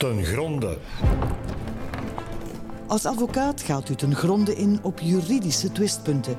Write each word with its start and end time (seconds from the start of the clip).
ten 0.00 0.24
gronde. 0.24 0.78
Als 2.86 3.06
advocaat 3.06 3.60
gaat 3.60 3.88
u 3.88 3.94
ten 3.94 4.14
gronde 4.14 4.54
in 4.54 4.78
op 4.82 5.00
juridische 5.00 5.72
twistpunten. 5.72 6.36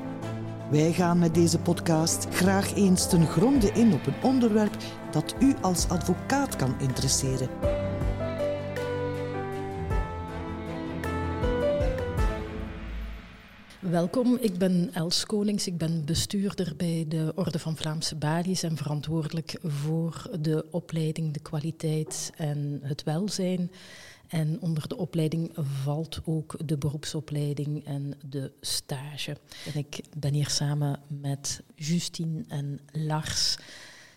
Wij 0.72 0.92
gaan 0.94 1.20
met 1.20 1.34
deze 1.36 1.60
podcast 1.60 2.28
graag 2.32 2.76
eens 2.76 3.10
ten 3.10 3.28
gronde 3.28 3.72
in 3.72 3.94
op 3.94 4.06
een 4.06 4.24
onderwerp 4.24 4.78
dat 5.12 5.36
u 5.40 5.56
als 5.62 5.90
advocaat 5.90 6.56
kan 6.56 6.76
interesseren. 6.80 7.50
Welkom, 13.92 14.38
ik 14.42 14.58
ben 14.58 14.90
Els 14.94 15.26
Konings. 15.26 15.68
Ik 15.68 15.78
ben 15.78 16.06
bestuurder 16.06 16.74
bij 16.78 17.06
de 17.08 17.32
Orde 17.36 17.60
van 17.60 17.78
Vlaamse 17.78 18.16
Balies 18.16 18.64
en 18.64 18.78
verantwoordelijk 18.78 19.58
voor 19.64 20.30
de 20.40 20.66
opleiding, 20.70 21.34
de 21.34 21.40
kwaliteit 21.40 22.32
en 22.36 22.80
het 22.84 23.04
welzijn. 23.04 23.72
En 24.28 24.62
onder 24.62 24.88
de 24.88 24.98
opleiding 24.98 25.52
valt 25.84 26.22
ook 26.26 26.68
de 26.68 26.78
beroepsopleiding 26.78 27.86
en 27.86 28.14
de 28.30 28.52
stage. 28.62 29.38
En 29.74 29.80
ik 29.80 30.04
ben 30.18 30.34
hier 30.34 30.50
samen 30.50 31.00
met 31.08 31.62
Justine 31.76 32.44
en 32.48 32.80
Lars. 32.92 33.58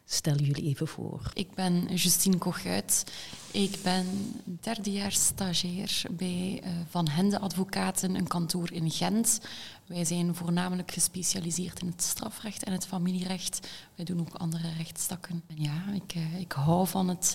Stel 0.07 0.37
jullie 0.37 0.65
even 0.65 0.89
voor. 0.89 1.31
Ik 1.35 1.55
ben 1.55 1.95
Justine 1.95 2.39
Kochuit. 2.39 3.05
Ik 3.53 3.79
ben 3.83 4.07
derdejaars 4.45 5.25
stagiair 5.25 6.03
bij 6.11 6.61
uh, 6.65 6.71
Van 6.89 7.09
Hende 7.09 7.39
Advocaten, 7.39 8.15
een 8.15 8.27
kantoor 8.27 8.73
in 8.73 8.91
Gent. 8.91 9.41
Wij 9.87 10.05
zijn 10.05 10.35
voornamelijk 10.35 10.91
gespecialiseerd 10.91 11.81
in 11.81 11.87
het 11.87 12.03
strafrecht 12.03 12.65
en 12.65 12.73
het 12.73 12.87
familierecht. 12.87 13.69
Wij 13.95 14.05
doen 14.05 14.21
ook 14.21 14.35
andere 14.35 14.73
rechtstakken. 14.77 15.43
En 15.47 15.63
ja, 15.63 15.93
ik, 15.95 16.15
uh, 16.15 16.41
ik 16.41 16.53
hou 16.53 16.87
van 16.87 17.09
het 17.09 17.35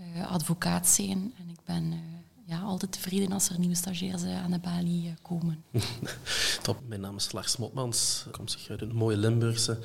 uh, 0.00 0.30
advocaat 0.30 0.88
zijn 0.88 1.34
en 1.38 1.48
ik 1.48 1.60
ben 1.64 2.00
ja, 2.46 2.60
altijd 2.60 2.92
tevreden 2.92 3.32
als 3.32 3.48
er 3.48 3.58
nieuwe 3.58 3.74
stagiairs 3.74 4.24
aan 4.24 4.50
de 4.50 4.58
balie 4.58 5.14
komen. 5.22 5.64
Top, 6.62 6.78
mijn 6.86 7.00
naam 7.00 7.16
is 7.16 7.32
Lars 7.32 7.56
Motmans, 7.56 8.26
kom 8.30 8.44
uit 8.68 8.80
een 8.80 8.94
mooie 8.94 9.16
Limburgse. 9.16 9.78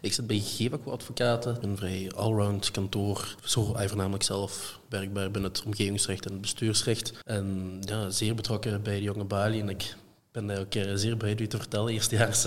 Ik 0.00 0.12
zit 0.12 0.26
bij 0.26 0.38
Gevaco 0.38 0.90
Advocaten, 0.90 1.64
een 1.64 1.76
vrij 1.76 2.10
allround 2.14 2.70
kantoor. 2.70 3.36
Zo 3.44 3.64
voornamelijk 3.64 4.22
zelf 4.22 4.80
werkbaar 4.88 5.30
binnen 5.30 5.50
het 5.50 5.62
omgevingsrecht 5.64 6.26
en 6.26 6.32
het 6.32 6.40
bestuursrecht. 6.40 7.12
En 7.24 7.78
ja, 7.80 8.10
zeer 8.10 8.34
betrokken 8.34 8.82
bij 8.82 8.96
de 8.96 9.02
jonge 9.02 9.24
balie. 9.24 9.60
En 9.60 9.68
ik 9.68 9.96
ben 10.32 10.46
daar 10.46 10.60
ook 10.60 10.74
zeer 10.94 11.16
blij 11.16 11.38
u 11.38 11.46
te 11.46 11.58
vertellen, 11.58 11.92
eerstejaars 11.92 12.46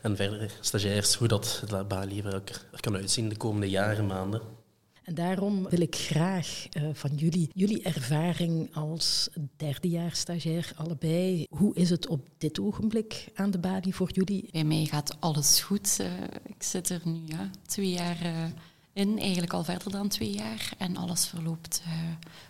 en 0.00 0.16
verder 0.16 0.52
stagiairs, 0.60 1.14
hoe 1.14 1.28
dat 1.28 1.62
het 1.66 1.88
balie 1.88 2.22
er 2.22 2.42
kan 2.80 2.96
uitzien 2.96 3.28
de 3.28 3.36
komende 3.36 3.70
jaren, 3.70 4.06
maanden. 4.06 4.59
Daarom 5.14 5.68
wil 5.68 5.80
ik 5.80 5.96
graag 5.96 6.66
uh, 6.76 6.88
van 6.92 7.14
jullie, 7.14 7.50
jullie 7.54 7.82
ervaring 7.82 8.74
als 8.74 9.28
derdejaars 9.56 10.18
stagiair 10.18 10.72
allebei. 10.76 11.46
Hoe 11.48 11.74
is 11.74 11.90
het 11.90 12.06
op 12.06 12.28
dit 12.38 12.60
ogenblik 12.60 13.28
aan 13.34 13.50
de 13.50 13.58
balie 13.58 13.94
voor 13.94 14.10
jullie? 14.12 14.48
Bij 14.52 14.64
mij 14.64 14.84
gaat 14.84 15.20
alles 15.20 15.60
goed. 15.60 15.98
Uh, 16.00 16.06
ik 16.46 16.62
zit 16.62 16.88
er 16.88 17.00
nu 17.04 17.20
ja, 17.26 17.50
twee 17.66 17.90
jaar 17.90 18.22
uh, 18.22 18.44
in, 18.92 19.18
eigenlijk 19.18 19.52
al 19.52 19.64
verder 19.64 19.90
dan 19.90 20.08
twee 20.08 20.32
jaar. 20.32 20.72
En 20.78 20.96
alles 20.96 21.26
verloopt 21.26 21.82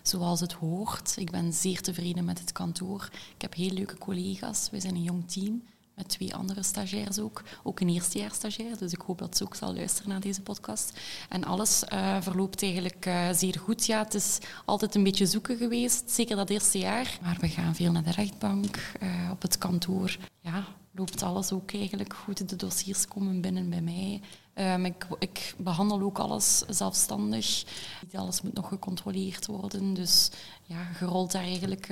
zoals 0.01 0.39
het 0.39 0.53
hoort. 0.53 1.13
Ik 1.17 1.31
ben 1.31 1.53
zeer 1.53 1.81
tevreden 1.81 2.25
met 2.25 2.39
het 2.39 2.51
kantoor. 2.51 3.09
Ik 3.35 3.41
heb 3.41 3.53
heel 3.53 3.71
leuke 3.71 3.97
collega's. 3.97 4.69
We 4.71 4.79
zijn 4.79 4.95
een 4.95 5.03
jong 5.03 5.31
team 5.31 5.63
met 5.95 6.09
twee 6.09 6.35
andere 6.35 6.63
stagiairs 6.63 7.19
ook. 7.19 7.43
Ook 7.63 7.79
een 7.79 7.89
eerstejaars 7.89 8.35
stagiair, 8.35 8.77
dus 8.77 8.93
ik 8.93 9.01
hoop 9.01 9.17
dat 9.17 9.37
ze 9.37 9.43
ook 9.43 9.55
zal 9.55 9.73
luisteren 9.73 10.09
naar 10.09 10.19
deze 10.19 10.41
podcast. 10.41 10.99
En 11.29 11.43
alles 11.43 11.83
uh, 11.93 12.21
verloopt 12.21 12.63
eigenlijk 12.63 13.05
uh, 13.05 13.29
zeer 13.31 13.59
goed. 13.59 13.85
Ja, 13.85 14.03
het 14.03 14.13
is 14.13 14.37
altijd 14.65 14.95
een 14.95 15.03
beetje 15.03 15.25
zoeken 15.25 15.57
geweest, 15.57 16.11
zeker 16.11 16.35
dat 16.35 16.49
eerste 16.49 16.77
jaar. 16.77 17.19
Maar 17.21 17.37
we 17.39 17.47
gaan 17.47 17.75
veel 17.75 17.91
naar 17.91 18.03
de 18.03 18.11
rechtbank, 18.11 18.77
uh, 19.03 19.29
op 19.31 19.41
het 19.41 19.57
kantoor. 19.57 20.17
Ja, 20.39 20.65
loopt 20.91 21.23
alles 21.23 21.51
ook 21.51 21.73
eigenlijk 21.73 22.13
goed. 22.13 22.49
De 22.49 22.55
dossiers 22.55 23.07
komen 23.07 23.41
binnen 23.41 23.69
bij 23.69 23.81
mij. 23.81 24.21
Um, 24.55 24.85
ik, 24.85 25.07
ik, 25.19 25.55
behandel 25.57 26.01
ook 26.01 26.19
alles 26.19 26.63
zelfstandig. 26.67 27.63
Niet 28.01 28.15
alles 28.15 28.41
moet 28.41 28.53
nog 28.53 28.67
gecontroleerd 28.67 29.45
worden. 29.45 29.93
Dus 29.93 30.29
ja, 30.63 30.83
gerold 30.83 31.31
daar 31.31 31.43
eigenlijk 31.43 31.89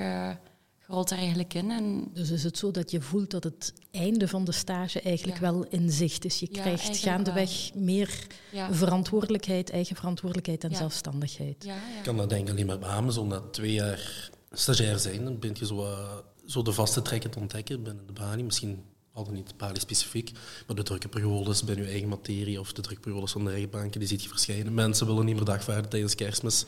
rolt 0.89 1.11
er 1.11 1.17
eigenlijk 1.17 1.53
in. 1.53 1.71
En 1.71 2.09
dus 2.13 2.29
is 2.29 2.43
het 2.43 2.57
zo 2.57 2.71
dat 2.71 2.91
je 2.91 3.01
voelt 3.01 3.31
dat 3.31 3.43
het 3.43 3.73
einde 3.91 4.27
van 4.27 4.43
de 4.43 4.51
stage 4.51 5.01
eigenlijk 5.01 5.37
wel 5.37 5.65
in 5.69 5.91
zicht 5.91 6.25
is? 6.25 6.39
Je 6.39 6.47
krijgt 6.47 6.97
gaandeweg 6.97 7.73
meer 7.73 8.27
verantwoordelijkheid, 8.71 9.69
eigen 9.69 9.95
verantwoordelijkheid 9.95 10.63
en 10.63 10.75
zelfstandigheid. 10.75 11.63
Ik 11.63 12.03
kan 12.03 12.17
dat 12.17 12.29
denk 12.29 12.47
ik 12.47 12.49
alleen 12.49 12.65
maar 12.65 12.79
beamen. 12.79 13.13
Zo 13.13 13.25
na 13.25 13.39
twee 13.39 13.73
jaar 13.73 14.29
stagiair 14.51 14.99
zijn, 14.99 15.23
dan 15.23 15.39
ben 15.39 15.51
je 15.53 15.65
zo, 15.65 15.83
uh, 15.83 16.09
zo 16.45 16.61
de 16.61 16.71
vaste 16.71 17.01
trekken 17.01 17.29
te 17.29 17.39
ontdekken 17.39 17.83
binnen 17.83 18.05
de 18.05 18.13
balie. 18.13 18.43
Misschien 18.43 18.83
al 19.13 19.27
niet 19.31 19.57
balie 19.57 19.79
specifiek, 19.79 20.31
maar 20.67 20.75
de 20.75 20.83
drukke 20.83 21.07
periodes 21.07 21.63
bij 21.63 21.75
je 21.75 21.85
eigen 21.85 22.07
materie 22.07 22.59
of 22.59 22.73
de 22.73 22.81
drukke 22.81 23.01
periodes 23.01 23.31
van 23.31 23.45
de 23.45 23.51
eigen 23.51 23.69
banken, 23.69 23.99
die 23.99 24.09
ziet 24.09 24.23
je 24.23 24.29
verschijnen. 24.29 24.73
Mensen 24.73 25.07
willen 25.07 25.25
niet 25.25 25.35
meer 25.35 25.45
dagvaarden 25.45 25.89
tijdens 25.89 26.15
kerstmis. 26.15 26.65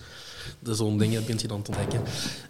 Dat 0.59 0.77
zo'n 0.77 0.97
dingen 0.97 1.19
begint 1.21 1.41
je 1.41 1.47
dan 1.47 1.61
te 1.61 1.71
ontdekken. 1.71 2.01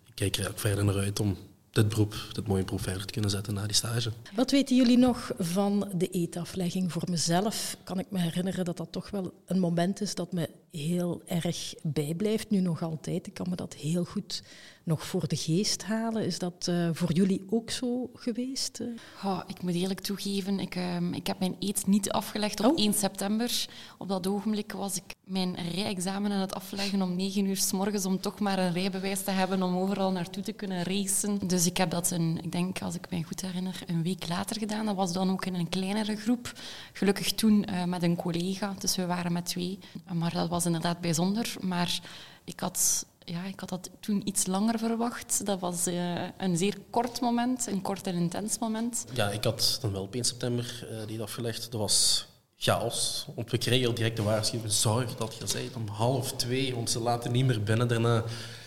Ik 0.05 0.15
kijk 0.15 0.37
er 0.37 0.49
ook 0.49 0.59
verder 0.59 0.85
naar 0.85 0.97
uit 0.97 1.19
om 1.19 1.37
dit 1.71 1.89
beroep, 1.89 2.15
dit 2.31 2.47
mooie 2.47 2.63
beroep 2.63 2.81
verder 2.81 3.05
te 3.05 3.13
kunnen 3.13 3.29
zetten 3.31 3.53
na 3.53 3.65
die 3.65 3.75
stage. 3.75 4.11
Wat 4.35 4.51
weten 4.51 4.75
jullie 4.75 4.97
nog 4.97 5.31
van 5.37 5.91
de 5.95 6.07
eetaflegging? 6.07 6.91
Voor 6.91 7.07
mezelf 7.09 7.77
kan 7.83 7.99
ik 7.99 8.05
me 8.09 8.19
herinneren 8.19 8.65
dat 8.65 8.77
dat 8.77 8.91
toch 8.91 9.09
wel 9.09 9.33
een 9.45 9.59
moment 9.59 10.01
is 10.01 10.15
dat 10.15 10.31
me 10.31 10.49
heel 10.71 11.21
erg 11.25 11.73
bijblijft. 11.83 12.49
Nu 12.49 12.59
nog 12.59 12.81
altijd. 12.81 13.27
Ik 13.27 13.33
kan 13.33 13.49
me 13.49 13.55
dat 13.55 13.73
heel 13.73 14.03
goed 14.05 14.43
nog 14.83 15.05
voor 15.05 15.27
de 15.27 15.35
geest 15.35 15.83
halen. 15.83 16.25
Is 16.25 16.39
dat 16.39 16.67
uh, 16.69 16.89
voor 16.93 17.11
jullie 17.11 17.45
ook 17.49 17.69
zo 17.69 18.09
geweest? 18.13 18.81
Oh, 19.23 19.41
ik 19.47 19.61
moet 19.61 19.73
eerlijk 19.73 19.99
toegeven, 19.99 20.59
ik, 20.59 20.75
uh, 20.75 21.01
ik 21.11 21.27
heb 21.27 21.39
mijn 21.39 21.55
eet 21.59 21.87
niet 21.87 22.11
afgelegd 22.11 22.59
op 22.59 22.71
oh. 22.71 22.79
1 22.79 22.93
september. 22.93 23.65
Op 23.97 24.07
dat 24.07 24.27
ogenblik 24.27 24.71
was 24.71 24.95
ik 24.95 25.15
mijn 25.23 25.55
rijexamen 25.55 26.31
aan 26.31 26.39
het 26.39 26.53
afleggen 26.53 27.01
om 27.01 27.15
9 27.15 27.45
uur 27.45 27.57
s 27.57 27.71
morgens 27.71 28.05
om 28.05 28.21
toch 28.21 28.39
maar 28.39 28.59
een 28.59 28.73
rijbewijs 28.73 29.23
te 29.23 29.31
hebben 29.31 29.63
om 29.63 29.77
overal 29.77 30.11
naartoe 30.11 30.43
te 30.43 30.51
kunnen 30.51 30.83
racen. 30.83 31.47
Dus 31.47 31.65
ik 31.65 31.77
heb 31.77 31.89
dat, 31.89 32.11
een, 32.11 32.39
ik 32.43 32.51
denk, 32.51 32.81
als 32.81 32.95
ik 32.95 33.09
me 33.09 33.23
goed 33.23 33.41
herinner, 33.41 33.83
een 33.87 34.03
week 34.03 34.27
later 34.27 34.57
gedaan. 34.57 34.85
Dat 34.85 34.95
was 34.95 35.13
dan 35.13 35.31
ook 35.31 35.45
in 35.45 35.55
een 35.55 35.69
kleinere 35.69 36.15
groep. 36.15 36.53
Gelukkig 36.93 37.33
toen 37.33 37.65
uh, 37.69 37.83
met 37.83 38.03
een 38.03 38.15
collega, 38.15 38.75
dus 38.79 38.95
we 38.95 39.05
waren 39.05 39.33
met 39.33 39.45
twee. 39.45 39.79
Maar 40.13 40.33
dat 40.33 40.49
was 40.49 40.65
inderdaad 40.65 41.01
bijzonder. 41.01 41.55
Maar 41.59 41.99
ik 42.43 42.59
had 42.59 43.05
ja, 43.25 43.43
ik 43.43 43.59
had 43.59 43.69
dat 43.69 43.89
toen 43.99 44.27
iets 44.27 44.45
langer 44.47 44.79
verwacht. 44.79 45.45
Dat 45.45 45.59
was 45.59 45.87
uh, 45.87 46.23
een 46.37 46.57
zeer 46.57 46.77
kort 46.89 47.21
moment, 47.21 47.67
een 47.67 47.81
kort 47.81 48.07
en 48.07 48.15
intens 48.15 48.59
moment. 48.59 49.05
Ja, 49.13 49.29
ik 49.29 49.43
had 49.43 49.77
dan 49.81 49.91
wel 49.91 50.01
op 50.01 50.13
1 50.13 50.23
september 50.23 50.87
uh, 50.91 51.07
die 51.07 51.21
afgelegd. 51.21 51.71
Dat 51.71 51.79
was 51.79 52.25
chaos. 52.57 53.25
Want 53.35 53.51
we 53.51 53.57
kregen 53.57 53.95
direct 53.95 54.17
de 54.17 54.23
waarschuwing, 54.23 54.71
zorg 54.71 55.15
dat 55.15 55.35
je 55.35 55.47
zei 55.47 55.69
om 55.75 55.87
half 55.87 56.31
twee, 56.31 56.75
want 56.75 56.89
ze 56.89 56.99
laten 56.99 57.31
niet 57.31 57.45
meer 57.45 57.63
binnen 57.63 57.87
daarna. 57.87 58.23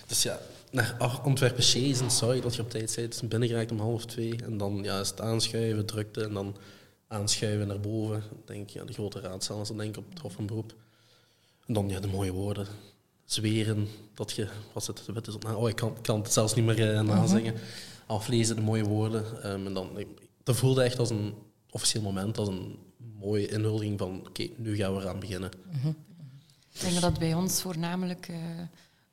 Dus 0.07 0.23
ja, 0.23 0.39
naar 0.71 0.97
Antwerpen 1.23 1.63
chasen, 1.63 2.11
sorry 2.11 2.41
dat 2.41 2.55
je 2.55 2.63
op 2.63 2.71
tijd 2.71 2.95
bent, 2.97 3.29
binnengeraakt 3.29 3.71
om 3.71 3.81
half 3.81 4.05
twee. 4.05 4.37
En 4.45 4.57
dan 4.57 4.83
ja, 4.83 5.01
is 5.01 5.09
het 5.09 5.21
aanschuiven, 5.21 5.87
drukte 5.87 6.25
en 6.25 6.33
dan 6.33 6.57
aanschuiven 7.09 7.67
naar 7.67 7.81
boven. 7.81 8.23
Denk, 8.45 8.71
ja, 8.71 8.85
de 8.85 8.93
grote 8.93 9.21
raadzaal 9.21 9.61
is 9.61 9.69
dan 9.69 9.77
denk 9.77 9.97
ik 9.97 10.05
op 10.05 10.11
het 10.11 10.19
Hof 10.19 10.33
van 10.33 10.47
Beroep. 10.47 10.75
En 11.67 11.75
dan 11.75 11.89
ja, 11.89 12.01
de 12.01 12.09
mooie 12.09 12.33
woorden 12.33 12.67
zweren 13.35 13.89
dat 14.15 14.33
je, 14.33 14.49
was 14.73 14.87
het, 14.87 15.07
wet 15.07 15.27
is 15.27 15.35
op, 15.35 15.45
oh, 15.45 15.69
ik 15.69 15.77
kan, 15.77 15.97
kan 16.03 16.21
het 16.21 16.33
zelfs 16.33 16.55
niet 16.55 16.65
meer 16.65 16.95
uh, 16.95 17.01
nazingen. 17.01 17.55
Aflezen, 18.07 18.57
de 18.57 18.63
mooie 18.63 18.85
woorden. 18.85 19.51
Um, 19.51 19.67
en 19.67 19.75
dan, 19.75 19.89
dat 20.43 20.57
voelde 20.57 20.83
echt 20.83 20.99
als 20.99 21.11
een 21.11 21.35
officieel 21.71 22.03
moment, 22.03 22.39
als 22.39 22.49
een 22.49 22.79
mooie 23.19 23.49
inhuldiging 23.49 23.99
van 23.99 24.19
oké, 24.19 24.29
okay, 24.29 24.53
nu 24.57 24.77
gaan 24.77 24.95
we 24.95 25.01
eraan 25.01 25.21
beginnen. 25.21 25.51
Mm 25.73 25.81
-hmm. 25.81 25.97
Ik 26.73 26.81
denk 26.81 27.01
dat 27.01 27.19
bij 27.19 27.35
ons 27.35 27.63
voornamelijk 27.63 28.29
uh, 28.29 28.37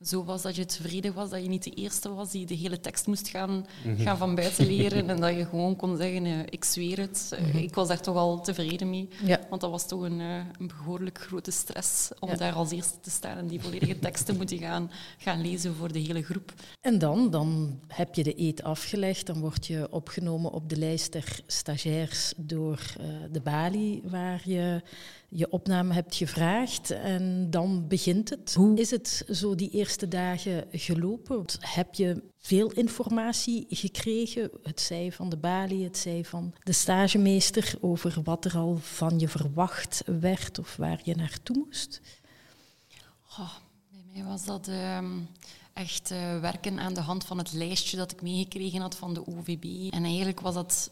zo 0.03 0.23
was 0.23 0.41
dat 0.41 0.55
je 0.55 0.65
tevreden 0.65 1.13
was 1.13 1.29
dat 1.29 1.41
je 1.41 1.49
niet 1.49 1.63
de 1.63 1.69
eerste 1.69 2.13
was 2.13 2.31
die 2.31 2.45
de 2.45 2.53
hele 2.53 2.79
tekst 2.79 3.07
moest 3.07 3.27
gaan, 3.27 3.65
-hmm. 3.83 3.97
gaan 3.97 4.17
van 4.17 4.35
buiten 4.35 4.65
leren 4.65 5.09
en 5.09 5.19
dat 5.19 5.35
je 5.35 5.45
gewoon 5.45 5.75
kon 5.75 5.97
zeggen, 5.97 6.25
uh, 6.25 6.39
ik 6.49 6.63
zweer 6.63 6.99
het. 6.99 7.29
Uh, 7.33 7.39
mm 7.39 7.51
-hmm. 7.51 7.59
Ik 7.59 7.75
was 7.75 7.87
daar 7.87 8.01
toch 8.01 8.15
al 8.15 8.41
tevreden 8.41 8.89
mee, 8.89 9.09
ja. 9.25 9.39
want 9.49 9.61
dat 9.61 9.71
was 9.71 9.87
toch 9.87 10.01
een, 10.01 10.19
uh, 10.19 10.35
een 10.35 10.67
behoorlijk 10.67 11.19
grote 11.19 11.51
stress 11.51 12.09
om 12.19 12.29
ja. 12.29 12.35
daar 12.35 12.53
als 12.53 12.71
eerste 12.71 12.99
te 12.99 13.09
staan 13.09 13.37
en 13.37 13.47
die 13.47 13.61
volledige 13.61 13.99
tekst 13.99 14.25
te 14.25 14.33
moeten 14.33 14.57
gaan, 14.57 14.91
gaan 15.17 15.41
lezen 15.41 15.75
voor 15.75 15.91
de 15.91 15.99
hele 15.99 16.23
groep. 16.23 16.53
En 16.81 16.99
dan, 16.99 17.29
dan 17.29 17.79
heb 17.87 18.15
je 18.15 18.23
de 18.23 18.39
eet 18.39 18.63
afgelegd, 18.63 19.25
dan 19.25 19.39
word 19.39 19.67
je 19.67 19.87
opgenomen 19.91 20.51
op 20.51 20.69
de 20.69 20.77
lijst 20.77 21.11
der 21.11 21.39
stagiairs 21.47 22.33
door 22.37 22.79
de 23.31 23.41
balie, 23.41 24.01
waar 24.05 24.41
je 24.45 24.81
je 25.33 25.49
opname 25.49 25.93
hebt 25.93 26.15
gevraagd 26.15 26.91
en 26.91 27.47
dan 27.49 27.87
begint 27.87 28.29
het. 28.29 28.53
Hoe 28.53 28.79
is 28.79 28.91
het 28.91 29.23
zo 29.29 29.55
die 29.55 29.69
eerste 29.69 30.07
dagen 30.07 30.67
gelopen? 30.71 31.45
Heb 31.59 31.93
je 31.93 32.23
veel 32.37 32.71
informatie 32.71 33.65
gekregen? 33.69 34.51
Het 34.63 34.81
zij 34.81 35.11
van 35.11 35.29
de 35.29 35.37
balie, 35.37 35.83
het 35.83 35.97
zij 35.97 36.23
van 36.25 36.53
de 36.63 36.71
stagemeester 36.71 37.73
over 37.81 38.19
wat 38.23 38.45
er 38.45 38.57
al 38.57 38.77
van 38.77 39.19
je 39.19 39.27
verwacht 39.27 40.03
werd 40.05 40.59
of 40.59 40.75
waar 40.75 40.99
je 41.03 41.15
naartoe 41.15 41.57
moest? 41.65 42.01
Oh, 43.39 43.53
bij 43.91 44.03
mij 44.13 44.23
was 44.23 44.45
dat 44.45 44.67
uh, 44.67 44.99
echt 45.73 46.11
uh, 46.11 46.39
werken 46.39 46.79
aan 46.79 46.93
de 46.93 47.01
hand 47.01 47.25
van 47.25 47.37
het 47.37 47.53
lijstje 47.53 47.97
dat 47.97 48.11
ik 48.11 48.21
meegekregen 48.21 48.81
had 48.81 48.95
van 48.95 49.13
de 49.13 49.27
OVB. 49.27 49.93
En 49.93 50.03
eigenlijk 50.03 50.39
was 50.39 50.53
dat 50.53 50.89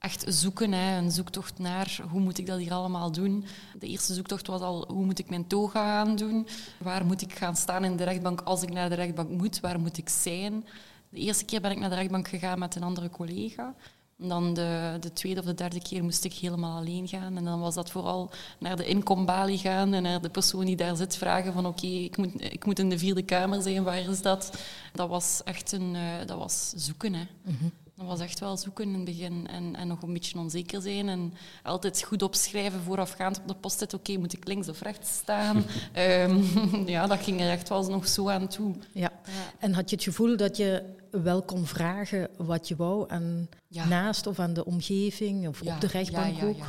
echt 0.00 0.24
zoeken, 0.28 0.72
hè, 0.72 0.98
een 0.98 1.10
zoektocht 1.10 1.58
naar 1.58 2.00
hoe 2.10 2.20
moet 2.20 2.38
ik 2.38 2.46
dat 2.46 2.58
hier 2.58 2.72
allemaal 2.72 3.12
doen. 3.12 3.44
De 3.78 3.86
eerste 3.86 4.14
zoektocht 4.14 4.46
was 4.46 4.60
al 4.60 4.84
hoe 4.88 5.04
moet 5.04 5.18
ik 5.18 5.28
mijn 5.28 5.46
toga 5.46 5.84
gaan 5.84 6.16
doen, 6.16 6.46
waar 6.78 7.04
moet 7.04 7.22
ik 7.22 7.34
gaan 7.34 7.56
staan 7.56 7.84
in 7.84 7.96
de 7.96 8.04
rechtbank 8.04 8.40
als 8.40 8.62
ik 8.62 8.72
naar 8.72 8.88
de 8.88 8.94
rechtbank 8.94 9.30
moet, 9.30 9.60
waar 9.60 9.80
moet 9.80 9.98
ik 9.98 10.08
zijn. 10.08 10.66
De 11.08 11.18
eerste 11.18 11.44
keer 11.44 11.60
ben 11.60 11.70
ik 11.70 11.78
naar 11.78 11.88
de 11.88 11.94
rechtbank 11.94 12.28
gegaan 12.28 12.58
met 12.58 12.74
een 12.74 12.82
andere 12.82 13.10
collega. 13.10 13.74
Dan 14.16 14.54
de, 14.54 14.96
de, 15.00 15.12
tweede 15.12 15.40
of 15.40 15.46
de 15.46 15.54
derde 15.54 15.82
keer 15.82 16.02
moest 16.02 16.24
ik 16.24 16.32
helemaal 16.32 16.78
alleen 16.78 17.08
gaan. 17.08 17.36
En 17.36 17.44
dan 17.44 17.60
was 17.60 17.74
dat 17.74 17.90
vooral 17.90 18.30
naar 18.58 18.76
de 18.76 18.84
inkombalie 18.84 19.58
gaan 19.58 19.94
en 19.94 20.02
naar 20.02 20.20
de 20.20 20.28
persoon 20.28 20.64
die 20.64 20.76
daar 20.76 20.96
zit 20.96 21.16
vragen 21.16 21.52
van 21.52 21.66
oké, 21.66 21.86
ik, 21.86 22.16
moet, 22.16 22.52
ik 22.52 22.64
moet 22.64 22.78
in 22.78 22.88
de 22.88 22.98
vierde 22.98 23.22
kamer 23.22 23.62
zijn, 23.62 23.82
waar 23.82 24.08
is 24.08 24.22
dat? 24.22 24.58
Dat 24.92 25.08
was 25.08 25.40
echt 25.44 25.72
een, 25.72 25.94
uh, 25.94 26.00
dat 26.26 26.38
was 26.38 26.72
zoeken. 26.76 27.14
Hè. 27.14 27.26
Mhm. 27.42 27.68
Dat 28.00 28.08
was 28.08 28.20
echt 28.20 28.40
wel 28.40 28.56
zoeken 28.56 28.84
in 28.84 28.94
het 28.94 29.04
begin 29.04 29.46
en, 29.46 29.76
en 29.76 29.88
nog 29.88 30.02
een 30.02 30.12
beetje 30.12 30.38
onzeker 30.38 30.82
zijn. 30.82 31.08
En 31.08 31.32
altijd 31.62 32.02
goed 32.02 32.22
opschrijven 32.22 32.80
voorafgaand 32.80 33.38
op 33.38 33.48
de 33.48 33.54
post 33.54 33.94
Oké, 33.94 34.16
moet 34.16 34.32
ik 34.32 34.46
links 34.46 34.68
of 34.68 34.80
rechts 34.80 35.14
staan? 35.14 35.64
um, 35.96 36.44
ja, 36.94 37.06
dat 37.06 37.22
ging 37.22 37.40
er 37.40 37.50
echt 37.50 37.68
wel 37.68 37.84
nog 37.84 38.08
zo 38.08 38.28
aan 38.28 38.48
toe. 38.48 38.74
Ja. 38.92 39.12
En 39.58 39.72
had 39.72 39.90
je 39.90 39.96
het 39.96 40.04
gevoel 40.04 40.36
dat 40.36 40.56
je 40.56 40.82
wel 41.10 41.42
kon 41.42 41.66
vragen 41.66 42.28
wat 42.36 42.68
je 42.68 42.76
wou 42.76 43.10
aan 43.10 43.48
naast 43.68 44.26
of 44.26 44.38
aan 44.38 44.54
de 44.54 44.64
omgeving 44.64 45.48
of 45.48 45.60
op 45.60 45.80
de 45.80 45.86
rechtbank 45.86 46.42
ook? 46.42 46.64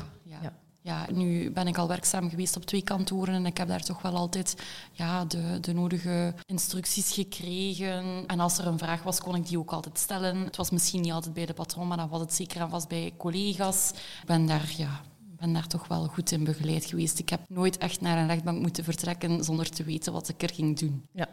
Ja. 0.82 1.06
Nu 1.12 1.52
ben 1.52 1.68
ik 1.68 1.78
al 1.78 1.88
werkzaam 1.88 2.30
geweest 2.30 2.56
op 2.56 2.66
twee 2.66 2.82
kantoren 2.82 3.34
en 3.34 3.46
ik 3.46 3.58
heb 3.58 3.68
daar 3.68 3.84
toch 3.84 4.02
wel 4.02 4.16
altijd 4.16 4.56
ja, 4.92 5.26
de, 5.26 5.60
de 5.60 5.74
nodige 5.74 6.34
instructies 6.46 7.14
gekregen. 7.14 8.24
En 8.28 8.40
als 8.40 8.58
er 8.58 8.68
een 8.68 8.78
vraag 8.78 9.04
was, 9.04 9.20
kon 9.22 9.36
ik 9.36 9.48
die 9.48 9.60
ook 9.60 9.72
altijd 9.72 10.00
stellen. 10.00 10.38
Het 10.38 10.56
was 10.56 10.70
misschien 10.70 11.02
niet 11.02 11.12
altijd 11.12 11.34
bij 11.34 11.46
de 11.46 11.54
patron, 11.54 11.88
maar 11.88 11.98
dan 11.98 12.10
was 12.10 12.22
het 12.22 12.34
zeker 12.34 12.62
en 12.62 12.70
vast 12.70 12.88
bij 12.88 13.14
collega's. 13.18 13.92
Ik 13.92 14.26
ben 14.26 14.46
daar 14.46 14.74
ja, 14.78 15.02
ben 15.42 15.54
daar 15.54 15.68
toch 15.68 15.88
wel 15.88 16.06
goed 16.06 16.32
in 16.32 16.44
begeleid 16.44 16.86
geweest. 16.86 17.20
Ik 17.20 17.30
heb 17.30 17.40
nooit 17.48 17.78
echt 17.78 18.02
naar 18.02 18.18
een 18.18 18.28
rechtbank 18.28 18.62
moeten 18.62 18.84
vertrekken 18.84 19.44
zonder 19.44 19.70
te 19.70 19.84
weten 19.84 20.14
wat 20.14 20.30
ik 20.30 20.44
er 20.44 20.50
ging 20.54 20.80
doen. 20.80 21.06
Ja. 21.12 21.30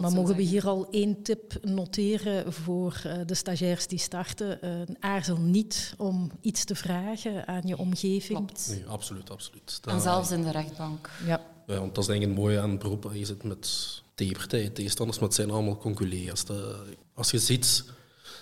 Maar 0.00 0.12
mogen 0.12 0.36
we 0.36 0.42
hier 0.42 0.66
al 0.66 0.88
één 0.90 1.22
tip 1.22 1.58
noteren 1.62 2.52
voor 2.52 3.02
uh, 3.06 3.12
de 3.26 3.34
stagiairs 3.34 3.86
die 3.86 3.98
starten? 3.98 4.58
Uh, 4.64 4.96
aarzel 5.00 5.36
niet 5.36 5.94
om 5.96 6.30
iets 6.40 6.64
te 6.64 6.74
vragen 6.74 7.46
aan 7.46 7.62
je 7.64 7.78
omgeving. 7.78 8.38
Klopt. 8.38 8.68
Nee, 8.70 8.86
absoluut, 8.86 9.30
absoluut. 9.30 9.80
en 9.84 10.00
zelfs 10.00 10.30
in 10.30 10.42
de 10.42 10.50
rechtbank. 10.50 11.10
Ja. 11.26 11.40
ja. 11.66 11.78
want 11.78 11.94
dat 11.94 12.04
is 12.04 12.10
denk 12.10 12.22
ik 12.22 12.28
het 12.28 12.36
mooie 12.36 12.60
aan 12.60 12.70
het 12.70 12.78
beroep. 12.78 13.10
Je 13.12 13.24
zit 13.24 13.42
met 13.42 14.02
tegenpartijen, 14.14 14.72
tegenstanders, 14.72 15.18
maar 15.18 15.28
het 15.28 15.36
zijn 15.36 15.50
allemaal 15.50 15.76
conculega's. 15.76 16.44
Als 17.14 17.30
je 17.30 17.38
ziet, 17.38 17.84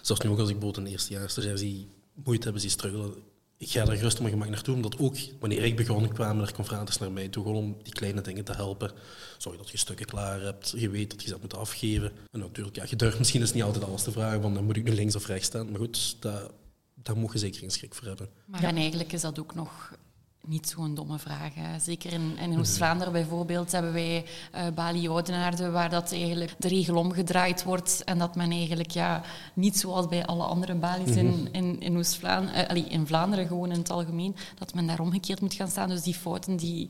zelfs 0.02 0.22
nu 0.22 0.30
ook 0.30 0.38
als 0.38 0.48
ik 0.48 0.58
bijvoorbeeld 0.58 0.86
een 0.86 0.92
eerstejaars 0.92 1.32
stagiair 1.32 1.58
zie 1.58 1.88
moeite 2.24 2.44
hebben, 2.44 2.60
zie 2.60 2.70
struggelen 2.70 3.14
ik 3.58 3.70
ga 3.70 3.80
er 3.80 3.96
gerust 3.96 4.16
op 4.16 4.20
mijn 4.22 4.32
gemak 4.32 4.48
naartoe, 4.48 4.74
omdat 4.74 4.98
ook 4.98 5.16
wanneer 5.40 5.64
ik 5.64 5.76
begon, 5.76 6.12
kwamen 6.12 6.46
er 6.46 6.52
confraters 6.52 6.98
naar 6.98 7.12
mij 7.12 7.28
toe, 7.28 7.44
gewoon 7.44 7.62
om 7.62 7.76
die 7.82 7.92
kleine 7.92 8.20
dingen 8.20 8.44
te 8.44 8.52
helpen. 8.52 8.90
Zorg 9.38 9.56
dat 9.56 9.70
je 9.70 9.78
stukken 9.78 10.06
klaar 10.06 10.40
hebt, 10.40 10.74
je 10.76 10.90
weet 10.90 11.10
dat 11.10 11.22
je 11.22 11.28
ze 11.28 11.36
moet 11.40 11.54
afgeven. 11.54 12.12
En 12.32 12.40
natuurlijk, 12.40 12.76
ja, 12.76 12.84
je 12.88 12.96
durft 12.96 13.18
misschien 13.18 13.42
is 13.42 13.52
niet 13.52 13.62
altijd 13.62 13.84
alles 13.84 14.02
te 14.02 14.12
vragen, 14.12 14.40
want 14.40 14.54
dan 14.54 14.64
moet 14.64 14.76
ik 14.76 14.84
nu 14.84 14.92
links 14.92 15.16
of 15.16 15.26
rechts 15.26 15.46
staan. 15.46 15.70
Maar 15.70 15.80
goed, 15.80 16.16
daar, 16.20 16.48
daar 16.94 17.16
moet 17.16 17.32
je 17.32 17.38
zeker 17.38 17.60
geen 17.60 17.70
schrik 17.70 17.94
voor 17.94 18.06
hebben. 18.06 18.28
Maar 18.44 18.62
en 18.62 18.76
eigenlijk 18.76 19.12
is 19.12 19.20
dat 19.20 19.38
ook 19.38 19.54
nog 19.54 19.92
niet 20.46 20.68
zo'n 20.68 20.94
domme 20.94 21.18
vraag. 21.18 21.54
Hè. 21.54 21.78
Zeker 21.78 22.12
in, 22.12 22.38
in 22.38 22.58
Oost-Vlaanderen 22.58 23.12
bijvoorbeeld 23.12 23.72
hebben 23.72 23.92
wij 23.92 24.24
uh, 24.54 24.66
Bali 24.74 25.08
Oudenaarde, 25.08 25.70
waar 25.70 25.90
dat 25.90 26.12
eigenlijk 26.12 26.54
de 26.58 26.68
regel 26.68 26.96
omgedraaid 26.96 27.64
wordt 27.64 28.04
en 28.04 28.18
dat 28.18 28.34
men 28.36 28.50
eigenlijk 28.50 28.90
ja, 28.90 29.22
niet 29.54 29.78
zoals 29.78 30.08
bij 30.08 30.26
alle 30.26 30.44
andere 30.44 30.74
Bali's 30.74 31.16
in, 31.16 31.26
mhm. 31.26 31.46
in, 31.52 31.80
in 31.80 31.96
Oost-Vlaanderen, 31.96 32.76
uh, 32.76 32.92
in 32.92 33.06
Vlaanderen 33.06 33.46
gewoon 33.46 33.70
in 33.70 33.78
het 33.78 33.90
algemeen, 33.90 34.36
dat 34.58 34.74
men 34.74 34.86
daar 34.86 35.00
omgekeerd 35.00 35.40
moet 35.40 35.54
gaan 35.54 35.68
staan. 35.68 35.88
Dus 35.88 36.02
die 36.02 36.14
fouten 36.14 36.56
die, 36.56 36.88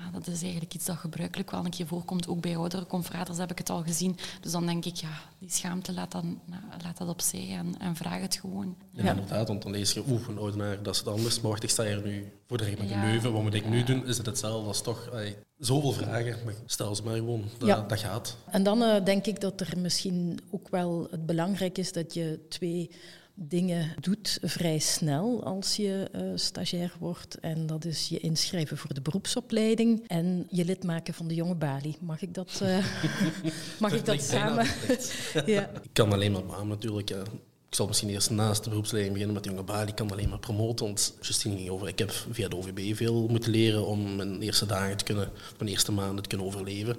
ja, 0.00 0.10
dat 0.12 0.26
is 0.26 0.42
eigenlijk 0.42 0.74
iets 0.74 0.84
dat 0.84 0.96
gebruikelijk 0.96 1.50
wel 1.50 1.64
een 1.64 1.70
keer 1.70 1.86
voorkomt. 1.86 2.28
Ook 2.28 2.40
bij 2.40 2.56
oudere 2.56 2.86
confraters 2.86 3.38
heb 3.38 3.50
ik 3.50 3.58
het 3.58 3.70
al 3.70 3.82
gezien. 3.82 4.16
Dus 4.40 4.52
dan 4.52 4.66
denk 4.66 4.84
ik, 4.84 4.96
ja, 4.96 5.20
die 5.38 5.50
schaamte 5.50 5.92
laat, 5.92 6.12
dan, 6.12 6.40
laat 6.82 6.98
dat 6.98 7.08
opzij 7.08 7.56
en, 7.56 7.74
en 7.78 7.96
vraag 7.96 8.20
het 8.20 8.36
gewoon. 8.36 8.76
Ja, 8.90 9.10
inderdaad, 9.10 9.48
want 9.48 9.62
dan 9.62 9.72
lees 9.72 9.92
je, 9.92 10.02
oeh, 10.08 10.28
een 10.28 10.38
oudenaar, 10.38 10.82
dat 10.82 10.94
is 10.94 11.00
het 11.00 11.08
anders. 11.08 11.40
Maar 11.40 11.50
wacht, 11.50 11.62
ik 11.62 11.70
sta 11.70 11.84
hier 11.84 12.02
nu 12.02 12.32
voor 12.46 12.58
de 12.58 12.64
rechtbank 12.64 12.90
in 12.90 13.00
Leuven. 13.00 13.32
Wat 13.32 13.42
moet 13.42 13.54
ik 13.54 13.68
nu 13.68 13.84
doen? 13.84 14.06
Is 14.06 14.16
het 14.16 14.26
hetzelfde? 14.26 14.64
Dat 14.64 14.74
is 14.74 14.82
toch 14.82 15.10
ay, 15.12 15.36
zoveel 15.58 15.92
vragen. 15.92 16.36
Maar 16.44 16.54
stel 16.66 16.94
ze 16.94 17.02
maar 17.02 17.14
gewoon, 17.14 17.44
dat, 17.58 17.88
dat 17.88 17.98
gaat. 17.98 18.36
En 18.50 18.62
dan 18.62 18.82
uh, 18.82 19.04
denk 19.04 19.26
ik 19.26 19.40
dat 19.40 19.60
er 19.60 19.78
misschien 19.78 20.40
ook 20.50 20.68
wel 20.68 21.06
het 21.10 21.26
belangrijk 21.26 21.78
is 21.78 21.92
dat 21.92 22.14
je 22.14 22.46
twee 22.48 22.90
dingen 23.42 23.94
doet 24.00 24.38
vrij 24.42 24.78
snel 24.78 25.44
als 25.44 25.76
je 25.76 26.10
uh, 26.14 26.22
stagiair 26.34 26.92
wordt. 26.98 27.38
En 27.40 27.66
dat 27.66 27.84
is 27.84 28.08
je 28.08 28.18
inschrijven 28.18 28.76
voor 28.76 28.94
de 28.94 29.00
beroepsopleiding 29.00 30.04
en 30.06 30.46
je 30.50 30.64
lid 30.64 30.84
maken 30.84 31.14
van 31.14 31.28
de 31.28 31.34
jonge 31.34 31.54
balie. 31.54 31.96
Mag 32.00 32.22
ik 32.22 32.34
dat, 32.34 32.60
uh, 32.62 32.84
mag 33.80 33.92
ik 33.92 34.04
dat 34.04 34.22
samen? 34.22 34.66
ja. 35.46 35.70
Ik 35.82 35.90
kan 35.92 36.12
alleen 36.12 36.32
maar 36.32 36.44
beamen 36.44 36.68
natuurlijk. 36.68 37.10
Ik 37.10 37.76
zal 37.76 37.86
misschien 37.86 38.08
eerst 38.08 38.30
naast 38.30 38.64
de 38.64 38.70
beroepsleiding 38.70 39.12
beginnen 39.14 39.36
met 39.36 39.44
de 39.44 39.50
jonge 39.50 39.64
balie. 39.64 39.88
Ik 39.88 39.94
kan 39.94 40.10
alleen 40.10 40.28
maar 40.28 40.38
promoten, 40.38 40.86
want 40.86 41.14
Justine 41.20 41.56
ging 41.56 41.70
over. 41.70 41.88
Ik 41.88 41.98
heb 41.98 42.10
via 42.30 42.48
de 42.48 42.56
OVB 42.56 42.96
veel 42.96 43.28
moeten 43.28 43.50
leren 43.50 43.86
om 43.86 44.16
mijn 44.16 44.42
eerste 44.42 44.66
dagen 44.66 44.96
te 44.96 45.04
kunnen, 45.04 45.30
mijn 45.58 45.70
eerste 45.70 45.92
maanden 45.92 46.22
te 46.22 46.28
kunnen 46.28 46.46
overleven 46.46 46.96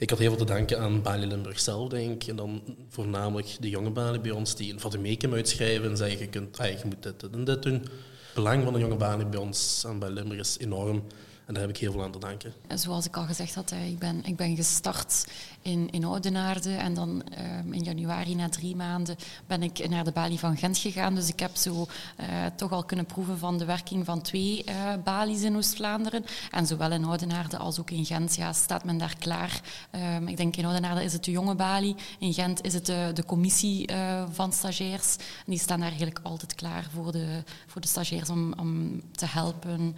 ik 0.00 0.10
had 0.10 0.18
heel 0.18 0.28
veel 0.28 0.46
te 0.46 0.52
danken 0.52 0.80
aan 0.80 1.02
Bali 1.02 1.26
Limburg 1.26 1.60
zelf, 1.60 1.88
denk 1.88 2.22
ik. 2.22 2.28
En 2.28 2.36
dan 2.36 2.62
voornamelijk 2.88 3.56
de 3.60 3.68
jonge 3.68 3.90
Bali 3.90 4.20
bij 4.20 4.30
ons 4.30 4.54
die 4.54 4.72
een 4.72 4.80
vademecum 4.80 5.34
uitschrijven 5.34 5.90
en 5.90 5.96
zeggen, 5.96 6.18
je, 6.18 6.28
kunt, 6.28 6.58
ah, 6.58 6.68
je 6.68 6.78
moet 6.84 7.02
dit, 7.02 7.20
dit 7.20 7.32
en 7.32 7.44
dit 7.44 7.62
doen. 7.62 7.74
Het 7.74 8.34
belang 8.34 8.64
van 8.64 8.72
de 8.72 8.78
jonge 8.78 8.96
Bali 8.96 9.24
bij 9.24 9.40
ons 9.40 9.84
aan 9.86 9.98
Bali 9.98 10.14
Limburg 10.14 10.40
is 10.40 10.58
enorm. 10.58 11.02
En 11.46 11.54
daar 11.54 11.62
heb 11.62 11.74
ik 11.74 11.80
heel 11.80 11.92
veel 11.92 12.02
aan 12.02 12.12
te 12.12 12.18
danken. 12.18 12.52
Zoals 12.74 13.06
ik 13.06 13.16
al 13.16 13.24
gezegd 13.24 13.54
had, 13.54 13.72
ik 13.88 13.98
ben, 13.98 14.24
ik 14.24 14.36
ben 14.36 14.56
gestart 14.56 15.26
in, 15.62 15.90
in 15.90 16.04
Oudenaarde. 16.04 16.74
En 16.74 16.94
dan 16.94 17.22
ehm, 17.22 17.72
in 17.72 17.82
januari, 17.82 18.34
na 18.34 18.48
drie 18.48 18.76
maanden, 18.76 19.16
ben 19.46 19.62
ik 19.62 19.88
naar 19.88 20.04
de 20.04 20.12
Bali 20.12 20.38
van 20.38 20.56
Gent 20.56 20.78
gegaan. 20.78 21.14
Dus 21.14 21.28
ik 21.28 21.40
heb 21.40 21.56
zo 21.56 21.86
uh, 22.20 22.26
toch 22.56 22.72
al 22.72 22.84
kunnen 22.84 23.06
proeven 23.06 23.38
van 23.38 23.58
de 23.58 23.64
werking 23.64 24.04
van 24.04 24.20
twee 24.20 24.64
uh, 24.68 24.74
Bali's 25.04 25.42
in 25.42 25.56
Oost-Vlaanderen. 25.56 26.24
En 26.50 26.66
zowel 26.66 26.92
in 26.92 27.04
Oudenaarde 27.04 27.56
als 27.56 27.80
ook 27.80 27.90
in 27.90 28.04
Gent 28.04 28.34
ja, 28.34 28.52
staat 28.52 28.84
men 28.84 28.98
daar 28.98 29.14
klaar. 29.18 29.60
Um, 30.16 30.28
ik 30.28 30.36
denk 30.36 30.56
in 30.56 30.64
Oudenaarde 30.64 31.04
is 31.04 31.12
het 31.12 31.24
de 31.24 31.30
jonge 31.30 31.54
Bali. 31.54 31.94
In 32.18 32.32
Gent 32.32 32.64
is 32.64 32.74
het 32.74 32.86
de, 32.86 33.10
de 33.14 33.24
commissie 33.24 33.92
uh, 33.92 34.24
van 34.30 34.52
stagiairs. 34.52 35.16
Die 35.46 35.58
staan 35.58 35.78
daar 35.78 35.88
eigenlijk 35.88 36.20
altijd 36.22 36.54
klaar 36.54 36.88
voor 36.92 37.12
de, 37.12 37.42
voor 37.66 37.80
de 37.80 37.88
stagiairs 37.88 38.30
om, 38.30 38.52
om 38.52 39.02
te 39.12 39.26
helpen. 39.26 39.96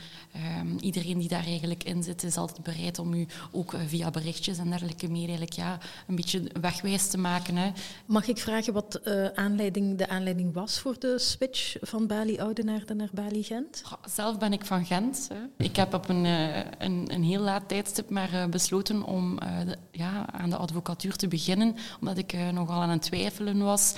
Um, 0.60 0.78
iedereen 0.78 1.18
die 1.18 1.28
daar 1.28 1.46
eigenlijk 1.46 1.84
in 1.84 2.02
zit, 2.02 2.22
is 2.22 2.36
altijd 2.36 2.62
bereid 2.62 2.98
om 2.98 3.14
u 3.14 3.26
ook 3.50 3.74
via 3.86 4.10
berichtjes 4.10 4.58
en 4.58 4.70
dergelijke 4.70 5.08
meer 5.08 5.28
eigenlijk, 5.28 5.51
ja, 5.52 5.78
een 6.06 6.16
beetje 6.16 6.42
wegwijs 6.60 7.08
te 7.08 7.18
maken. 7.18 7.56
Hè. 7.56 7.70
Mag 8.06 8.28
ik 8.28 8.38
vragen 8.38 8.72
wat 8.72 9.00
uh, 9.04 9.26
aanleiding, 9.26 9.98
de 9.98 10.08
aanleiding 10.08 10.54
was 10.54 10.78
voor 10.78 10.98
de 10.98 11.18
switch 11.18 11.76
van 11.80 12.06
Bali 12.06 12.38
Oudenaarde 12.38 12.94
naar 12.94 13.10
Bali 13.12 13.42
Gent? 13.42 13.82
Zelf 14.04 14.38
ben 14.38 14.52
ik 14.52 14.64
van 14.64 14.84
Gent. 14.84 15.28
Hè. 15.32 15.64
Ik 15.64 15.76
heb 15.76 15.94
op 15.94 16.08
een, 16.08 16.24
uh, 16.24 16.56
een, 16.56 17.04
een, 17.12 17.22
heel 17.22 17.40
laat 17.40 17.68
tijdstip 17.68 18.10
maar 18.10 18.32
uh, 18.32 18.46
besloten 18.46 19.02
om 19.02 19.38
de, 19.38 19.76
ja, 19.90 20.32
aan 20.32 20.50
de 20.50 20.56
advocatuur 20.56 21.16
te 21.16 21.28
beginnen, 21.28 21.76
omdat 22.00 22.18
ik 22.18 22.36
nogal 22.52 22.82
aan 22.82 22.90
het 22.90 23.02
twijfelen 23.02 23.58
was 23.58 23.94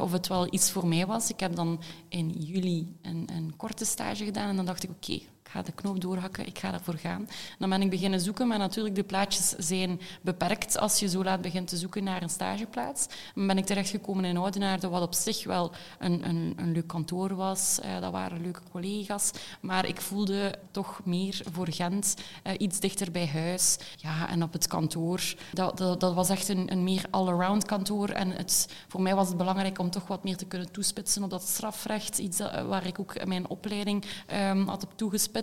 of 0.00 0.12
het 0.12 0.26
wel 0.26 0.54
iets 0.54 0.70
voor 0.70 0.86
mij 0.86 1.06
was. 1.06 1.30
Ik 1.30 1.40
heb 1.40 1.56
dan 1.56 1.80
in 2.08 2.30
juli 2.30 2.96
een, 3.02 3.28
een 3.36 3.56
korte 3.56 3.84
stage 3.84 4.24
gedaan 4.24 4.48
en 4.48 4.56
dan 4.56 4.66
dacht 4.66 4.82
ik, 4.82 4.90
oké, 4.90 5.20
ik 5.48 5.54
ga 5.54 5.62
de 5.62 5.72
knoop 5.72 6.00
doorhakken, 6.00 6.46
ik 6.46 6.58
ga 6.58 6.70
daarvoor 6.70 6.94
gaan. 6.94 7.28
Dan 7.58 7.68
ben 7.68 7.82
ik 7.82 7.90
beginnen 7.90 8.20
zoeken, 8.20 8.48
maar 8.48 8.58
natuurlijk, 8.58 8.94
de 8.94 9.02
plaatjes 9.02 9.48
zijn 9.48 10.00
beperkt 10.22 10.78
als 10.78 10.98
je 10.98 11.08
zo 11.08 11.24
laat 11.24 11.40
begint 11.40 11.68
te 11.68 11.76
zoeken 11.76 12.04
naar 12.04 12.22
een 12.22 12.30
stageplaats. 12.30 13.06
Dan 13.34 13.46
ben 13.46 13.58
ik 13.58 13.66
terechtgekomen 13.66 14.24
in 14.24 14.36
Oudenaarde, 14.36 14.88
wat 14.88 15.02
op 15.02 15.14
zich 15.14 15.44
wel 15.44 15.72
een, 15.98 16.28
een, 16.28 16.52
een 16.56 16.72
leuk 16.72 16.86
kantoor 16.86 17.34
was. 17.34 17.78
Uh, 17.84 18.00
dat 18.00 18.12
waren 18.12 18.40
leuke 18.42 18.60
collega's. 18.70 19.30
Maar 19.60 19.86
ik 19.86 20.00
voelde 20.00 20.54
toch 20.70 21.00
meer 21.04 21.40
voor 21.52 21.66
Gent, 21.70 22.14
uh, 22.46 22.52
iets 22.58 22.80
dichter 22.80 23.10
bij 23.10 23.26
huis. 23.26 23.78
Ja, 23.96 24.28
en 24.28 24.42
op 24.42 24.52
het 24.52 24.66
kantoor, 24.66 25.34
dat, 25.52 25.78
dat, 25.78 26.00
dat 26.00 26.14
was 26.14 26.28
echt 26.28 26.48
een, 26.48 26.72
een 26.72 26.84
meer 26.84 27.04
all-around 27.10 27.64
kantoor. 27.64 28.08
En 28.08 28.30
het, 28.30 28.68
voor 28.88 29.02
mij 29.02 29.14
was 29.14 29.28
het 29.28 29.36
belangrijk 29.36 29.78
om 29.78 29.90
toch 29.90 30.06
wat 30.06 30.24
meer 30.24 30.36
te 30.36 30.46
kunnen 30.46 30.72
toespitsen 30.72 31.22
op 31.22 31.30
dat 31.30 31.42
strafrecht. 31.42 32.18
Iets 32.18 32.38
waar 32.66 32.86
ik 32.86 32.98
ook 32.98 33.24
mijn 33.26 33.48
opleiding 33.48 34.04
um, 34.32 34.68
had 34.68 34.84
op 34.84 34.92
toegespitst 34.96 35.36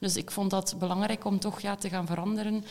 dus 0.00 0.16
ik 0.16 0.30
vond 0.30 0.50
dat 0.50 0.74
belangrijk 0.78 1.24
om 1.24 1.38
toch 1.38 1.60
ja, 1.60 1.76
te 1.76 1.88
gaan 1.88 2.06
veranderen. 2.06 2.64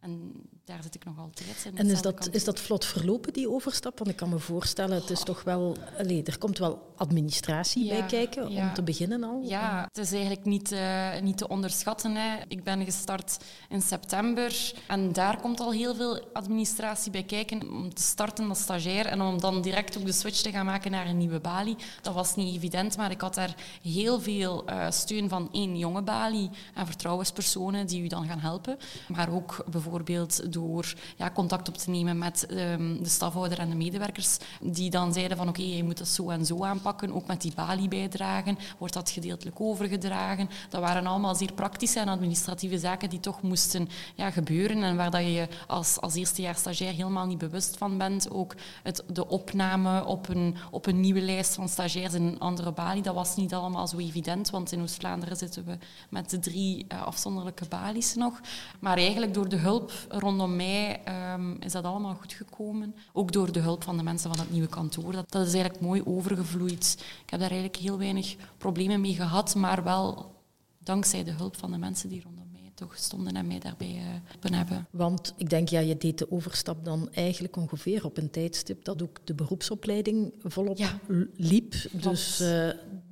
En 0.00 0.32
daar 0.68 0.82
zit 0.82 0.94
ik 0.94 1.04
nog 1.04 1.18
altijd. 1.18 1.64
in 1.64 1.76
En 1.76 1.90
is 1.90 2.02
dat, 2.02 2.28
is 2.32 2.44
dat 2.44 2.60
vlot 2.60 2.84
verlopen, 2.84 3.32
die 3.32 3.50
overstap? 3.50 3.98
Want 3.98 4.10
ik 4.10 4.16
kan 4.16 4.28
me 4.28 4.38
voorstellen, 4.38 5.00
het 5.00 5.10
is 5.10 5.22
toch 5.22 5.42
wel... 5.42 5.76
Allee, 5.98 6.22
er 6.22 6.38
komt 6.38 6.58
wel 6.58 6.92
administratie 6.96 7.84
Ja, 7.84 7.98
bij 7.98 8.06
kijken, 8.06 8.50
ja. 8.50 8.68
om 8.68 8.74
te 8.74 8.82
beginnen 8.82 9.24
al. 9.24 9.42
Ja, 9.44 9.84
het 9.92 9.98
is 9.98 10.12
eigenlijk 10.12 10.44
niet, 10.44 10.72
eh, 10.72 11.20
niet 11.20 11.36
te 11.36 11.48
onderschatten. 11.48 12.14
Hè. 12.14 12.36
Ik 12.48 12.64
ben 12.64 12.84
gestart 12.84 13.36
in 13.68 13.82
september 13.82 14.72
en 14.86 15.12
daar 15.12 15.40
komt 15.40 15.60
al 15.60 15.72
heel 15.72 15.94
veel 15.94 16.28
administratie 16.32 17.10
bij 17.10 17.22
kijken 17.22 17.70
om 17.70 17.94
te 17.94 18.02
starten 18.02 18.48
als 18.48 18.60
stagiair 18.60 19.06
en 19.06 19.20
om 19.20 19.40
dan 19.40 19.62
direct 19.62 19.98
ook 19.98 20.06
de 20.06 20.12
switch 20.12 20.40
te 20.40 20.50
gaan 20.50 20.66
maken 20.66 20.90
naar 20.90 21.06
een 21.06 21.18
nieuwe 21.18 21.40
balie. 21.40 21.76
Dat 22.02 22.14
was 22.14 22.36
niet 22.36 22.56
evident, 22.56 22.96
maar 22.96 23.10
ik 23.10 23.20
had 23.20 23.34
daar 23.34 23.54
heel 23.82 24.20
veel 24.20 24.66
eh, 24.66 24.90
steun 24.90 25.28
van 25.28 25.48
één 25.52 25.78
jonge 25.78 26.02
balie 26.02 26.50
en 26.74 26.86
vertrouwenspersonen 26.86 27.86
die 27.86 28.02
u 28.02 28.06
dan 28.06 28.26
gaan 28.26 28.40
helpen. 28.40 28.78
Maar 29.08 29.32
ook 29.32 29.64
bijvoorbeeld 29.70 30.52
door 30.58 30.94
ja, 31.16 31.30
contact 31.30 31.68
op 31.68 31.76
te 31.76 31.90
nemen 31.90 32.18
met 32.18 32.46
ehm, 32.46 33.02
de 33.02 33.08
stafhouder 33.08 33.58
en 33.58 33.70
de 33.70 33.76
medewerkers 33.76 34.36
die 34.60 34.90
dan 34.90 35.12
zeiden 35.12 35.36
van 35.36 35.48
oké, 35.48 35.62
je 35.62 35.84
moet 35.84 35.98
dat 35.98 36.08
zo 36.08 36.30
en 36.30 36.46
zo 36.46 36.64
aanpakken, 36.64 37.14
ook 37.14 37.26
met 37.26 37.40
die 37.40 37.52
balie-bijdragen, 37.54 38.58
wordt 38.78 38.94
dat 38.94 39.10
gedeeltelijk 39.10 39.60
overgedragen. 39.60 40.50
Dat 40.68 40.80
waren 40.80 41.06
allemaal 41.06 41.34
zeer 41.34 41.52
praktische 41.52 42.00
en 42.00 42.08
administratieve 42.08 42.78
zaken 42.78 43.10
die 43.10 43.20
toch 43.20 43.42
moesten 43.42 43.88
ja, 44.14 44.30
gebeuren 44.30 44.82
en 44.82 44.96
waar 44.96 45.10
dat 45.10 45.20
je 45.20 45.32
je 45.32 45.48
als, 45.66 46.00
als 46.00 46.14
eerstejaars 46.14 46.58
stagiair 46.58 46.92
helemaal 46.92 47.26
niet 47.26 47.38
bewust 47.38 47.76
van 47.76 47.98
bent. 47.98 48.30
Ook 48.30 48.54
het, 48.82 49.04
de 49.12 49.28
opname 49.28 50.04
op 50.04 50.28
een, 50.28 50.56
op 50.70 50.86
een 50.86 51.00
nieuwe 51.00 51.20
lijst 51.20 51.54
van 51.54 51.68
stagiairs 51.68 52.14
in 52.14 52.22
een 52.22 52.38
andere 52.38 52.72
balie, 52.72 53.02
dat 53.02 53.14
was 53.14 53.36
niet 53.36 53.54
allemaal 53.54 53.88
zo 53.88 53.98
evident, 53.98 54.50
want 54.50 54.72
in 54.72 54.82
Oost-Vlaanderen 54.82 55.36
zitten 55.36 55.64
we 55.64 55.78
met 56.08 56.30
de 56.30 56.38
drie 56.38 56.84
eh, 56.88 57.02
afzonderlijke 57.02 57.66
balies 57.68 58.14
nog. 58.14 58.40
Maar 58.78 58.96
eigenlijk 58.96 59.34
door 59.34 59.48
de 59.48 59.56
hulp 59.56 59.92
rondom 60.08 60.47
mij 60.56 61.00
ehm, 61.04 61.52
is 61.60 61.72
dat 61.72 61.84
allemaal 61.84 62.14
goed 62.14 62.32
gekomen. 62.32 62.94
Ook 63.12 63.32
door 63.32 63.52
de 63.52 63.60
hulp 63.60 63.82
van 63.82 63.96
de 63.96 64.02
mensen 64.02 64.30
van 64.30 64.40
het 64.40 64.50
nieuwe 64.50 64.68
kantoor. 64.68 65.12
Dat, 65.12 65.30
dat 65.30 65.46
is 65.46 65.52
eigenlijk 65.52 65.82
mooi 65.82 66.02
overgevloeid. 66.04 66.96
Ik 67.24 67.30
heb 67.30 67.40
daar 67.40 67.50
eigenlijk 67.50 67.82
heel 67.82 67.98
weinig 67.98 68.36
problemen 68.58 69.00
mee 69.00 69.14
gehad, 69.14 69.54
maar 69.54 69.84
wel 69.84 70.34
dankzij 70.78 71.24
de 71.24 71.30
hulp 71.32 71.56
van 71.56 71.70
de 71.70 71.78
mensen 71.78 72.08
die 72.08 72.22
rondom 72.22 72.46
mij 72.52 72.70
toch 72.74 72.96
stonden 72.96 73.36
en 73.36 73.46
mij 73.46 73.58
daarbij 73.58 73.94
eh, 73.96 74.02
geholpen 74.24 74.54
hebben. 74.54 74.86
Want 74.90 75.34
ik 75.36 75.50
denk, 75.50 75.68
ja, 75.68 75.80
je 75.80 75.96
deed 75.96 76.18
de 76.18 76.30
overstap 76.30 76.84
dan 76.84 77.12
eigenlijk 77.12 77.56
ongeveer 77.56 78.04
op 78.04 78.16
een 78.16 78.30
tijdstip 78.30 78.84
dat 78.84 79.02
ook 79.02 79.18
de 79.24 79.34
beroepsopleiding 79.34 80.32
volop 80.42 80.76
Ja. 80.78 80.98
liep. 81.36 81.74
Dus 81.92 82.40
eh, 82.40 82.68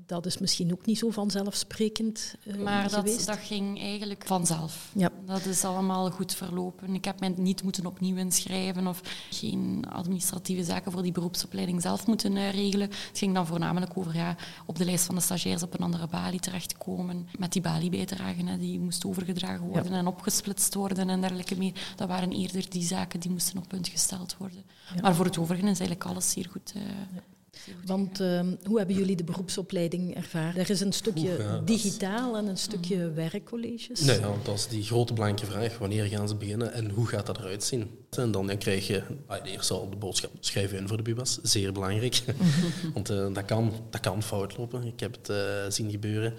dat 0.06 0.26
is 0.26 0.38
misschien 0.38 0.72
ook 0.72 0.86
niet 0.86 0.98
zo 0.98 1.10
vanzelfsprekend 1.10 2.34
eh, 2.44 2.54
Maar 2.56 2.82
dat, 2.82 2.92
geweest. 2.92 3.26
dat 3.26 3.38
ging 3.38 3.80
eigenlijk 3.80 4.24
vanzelf. 4.26 4.90
Ja. 4.94 5.10
Dat 5.26 5.44
is 5.44 5.64
allemaal 5.64 6.10
goed 6.10 6.34
verlopen. 6.34 6.94
Ik 6.94 7.04
heb 7.04 7.20
mij 7.20 7.34
niet 7.36 7.62
moeten 7.62 7.86
opnieuw 7.86 8.16
inschrijven 8.16 8.86
of 8.86 9.00
geen 9.30 9.84
administratieve 9.88 10.64
zaken 10.64 10.92
voor 10.92 11.02
die 11.02 11.12
beroepsopleiding 11.12 11.82
zelf 11.82 12.06
moeten 12.06 12.36
eh, 12.36 12.50
regelen. 12.50 12.88
Het 12.88 13.18
ging 13.18 13.34
dan 13.34 13.46
voornamelijk 13.46 13.92
over 13.98 14.14
ja, 14.14 14.36
op 14.66 14.78
de 14.78 14.84
lijst 14.84 15.04
van 15.04 15.14
de 15.14 15.20
stagiairs 15.20 15.62
op 15.62 15.74
een 15.74 15.84
andere 15.84 16.06
balie 16.06 16.40
terechtkomen. 16.40 17.28
Met 17.38 17.52
die 17.52 17.62
balie-bijdragen, 17.62 18.46
hè, 18.46 18.58
die 18.58 18.80
moest 18.80 19.04
overgedragen 19.06 19.66
worden 19.66 19.92
en 19.92 20.06
opgesplitst 20.06 20.74
worden 20.74 21.10
en 21.10 21.20
dergelijke 21.20 21.56
meer. 21.56 21.72
Dat 21.96 22.08
waren 22.08 22.32
eerder 22.32 22.70
die 22.70 22.82
zaken 22.82 23.20
die 23.20 23.30
moesten 23.30 23.58
op 23.58 23.68
punt 23.68 23.88
gesteld 23.88 24.36
worden. 24.38 24.64
Maar 25.02 25.14
voor 25.14 25.24
het 25.24 25.38
overige 25.38 25.62
is 25.66 25.78
eigenlijk 25.78 26.04
alles 26.04 26.30
zeer 26.30 26.48
goed. 26.50 26.72
eh, 26.74 26.80
zeer 26.82 27.22
goed 27.24 27.35
Want 27.84 28.20
ehm, 28.20 28.54
hoe 28.64 28.78
hebben 28.78 28.96
jullie 28.96 29.16
de 29.16 29.24
beroepsopleiding 29.24 30.14
ervaren? 30.14 30.60
Er 30.60 30.70
is 30.70 30.80
een 30.80 30.92
stukje 30.92 31.28
Oeh, 31.28 31.38
ja, 31.38 31.52
dat 31.58 31.68
is- 31.70 31.82
digitaal 31.82 32.36
en 32.36 32.46
een 32.46 32.56
stukje 32.58 33.10
werkcolleges. 33.10 34.00
Nee, 34.00 34.20
ja, 34.20 34.28
want 34.28 34.44
dat 34.44 34.54
is 34.54 34.68
die 34.68 34.82
grote 34.82 35.12
blanke 35.12 35.46
vraag. 35.46 35.78
Wanneer 35.78 36.04
gaan 36.04 36.28
ze 36.28 36.34
beginnen 36.34 36.72
en 36.72 36.90
hoe 36.90 37.06
gaat 37.06 37.26
dat 37.26 37.38
eruit 37.38 37.64
zien? 37.64 37.90
En 38.10 38.30
dan 38.30 38.58
krijg 38.58 38.86
je 38.86 39.02
ah, 39.26 39.38
eerst 39.44 39.70
al 39.70 39.90
de 39.90 39.96
boodschap, 39.96 40.30
schrijf 40.40 40.70
je 40.70 40.76
in 40.76 40.88
voor 40.88 40.96
de 40.96 41.02
BUBAS. 41.02 41.38
Zeer 41.42 41.72
belangrijk. 41.72 42.22
want 42.94 43.10
eh, 43.10 43.32
dat, 43.34 43.44
kan, 43.44 43.72
dat 43.90 44.00
kan 44.00 44.22
fout 44.22 44.56
lopen. 44.56 44.82
Ik 44.84 45.00
heb 45.00 45.12
het 45.14 45.28
eh, 45.28 45.36
zien 45.68 45.90
gebeuren. 45.90 46.34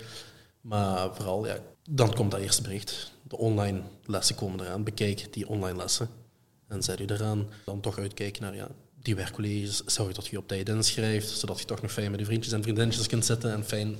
Maar 0.62 1.16
vooral, 1.16 1.48
ja, 1.48 1.58
dan 1.90 2.14
komt 2.14 2.32
dat 2.32 2.40
eerste 2.40 2.62
bericht. 2.62 3.12
De 3.24 3.38
online 3.38 3.82
lessen 4.06 4.36
komen 4.36 4.60
eraan. 4.60 4.84
Bekijk 4.84 5.34
die 5.34 5.48
online 5.48 5.78
lessen. 5.78 6.10
En 6.68 6.84
zet 6.84 7.00
u 7.00 7.06
eraan. 7.06 7.48
Dan 7.66 7.80
toch 7.82 7.98
uitkijken 8.00 8.42
naar 8.42 8.56
ja, 8.56 8.68
die 9.08 9.16
werkcolleges. 9.16 9.82
Zorg 9.86 10.14
dat 10.14 10.28
je 10.28 10.38
op 10.38 10.48
tijd 10.48 10.70
inschrijft, 10.70 11.30
zodat 11.30 11.60
je 11.60 11.66
toch 11.66 11.82
nog 11.82 11.92
fijn 11.92 12.12
met 12.12 12.20
je 12.20 12.26
vriendjes 12.26 12.54
en 12.54 12.62
vriendinnetjes 12.64 13.08
kunt 13.08 13.26
zitten. 13.26 13.52
En 13.52 13.64
fijn 13.66 13.96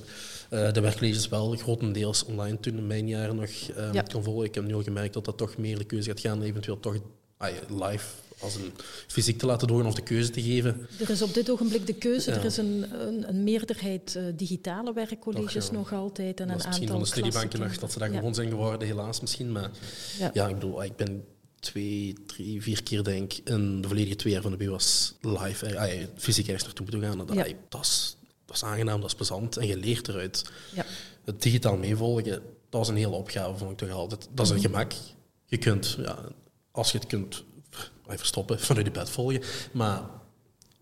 eh, 0.50 0.72
de 0.72 0.80
werkcolleges 0.80 1.28
wel 1.28 1.56
grotendeels 1.56 2.24
online 2.24 2.60
toen 2.60 2.76
in 2.76 2.86
mijn 2.86 3.08
jaren 3.08 3.36
nog 3.36 3.50
eh, 3.76 3.92
Ja. 3.92 4.02
kon 4.02 4.22
volgen. 4.22 4.44
Ik 4.44 4.54
heb 4.54 4.64
nu 4.64 4.74
al 4.74 4.82
gemerkt 4.82 5.14
dat 5.14 5.24
dat 5.24 5.36
toch 5.36 5.56
meer 5.56 5.78
de 5.78 5.84
keuze 5.84 6.08
gaat 6.08 6.20
gaan, 6.20 6.42
eventueel 6.42 6.80
toch 6.80 6.96
ah, 7.36 7.48
live 7.68 8.06
als 8.38 8.54
een 8.54 8.72
fysiek 9.06 9.38
te 9.38 9.46
laten 9.46 9.68
doen 9.68 9.86
of 9.86 9.94
de 9.94 10.02
keuze 10.02 10.30
te 10.30 10.42
geven. 10.42 10.86
Er 11.00 11.10
is 11.10 11.22
op 11.22 11.34
dit 11.34 11.50
ogenblik 11.50 11.86
de 11.86 11.94
keuze. 11.94 12.30
Ja. 12.30 12.36
Er 12.36 12.44
is 12.44 12.56
een, 12.56 12.86
een, 13.06 13.28
een 13.28 13.44
meerderheid 13.44 14.16
eh, 14.16 14.22
digitale 14.36 14.92
werkcolleges 14.92 15.66
ja. 15.66 15.72
nog 15.72 15.92
altijd. 15.92 16.40
En 16.40 16.46
dat 16.46 16.54
een 16.54 16.60
is 16.60 16.66
misschien 16.66 16.88
aantal 16.88 16.96
van 16.96 17.04
de 17.04 17.10
studiebanken 17.10 17.60
nog 17.60 17.78
dat 17.78 17.92
ze 17.92 17.98
daar 17.98 18.10
gewoon 18.10 18.34
zijn 18.34 18.48
geworden, 18.48 18.88
helaas 18.88 19.20
misschien. 19.20 19.52
Maar 19.52 19.70
Ja. 20.32 20.48
ik 20.48 20.54
bedoel, 20.54 20.78
ah, 20.78 20.84
ik 20.84 20.96
ben 20.96 21.24
drie, 21.60 22.16
vier 22.58 22.82
keer 22.82 23.04
denk 23.04 23.32
ik 23.32 23.48
in 23.48 23.80
de 23.80 23.88
volledige 23.88 24.16
twee 24.16 24.32
jaar 24.32 24.42
van 24.42 24.50
de 24.50 24.56
BUAS 24.56 25.14
live, 25.20 25.66
eh, 25.66 25.80
ah, 25.80 25.92
ja, 26.00 26.06
fysiek 26.16 26.46
ergens 26.46 26.64
naartoe 26.64 26.86
moeten 26.90 27.08
gaan. 27.08 27.20
En 27.20 27.26
dat, 27.26 27.36
Ja. 27.36 27.44
ah, 27.44 27.52
dat, 27.68 27.80
is, 27.84 28.16
dat 28.46 28.56
is 28.56 28.64
aangenaam, 28.64 29.00
dat 29.00 29.08
is 29.08 29.14
plezant 29.16 29.56
en 29.56 29.66
je 29.66 29.76
leert 29.76 30.08
eruit. 30.08 30.44
Ja. 30.74 30.84
Het 31.24 31.42
digitaal 31.42 31.76
meevolgen, 31.76 32.42
dat 32.68 32.82
is 32.82 32.88
een 32.88 32.96
hele 32.96 33.14
opgave, 33.14 33.58
vond 33.58 33.70
ik 33.70 33.76
toch 33.76 33.90
altijd. 33.90 34.28
Dat 34.32 34.46
is 34.46 34.52
een 34.52 34.60
gemak. 34.60 34.92
Je 35.46 35.56
kunt, 35.56 35.96
ja, 35.98 36.18
als 36.70 36.92
je 36.92 36.98
het 36.98 37.06
kunt 37.06 37.44
ah, 38.06 38.16
verstoppen, 38.16 38.60
vanuit 38.68 38.86
je 38.86 38.92
bed 38.92 39.10
volgen. 39.10 39.42
Maar 39.72 40.02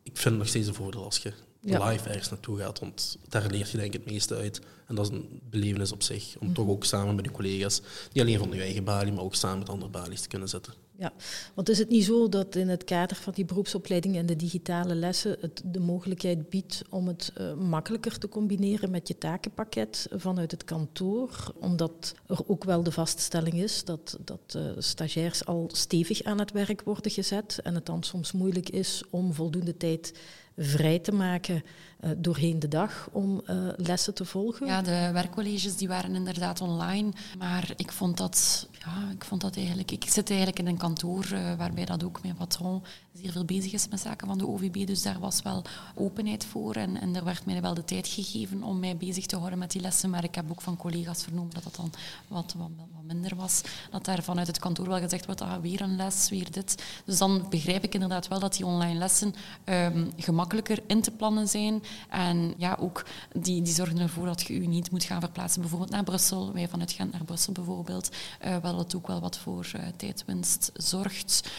ik 0.02 0.16
vind 0.16 0.36
nog 0.38 0.48
steeds 0.48 0.66
een 0.68 0.74
voordeel 0.74 1.04
als 1.04 1.18
je 1.18 1.32
Ja. 1.66 1.88
live 1.88 2.08
ergens 2.08 2.30
naartoe 2.30 2.58
gaat, 2.58 2.78
want 2.78 3.18
daar 3.28 3.50
leert 3.50 3.70
je 3.70 3.76
denk 3.76 3.94
ik 3.94 4.00
het 4.00 4.10
meeste 4.12 4.34
uit. 4.34 4.60
En 4.86 4.94
dat 4.94 5.10
is 5.10 5.16
een 5.16 5.40
belevenis 5.50 5.92
op 5.92 6.02
zich, 6.02 6.36
om 6.38 6.54
toch 6.54 6.68
ook 6.68 6.84
samen 6.84 7.14
met 7.14 7.24
je 7.24 7.30
collega's, 7.30 7.80
niet 8.12 8.22
alleen 8.22 8.38
van 8.38 8.50
je 8.50 8.60
eigen 8.60 8.84
balie, 8.84 9.12
maar 9.12 9.24
ook 9.24 9.34
samen 9.34 9.58
met 9.58 9.68
andere 9.68 9.90
balies 9.90 10.20
te 10.20 10.28
kunnen 10.28 10.48
zitten. 10.48 10.72
Ja, 10.98 11.12
want 11.54 11.68
is 11.68 11.78
het 11.78 11.88
niet 11.88 12.04
zo 12.04 12.28
dat 12.28 12.54
in 12.54 12.68
het 12.68 12.84
kader 12.84 13.16
van 13.16 13.32
die 13.32 13.44
beroepsopleiding 13.44 14.16
en 14.16 14.26
de 14.26 14.36
digitale 14.36 14.94
lessen 14.94 15.36
het 15.40 15.62
de 15.64 15.80
mogelijkheid 15.80 16.50
biedt 16.50 16.82
om 16.90 17.08
het 17.08 17.32
eh, 17.34 17.54
makkelijker 17.54 18.18
te 18.18 18.28
combineren 18.28 18.90
met 18.90 19.08
je 19.08 19.18
takenpakket 19.18 20.06
vanuit 20.10 20.50
het 20.50 20.64
kantoor, 20.64 21.52
omdat 21.60 22.14
er 22.26 22.38
ook 22.46 22.64
wel 22.64 22.82
de 22.82 22.92
vaststelling 22.92 23.54
is 23.54 23.84
dat, 23.84 24.18
dat 24.24 24.54
eh, 24.54 24.62
stagiairs 24.78 25.44
al 25.44 25.70
stevig 25.72 26.22
aan 26.22 26.38
het 26.38 26.52
werk 26.52 26.82
worden 26.82 27.10
gezet 27.10 27.60
en 27.62 27.74
het 27.74 27.86
dan 27.86 28.02
soms 28.02 28.32
moeilijk 28.32 28.68
is 28.68 29.02
om 29.10 29.32
voldoende 29.32 29.76
tijd 29.76 30.12
vrij 30.56 30.98
te 30.98 31.12
maken 31.12 31.62
doorheen 32.16 32.58
de 32.58 32.68
dag 32.68 33.08
om 33.12 33.42
eh, 33.46 33.56
lessen 33.76 34.14
te 34.14 34.24
volgen? 34.24 34.66
Ja, 34.66 34.82
de 34.82 35.10
werkcolleges 35.12 35.76
die 35.76 35.88
waren 35.88 36.14
inderdaad 36.14 36.60
online, 36.60 37.12
maar 37.38 37.72
ik 37.76 37.92
vond 37.92 38.16
dat, 38.16 38.68
ja, 38.72 39.10
ik 39.14 39.24
vond 39.24 39.40
dat 39.40 39.56
eigenlijk... 39.56 39.90
Ik 39.90 40.04
zit 40.04 40.28
eigenlijk 40.28 40.58
in 40.58 40.66
een 40.66 40.76
kantoor 40.76 41.24
eh, 41.32 41.54
waarbij 41.54 41.84
dat 41.84 42.04
ook 42.04 42.22
mijn 42.22 42.34
patron 42.34 42.82
zeer 43.12 43.32
veel 43.32 43.44
bezig 43.44 43.72
is 43.72 43.88
met 43.88 44.00
zaken 44.00 44.26
van 44.26 44.38
de 44.38 44.46
OVB, 44.46 44.86
dus 44.86 45.02
daar 45.02 45.18
was 45.18 45.42
wel 45.42 45.64
openheid 45.94 46.44
voor 46.44 46.74
en, 46.74 47.00
en 47.00 47.16
er 47.16 47.24
werd 47.24 47.46
mij 47.46 47.62
wel 47.62 47.74
de 47.74 47.84
tijd 47.84 48.08
gegeven 48.08 48.62
om 48.62 48.78
mij 48.78 48.96
bezig 48.96 49.26
te 49.26 49.36
houden 49.36 49.58
met 49.58 49.70
die 49.70 49.80
lessen, 49.80 50.10
maar 50.10 50.24
ik 50.24 50.34
heb 50.34 50.50
ook 50.50 50.60
van 50.60 50.76
collega's 50.76 51.22
vernomen 51.22 51.54
dat 51.54 51.64
dat 51.64 51.76
dan 51.76 51.92
wat, 52.28 52.54
wat, 52.56 52.70
wat 52.76 53.04
minder 53.04 53.36
was, 53.36 53.62
dat 53.90 54.04
daar 54.04 54.22
vanuit 54.22 54.46
het 54.46 54.58
kantoor 54.58 54.88
wel 54.88 54.98
gezegd 54.98 55.26
wordt, 55.26 55.40
ah, 55.40 55.60
weer 55.60 55.80
een 55.80 55.96
les, 55.96 56.28
weer 56.28 56.50
dit. 56.50 56.84
Dus 57.04 57.18
dan 57.18 57.46
begrijp 57.50 57.84
ik 57.84 57.94
inderdaad 57.94 58.28
wel 58.28 58.38
dat 58.38 58.56
die 58.56 58.66
online 58.66 58.98
lessen 58.98 59.34
ehm, 59.64 60.06
gemakkelijker 60.16 60.82
in 60.86 61.00
te 61.00 61.10
plannen 61.10 61.48
zijn 61.48 61.82
en 62.08 62.54
ja, 62.56 62.76
ook 62.80 63.04
die, 63.32 63.62
die 63.62 63.74
zorgen 63.74 63.98
ervoor 63.98 64.26
dat 64.26 64.42
je 64.42 64.60
je 64.60 64.68
niet 64.68 64.90
moet 64.90 65.04
gaan 65.04 65.20
verplaatsen, 65.20 65.60
bijvoorbeeld 65.60 65.90
naar 65.90 66.04
Brussel. 66.04 66.52
Wij 66.52 66.68
vanuit 66.68 66.92
Gent 66.92 67.12
naar 67.12 67.24
Brussel 67.24 67.52
bijvoorbeeld, 67.52 68.10
eh, 68.40 68.56
wel 68.56 68.78
het 68.78 68.94
ook 68.96 69.06
wel 69.06 69.20
wat 69.20 69.38
voor 69.38 69.70
eh, 69.72 69.86
tijdwinst 69.96 70.70
zorgt. 70.74 71.50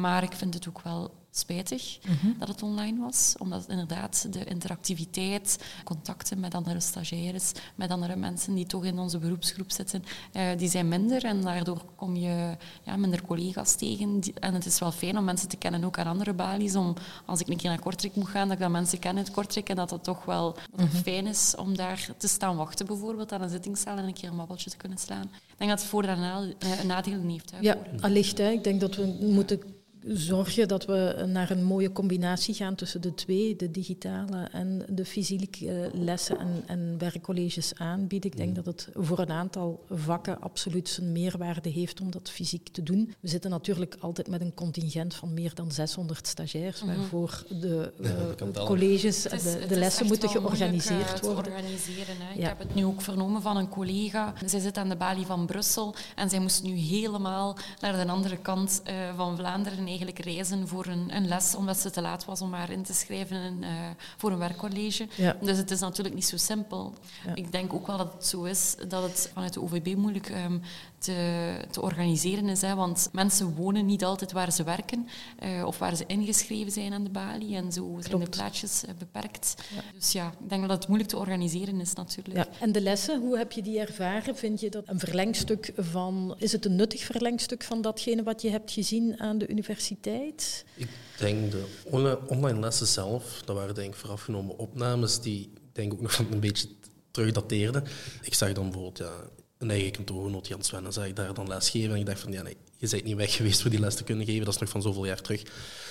Maar 0.00 0.22
ik 0.22 0.32
vind 0.32 0.54
het 0.54 0.68
ook 0.68 0.80
wel 0.82 1.10
spijtig 1.38 1.98
dat 2.38 2.48
het 2.48 2.62
online 2.62 3.00
was, 3.00 3.34
omdat 3.38 3.64
inderdaad 3.68 4.26
de 4.32 4.44
interactiviteit, 4.44 5.58
contacten 5.84 6.40
met 6.40 6.54
andere 6.54 6.80
stagiaires, 6.80 7.52
met 7.74 7.90
andere 7.90 8.16
mensen 8.16 8.54
die 8.54 8.66
toch 8.66 8.84
in 8.84 8.98
onze 8.98 9.18
beroepsgroep 9.18 9.70
zitten, 9.70 10.04
eh, 10.32 10.42
die 10.56 10.68
zijn 10.70 10.88
minder 10.88 11.24
en 11.24 11.40
daardoor 11.40 11.82
kom 11.96 12.16
je 12.16 12.56
ja, 12.82 12.96
minder 12.96 13.22
collega's 13.22 13.74
tegen. 13.74 14.20
En 14.40 14.54
het 14.54 14.66
is 14.66 14.78
wel 14.78 14.92
fijn 14.92 15.18
om 15.18 15.24
mensen 15.24 15.48
te 15.48 15.56
kennen, 15.56 15.84
ook 15.84 15.98
aan 15.98 16.06
andere 16.06 16.32
balies, 16.32 16.76
om 16.76 16.94
als 17.26 17.40
ik 17.40 17.48
een 17.48 17.56
keer 17.56 17.70
naar 17.70 17.80
Kortrijk 17.80 18.14
moet 18.14 18.28
gaan, 18.28 18.44
dat 18.48 18.56
ik 18.56 18.62
dan 18.62 18.70
mensen 18.72 18.98
ken 18.98 19.16
uit 19.16 19.30
Kortrijk 19.30 19.68
en 19.68 19.76
dat 19.76 19.90
het 19.90 20.04
toch 20.04 20.24
wel 20.24 20.52
dat 20.52 20.86
het 20.92 21.02
fijn 21.02 21.26
is 21.26 21.54
om 21.58 21.76
daar 21.76 22.08
te 22.16 22.28
staan 22.28 22.56
wachten, 22.56 22.86
bijvoorbeeld 22.86 23.32
aan 23.32 23.42
een 23.42 23.48
zittingszaal 23.50 23.96
en 23.96 24.04
een 24.04 24.12
keer 24.14 24.28
een 24.30 24.36
babbeltje 24.36 24.70
te 24.70 24.76
kunnen 24.76 24.98
slaan. 24.98 25.22
Ik 25.22 25.54
denk 25.58 25.70
dat 25.70 25.80
het 25.80 25.88
voor- 25.88 26.04
en 26.04 26.20
nadeel- 26.20 26.54
eh, 26.58 26.82
nadelen 26.84 27.28
heeft. 27.28 27.50
Hè, 27.50 27.56
Ja, 27.60 27.76
allicht. 28.00 28.38
Hè. 28.38 28.50
Ik 28.50 28.64
denk 28.64 28.80
dat 28.80 28.96
we 28.96 29.16
moeten 29.20 29.60
zorgen 30.06 30.68
dat 30.68 30.84
we 30.84 31.24
naar 31.28 31.50
een 31.50 31.64
mooie 31.64 31.92
combinatie 31.92 32.54
gaan 32.54 32.74
tussen 32.74 33.00
de 33.00 33.14
twee, 33.14 33.56
de 33.56 33.70
digitale 33.70 34.48
en 34.52 34.84
de 34.88 35.04
fysieke 35.04 35.90
lessen 35.92 36.38
en, 36.38 36.62
en 36.66 36.94
werkcolleges 36.98 37.72
aanbieden. 37.74 38.30
Ik 38.30 38.36
denk 38.36 38.54
dat 38.54 38.66
het 38.66 38.88
voor 38.94 39.18
een 39.18 39.30
aantal 39.30 39.84
vakken 39.90 40.40
absoluut 40.40 40.88
zijn 40.88 41.12
meerwaarde 41.12 41.68
heeft 41.68 42.00
om 42.00 42.10
dat 42.10 42.30
fysiek 42.30 42.68
te 42.68 42.82
doen. 42.82 43.14
We 43.20 43.28
zitten 43.28 43.50
natuurlijk 43.50 43.96
altijd 44.00 44.28
met 44.28 44.40
een 44.40 44.54
contingent 44.54 45.14
van 45.14 45.34
meer 45.34 45.54
dan 45.54 45.72
600 45.72 46.26
stagiairs, 46.26 46.82
Mhm. 46.82 46.96
waarvoor 46.96 47.44
de 47.60 47.92
uh, 48.00 48.10
tellen. 48.36 48.66
colleges, 48.66 49.24
Het 49.24 49.32
is- 49.32 49.68
de, 49.68 49.76
lessen 49.78 50.06
moeten 50.06 50.28
georganiseerd 50.28 51.12
eh, 51.14 51.20
worden. 51.20 51.52
organiseren, 51.52 52.16
hè. 52.18 52.32
Ik 52.34 52.40
Ja. 52.40 52.48
heb 52.48 52.58
het 52.58 52.74
nu 52.74 52.84
ook 52.84 53.00
vernomen 53.02 53.42
van 53.42 53.56
een 53.56 53.68
collega. 53.68 54.32
Zij 54.46 54.60
zit 54.60 54.76
aan 54.76 54.88
de 54.88 54.96
balie 54.96 55.26
van 55.26 55.46
Brussel 55.46 55.94
en 56.16 56.30
zij 56.30 56.38
moest 56.40 56.62
nu 56.62 56.74
helemaal 56.76 57.56
naar 57.80 58.06
de 58.06 58.12
andere 58.12 58.36
kant 58.36 58.80
eh, 58.84 58.94
van 59.16 59.36
Vlaanderen 59.36 59.86
eigenlijk 59.88 60.18
reizen 60.18 60.68
voor 60.68 60.86
een, 60.86 61.16
een 61.16 61.28
les, 61.28 61.54
omdat 61.54 61.78
ze 61.78 61.90
te 61.90 62.00
laat 62.00 62.24
was 62.24 62.40
om 62.40 62.52
haar 62.52 62.70
in 62.70 62.82
te 62.82 62.94
schrijven 62.94 63.62
eh, 63.62 63.70
voor 64.16 64.32
een 64.32 64.38
werkcollege. 64.38 65.08
Ja. 65.16 65.36
Dus 65.40 65.56
het 65.56 65.70
is 65.70 65.80
natuurlijk 65.80 66.14
niet 66.14 66.26
zo 66.26 66.36
simpel. 66.36 66.94
Ja. 67.26 67.34
Ik 67.34 67.52
denk 67.52 67.72
ook 67.72 67.86
wel 67.86 67.96
dat 67.96 68.12
het 68.12 68.26
zo 68.26 68.44
is 68.44 68.74
dat 68.88 69.02
het 69.02 69.30
vanuit 69.32 69.52
de 69.52 69.62
OVB 69.62 69.94
moeilijk 69.96 70.28
ehm, 70.28 70.58
te, 70.98 71.56
te 71.70 71.80
organiseren 71.80 72.48
is. 72.48 72.60
Hè, 72.60 72.74
want 72.74 73.08
mensen 73.12 73.54
wonen 73.54 73.86
niet 73.86 74.04
altijd 74.04 74.32
waar 74.32 74.52
ze 74.52 74.64
werken 74.64 75.08
eh, 75.38 75.64
of 75.66 75.78
waar 75.78 75.96
ze 75.96 76.04
ingeschreven 76.06 76.72
zijn 76.72 76.92
aan 76.92 77.04
de 77.04 77.10
balie. 77.10 77.56
En 77.56 77.72
zo 77.72 77.96
zijn 78.00 78.20
de 78.20 78.28
plaatjes 78.28 78.84
eh, 78.84 78.94
beperkt. 78.98 79.54
Dus 79.94 80.12
ja, 80.12 80.32
ik 80.40 80.48
denk 80.48 80.68
dat 80.68 80.76
het 80.78 80.86
moeilijk 80.88 81.10
te 81.10 81.16
organiseren 81.16 81.80
is 81.80 81.92
natuurlijk. 81.92 82.36
Ja. 82.36 82.48
En 82.60 82.72
de 82.72 82.80
lessen, 82.80 83.20
hoe 83.20 83.36
heb 83.38 83.52
je 83.52 83.62
die 83.62 83.78
ervaren? 83.80 84.36
Vind 84.36 84.60
je 84.60 84.70
dat 84.70 84.82
een 84.86 84.98
verlengstuk 84.98 85.72
van, 85.76 86.34
is 86.38 86.52
het 86.52 86.64
een 86.64 86.76
nuttig 86.76 87.02
verlengstuk 87.04 87.62
van 87.62 87.82
datgene 87.82 88.22
wat 88.22 88.42
je 88.42 88.50
hebt 88.50 88.72
gezien 88.72 89.20
aan 89.20 89.38
de 89.38 89.48
universiteit? 89.48 90.64
Ik 90.74 90.88
denk 91.18 91.50
de 91.50 91.64
onli- 91.84 92.18
online 92.26 92.60
lessen 92.60 92.86
zelf, 92.86 93.42
dat 93.44 93.56
waren 93.56 93.74
denk 93.74 93.92
ik 93.92 94.00
voorafgenomen 94.00 94.58
opnames 94.58 95.20
die 95.20 95.40
ik 95.40 95.58
denk 95.72 95.92
ook 95.92 96.00
nog 96.00 96.18
een 96.30 96.40
beetje 96.40 96.68
terugdateerden. 97.10 97.84
Ik 98.22 98.34
zag 98.34 98.52
dan 98.52 98.64
bijvoorbeeld 98.64 98.98
ja, 98.98 99.12
een 99.58 99.70
eigen 99.70 99.90
kantoorgenoot, 99.90 100.48
Jan 100.48 100.62
Sven, 100.62 100.92
zag 100.92 101.06
ik 101.06 101.16
daar 101.16 101.34
dan 101.34 101.48
lesgeven 101.48 101.90
en 101.90 102.00
ik 102.00 102.06
dacht 102.06 102.20
van 102.20 102.32
ja, 102.32 102.42
nee, 102.42 102.56
je 102.76 102.88
bent 102.88 103.04
niet 103.04 103.16
weg 103.16 103.34
geweest 103.34 103.60
voor 103.60 103.70
die 103.70 103.80
les 103.80 103.94
te 103.94 104.04
kunnen 104.04 104.26
geven, 104.26 104.44
dat 104.44 104.54
is 104.54 104.60
nog 104.60 104.68
van 104.68 104.82
zoveel 104.82 105.06
jaar 105.06 105.20
terug. 105.20 105.42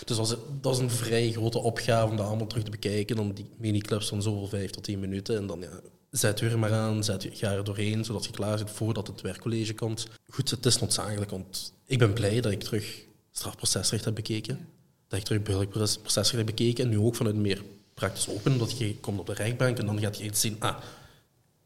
Dus 0.06 0.18
was, 0.18 0.30
dat 0.30 0.40
was 0.62 0.80
een 0.80 0.90
vrij 0.90 1.32
grote 1.32 1.60
opgave 1.60 2.10
om 2.10 2.18
dat 2.18 2.26
allemaal 2.26 2.48
terug 2.48 2.64
te 2.64 2.72
bekijken, 2.72 3.16
dan 3.16 3.32
die 3.32 3.50
miniclubs 3.58 4.08
van 4.08 4.22
zoveel 4.22 4.48
vijf 4.48 4.72
tot 4.72 4.84
tien 4.84 5.00
minuten 5.00 5.38
en 5.38 5.48
dan 5.48 5.60
ja, 5.60 5.80
zet 6.12 6.40
weer 6.40 6.60
maar 6.60 6.74
aan, 6.74 7.04
zet, 7.04 7.28
ga 7.32 7.52
er 7.52 7.64
doorheen, 7.64 8.06
zodat 8.06 8.26
je 8.26 8.32
klaar 8.32 8.58
zit 8.58 8.72
voordat 8.72 9.08
het 9.08 9.22
werkcollege 9.22 9.74
komt. 9.74 10.08
Goed, 10.30 10.50
het 10.50 10.66
is 10.66 10.80
noodzakelijk, 10.80 11.32
want 11.32 11.74
ik 11.86 11.98
ben 11.98 12.14
blij 12.14 12.42
dat 12.42 12.52
ik 12.52 12.64
terug 12.64 13.06
strafprocesrecht 13.32 14.06
heb 14.06 14.16
bekeken. 14.16 14.68
Dat 15.08 15.20
ik 15.20 15.26
terug 15.26 15.42
burgerlijk 15.42 15.72
proces- 15.72 15.98
procesrecht 15.98 16.38
heb 16.38 16.46
bekeken. 16.46 16.84
En 16.84 16.90
nu 16.90 17.00
ook 17.00 17.16
vanuit 17.16 17.36
meer 17.36 17.64
praktisch 17.94 18.30
open, 18.30 18.52
omdat 18.52 18.78
je 18.78 18.96
komt 18.96 19.20
op 19.20 19.26
de 19.26 19.34
rechtbank 19.34 19.78
en 19.78 19.86
dan 19.86 20.00
gaat 20.00 20.18
je 20.18 20.24
iets 20.24 20.42
zien, 20.42 20.56
ah, 20.60 20.78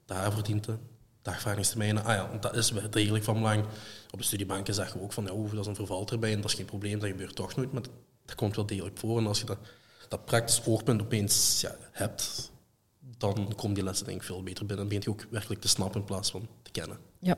daar 0.06 0.34
verdient 0.34 0.66
de 0.66 0.76
dagvaardingstermijnen. 1.22 2.04
Ah 2.04 2.16
ja, 2.16 2.28
want 2.30 2.42
dat 2.42 2.56
is 2.56 2.74
degelijk 2.90 3.24
van 3.24 3.34
belang. 3.34 3.66
Op 4.12 4.20
de 4.20 4.26
studiebanken 4.26 4.74
zeggen 4.74 4.98
we 4.98 5.04
ook 5.04 5.14
van, 5.14 5.24
ja, 5.24 5.34
oeh, 5.34 5.52
dat 5.52 5.60
is 5.60 5.68
een 5.68 5.76
vervalterbij 5.76 6.32
en 6.34 6.42
dat 6.42 6.50
is 6.50 6.56
geen 6.56 6.66
probleem, 6.66 7.00
dat 7.00 7.10
gebeurt 7.10 7.36
toch 7.36 7.56
nooit, 7.56 7.72
maar 7.72 7.82
dat, 8.26 8.36
komt 8.36 8.56
wel 8.56 8.66
degelijk 8.66 8.98
voor. 8.98 9.18
En 9.18 9.28
als 9.28 9.40
je 9.40 9.46
dat, 9.46 9.58
dat 10.08 10.26
praktisch 10.26 10.62
oogpunt 10.66 11.02
opeens 11.02 11.62
ja, 11.62 11.76
hebt, 11.92 12.52
dan 13.18 13.54
komen 13.56 13.74
die 13.74 13.84
lessen 13.84 14.06
denk 14.06 14.18
ik 14.18 14.24
veel 14.24 14.44
beter 14.44 14.66
binnen. 14.66 14.78
Dan 14.78 14.88
begint 14.88 15.04
je 15.04 15.10
ook 15.10 15.32
werkelijk 15.32 15.62
te 15.62 15.68
snappen 15.68 16.00
in 16.00 16.06
plaats 16.06 16.32
van 16.32 16.48
te 16.62 16.72
kennen. 16.72 17.11
Ja, 17.24 17.38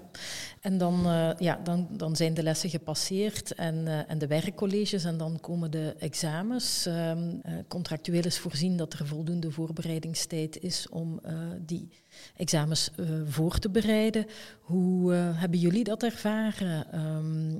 en 0.61 0.77
dan, 0.77 1.05
eh, 1.05 1.29
ja, 1.37 1.59
dan, 1.63 1.87
dan 1.91 2.15
zijn 2.15 2.33
de 2.33 2.43
lessen 2.43 2.69
gepasseerd 2.69 3.53
en, 3.53 3.87
eh, 3.87 4.11
en 4.11 4.17
de 4.17 4.27
werkcolleges 4.27 5.03
en 5.03 5.17
dan 5.17 5.39
komen 5.39 5.71
de 5.71 5.95
examens. 5.99 6.85
Ehm, 6.85 7.29
eh, 7.41 7.53
contractueel 7.67 8.23
is 8.23 8.39
voorzien 8.39 8.77
dat 8.77 8.93
er 8.93 9.07
voldoende 9.07 9.51
voorbereidingstijd 9.51 10.59
is 10.59 10.89
om 10.89 11.21
die 11.65 11.89
examens 12.35 12.89
voor 13.25 13.59
te 13.59 13.69
bereiden. 13.69 14.25
Hoe 14.59 15.13
hebben 15.13 15.59
jullie 15.59 15.83
dat 15.83 16.03
ervaren? 16.03 16.91
Ehm, 16.91 17.51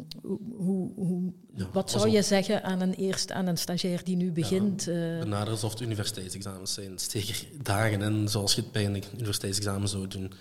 hoe, 0.58 0.92
hoe, 0.96 1.34
Ja, 1.56 1.68
wat 1.72 1.90
zou 1.90 2.04
alsof- 2.04 2.18
je 2.18 2.24
zeggen 2.24 2.64
aan 2.64 2.82
een, 2.82 2.94
eerst, 2.94 3.32
aan 3.32 3.48
een 3.48 3.58
stagiair 3.58 4.04
die 4.04 4.16
nu 4.16 4.32
begint? 4.32 4.86
Benader 5.20 5.50
alsof 5.54 5.72
het 5.72 5.82
universiteitsexamens 5.82 6.74
zijn. 6.74 7.00
Steek 7.00 7.28
er 7.30 7.64
dagen 7.64 8.02
in, 8.02 8.28
zoals 8.30 8.56
je 8.56 8.62
het 8.62 8.72
bij 8.72 8.86
een 8.86 9.04
universiteitsexamen 9.14 9.88
zou 9.90 10.08
doen. 10.08 10.34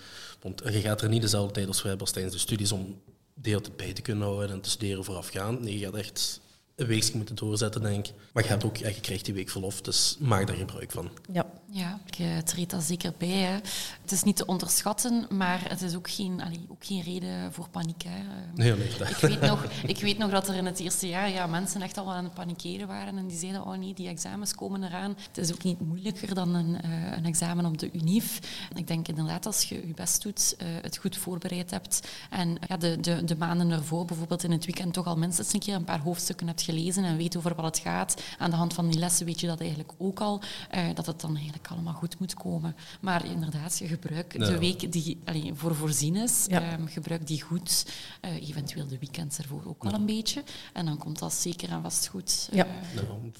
Want 0.42 0.62
je 0.64 0.80
gaat 0.80 1.02
er 1.02 1.08
niet 1.08 1.22
dezelfde 1.22 1.52
tijd 1.52 1.66
als 1.66 1.80
als 2.00 2.10
tijdens 2.10 2.34
de 2.34 2.40
studies 2.40 2.72
om 2.72 3.00
de 3.34 3.48
hele 3.48 3.60
tijd 3.60 3.76
bij 3.76 3.92
te 3.92 4.02
kunnen 4.02 4.26
houden 4.26 4.50
en 4.50 4.60
te 4.60 4.70
studeren 4.70 5.04
voorafgaand. 5.04 5.60
Nee, 5.60 5.78
je 5.78 5.84
gaat 5.84 5.94
echt 5.94 6.40
een 6.76 6.86
weekje 6.86 7.16
moeten 7.16 7.34
doorzetten, 7.34 7.82
denk 7.82 8.06
ik. 8.06 8.14
Maar 8.32 8.42
je, 8.42 8.48
hebt 8.48 8.64
ook, 8.64 8.76
ja, 8.76 8.88
je 8.88 9.00
krijgt 9.00 9.24
die 9.24 9.34
week 9.34 9.50
verlof, 9.50 9.80
dus 9.80 10.16
maak 10.20 10.46
daar 10.46 10.56
gebruik 10.56 10.90
van. 10.90 11.10
ja, 11.32 11.46
Ja, 11.74 12.00
ik 12.06 12.18
eh, 12.18 12.38
treed 12.38 12.70
daar 12.70 12.82
zeker 12.82 13.12
bij. 13.18 13.28
Hè. 13.28 13.52
Het 14.02 14.12
is 14.12 14.22
niet 14.22 14.36
te 14.36 14.46
onderschatten, 14.46 15.26
maar 15.30 15.60
het 15.68 15.82
is 15.82 15.94
ook 15.94 16.10
geen, 16.10 16.42
allee, 16.42 16.66
ook 16.68 16.84
geen 16.84 17.02
reden 17.02 17.52
voor 17.52 17.68
paniek. 17.68 18.02
Hè. 18.02 18.22
Nee, 18.54 18.72
Ik 18.72 19.16
weet, 19.16 19.40
nog, 19.40 19.64
ik 19.86 20.00
weet 20.00 20.18
nog 20.18 20.30
dat 20.30 20.48
er 20.48 20.54
in 20.54 20.66
het 20.66 20.80
eerste 20.80 21.08
jaar 21.08 21.30
ja, 21.30 21.46
mensen 21.46 21.82
echt 21.82 21.98
al 21.98 22.12
aan 22.12 22.24
het 22.24 22.34
panikeren 22.34 22.86
waren 22.86 23.18
en 23.18 23.26
die 23.26 23.38
zeiden, 23.38 23.64
oh 23.64 23.76
nee, 23.76 23.94
die 23.94 24.08
examens 24.08 24.54
komen 24.54 24.84
eraan. 24.84 25.16
Het 25.28 25.38
is 25.38 25.52
ook 25.52 25.62
niet 25.62 25.80
moeilijker 25.80 26.34
dan 26.34 26.54
een, 26.54 26.80
eh, 26.80 27.16
een 27.16 27.24
examen 27.24 27.64
op 27.64 27.78
de 27.78 27.90
UNIF. 27.92 28.38
Ik 28.74 28.86
denk 28.86 29.08
inderdaad, 29.08 29.46
als 29.46 29.68
je 29.68 29.86
je 29.86 29.94
best 29.94 30.22
doet, 30.22 30.54
eh, 30.58 30.66
het 30.82 30.96
goed 30.96 31.16
voorbereid 31.16 31.70
hebt 31.70 32.00
en 32.30 32.56
ja, 32.68 32.76
de, 32.76 33.00
de, 33.00 33.24
de 33.24 33.36
maanden 33.36 33.70
ervoor, 33.70 34.04
bijvoorbeeld 34.04 34.44
in 34.44 34.50
het 34.50 34.64
weekend, 34.64 34.92
toch 34.92 35.06
al 35.06 35.16
minstens 35.16 35.52
een 35.52 35.60
keer 35.60 35.74
een 35.74 35.84
paar 35.84 36.00
hoofdstukken 36.00 36.46
hebt 36.46 36.61
gelezen 36.62 37.04
en 37.04 37.16
weet 37.16 37.36
over 37.36 37.54
wat 37.54 37.64
het 37.64 37.78
gaat. 37.78 38.22
Aan 38.38 38.50
de 38.50 38.56
hand 38.56 38.74
van 38.74 38.88
die 38.90 38.98
lessen 38.98 39.26
weet 39.26 39.40
je 39.40 39.46
dat 39.46 39.60
eigenlijk 39.60 39.92
ook 39.98 40.20
al, 40.20 40.40
eh, 40.70 40.84
dat 40.94 41.06
het 41.06 41.20
dan 41.20 41.34
eigenlijk 41.36 41.68
allemaal 41.68 41.92
goed 41.94 42.18
moet 42.18 42.34
komen. 42.34 42.76
Maar 43.00 43.24
inderdaad, 43.26 43.78
je 43.78 43.86
gebruikt 43.86 44.32
Ja. 44.32 44.38
de 44.46 44.58
week 44.58 44.92
die 44.92 45.18
allee, 45.24 45.50
voor 45.54 45.74
voorzien 45.74 46.16
is, 46.16 46.44
Ja. 46.48 46.60
ehm, 46.62 46.86
gebruik 46.86 47.26
die 47.26 47.42
goed. 47.42 47.86
Eh, 48.20 48.48
eventueel 48.48 48.86
de 48.86 48.98
weekends 48.98 49.38
ervoor 49.38 49.62
ook 49.66 49.82
wel 49.82 49.92
een 49.92 50.06
beetje. 50.06 50.42
En 50.72 50.84
dan 50.86 50.98
komt 50.98 51.18
dat 51.18 51.32
zeker 51.34 51.70
en 51.70 51.82
vast 51.82 52.06
goed. 52.06 52.48
Ja. 52.52 52.66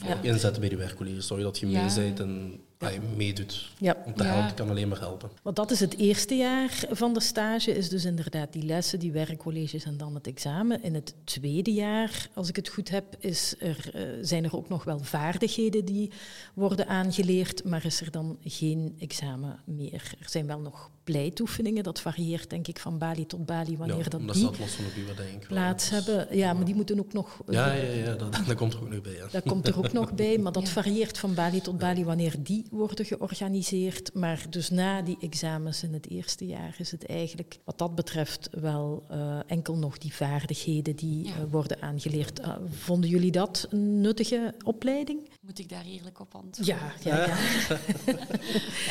Eh, 0.00 0.24
inzetten 0.24 0.60
bij 0.60 0.68
die 0.68 0.78
werkcolleges. 0.78 1.26
Zorg 1.26 1.42
dat 1.42 1.58
je 1.58 1.68
Ja. 1.70 1.84
mee 1.84 1.94
bent 1.94 2.20
en 2.20 2.60
je 2.90 3.00
meedoet. 3.16 3.70
ja. 3.78 3.96
Om 4.04 4.14
te 4.14 4.24
Ja. 4.24 4.32
helpen 4.32 4.54
kan 4.54 4.68
alleen 4.70 4.88
maar 4.88 4.98
helpen. 5.00 5.30
Want 5.42 5.56
dat 5.56 5.70
is 5.70 5.80
het 5.80 5.96
eerste 5.96 6.34
jaar 6.34 6.84
van 6.90 7.14
de 7.14 7.20
stage, 7.20 7.76
is 7.76 7.88
dus 7.88 8.04
inderdaad 8.04 8.52
die 8.52 8.62
lessen, 8.64 8.98
die 8.98 9.12
werkcolleges 9.12 9.84
en 9.84 9.96
dan 9.96 10.14
het 10.14 10.26
examen. 10.26 10.82
In 10.82 10.94
het 10.94 11.14
tweede 11.24 11.72
jaar, 11.72 12.28
als 12.34 12.48
ik 12.48 12.56
het 12.56 12.68
goed 12.68 12.88
heb, 12.88 13.04
is 13.18 13.54
er, 13.58 13.90
eh, 13.94 14.02
zijn 14.22 14.44
er 14.44 14.56
ook 14.56 14.68
nog 14.68 14.84
wel 14.84 14.98
vaardigheden 14.98 15.84
die 15.84 16.10
worden 16.54 16.86
aangeleerd, 16.88 17.64
maar 17.64 17.84
is 17.84 18.00
er 18.00 18.10
dan 18.10 18.38
geen 18.44 18.96
examen 18.98 19.60
meer. 19.64 20.14
Er 20.20 20.28
zijn 20.28 20.46
wel 20.46 20.60
nog 20.60 20.90
pleitoefeningen, 21.04 21.82
dat 21.82 22.00
varieert 22.00 22.50
denk 22.50 22.66
ik 22.68 22.78
van 22.78 22.98
balie 22.98 23.26
tot 23.26 23.46
balie 23.46 23.76
wanneer 23.78 23.96
ja, 23.96 24.08
dat 24.08 24.20
die 24.20 24.28
los 24.44 24.52
van 24.54 24.84
de 24.84 24.90
buur, 24.94 25.16
denk 25.16 25.28
ik. 25.28 25.38
wel. 25.38 25.48
plaats 25.48 25.88
Dus- 25.90 26.04
hebben. 26.04 26.36
Ja, 26.36 26.52
maar 26.52 26.64
die 26.64 26.74
moeten 26.74 26.98
ook 26.98 27.12
nog... 27.12 27.40
Ja, 27.48 27.72
ja, 27.72 27.82
ja 27.92 28.14
dat, 28.14 28.32
dat 28.46 28.54
komt 28.62 28.72
er 28.74 28.80
ook 28.82 28.88
nog 28.90 29.00
bij. 29.02 29.12
Ja. 29.12 29.26
Dat 29.30 29.42
komt 29.42 29.66
er 29.68 29.78
ook 29.78 29.92
nog 29.92 30.12
bij, 30.24 30.38
maar 30.38 30.52
dat 30.52 30.62
Ja. 30.62 30.68
varieert 30.68 31.18
van 31.18 31.34
balie 31.34 31.60
tot 31.60 31.78
balie 31.78 32.04
wanneer 32.04 32.34
die 32.38 32.66
worden 32.70 33.04
georganiseerd. 33.04 34.14
Maar 34.14 34.44
dus 34.50 34.70
na 34.70 35.02
die 35.02 35.16
examens 35.20 35.82
in 35.82 35.92
het 35.92 36.08
eerste 36.10 36.46
jaar 36.46 36.74
is 36.78 36.90
het 36.90 37.06
eigenlijk 37.06 37.58
wat 37.64 37.78
dat 37.78 37.94
betreft 37.94 38.48
wel 38.60 39.04
eh, 39.10 39.38
enkel 39.46 39.76
nog 39.76 39.98
die 39.98 40.14
vaardigheden 40.14 40.96
die 40.96 41.24
Ja. 41.24 41.30
eh, 41.30 41.36
worden 41.50 41.82
aangeleerd. 41.82 42.40
Vonden 42.70 43.10
jullie 43.10 43.30
dat 43.32 43.66
een 43.70 44.00
nuttige 44.00 44.54
opleiding? 44.64 45.28
Moet 45.46 45.58
ik 45.58 45.68
daar 45.68 45.84
eerlijk 45.84 46.20
op 46.20 46.34
antwoorden? 46.34 46.76
Ja, 46.76 46.92
ja, 47.02 47.16
ja. 47.16 47.36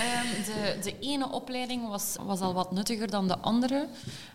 Ehm, 0.01 0.43
de, 0.45 0.77
de 0.83 0.99
ene 0.99 1.31
opleiding 1.31 1.87
was, 1.87 2.15
was 2.25 2.39
al 2.39 2.53
wat 2.53 2.71
nuttiger 2.71 3.07
dan 3.07 3.27
de 3.27 3.37
andere. 3.37 3.87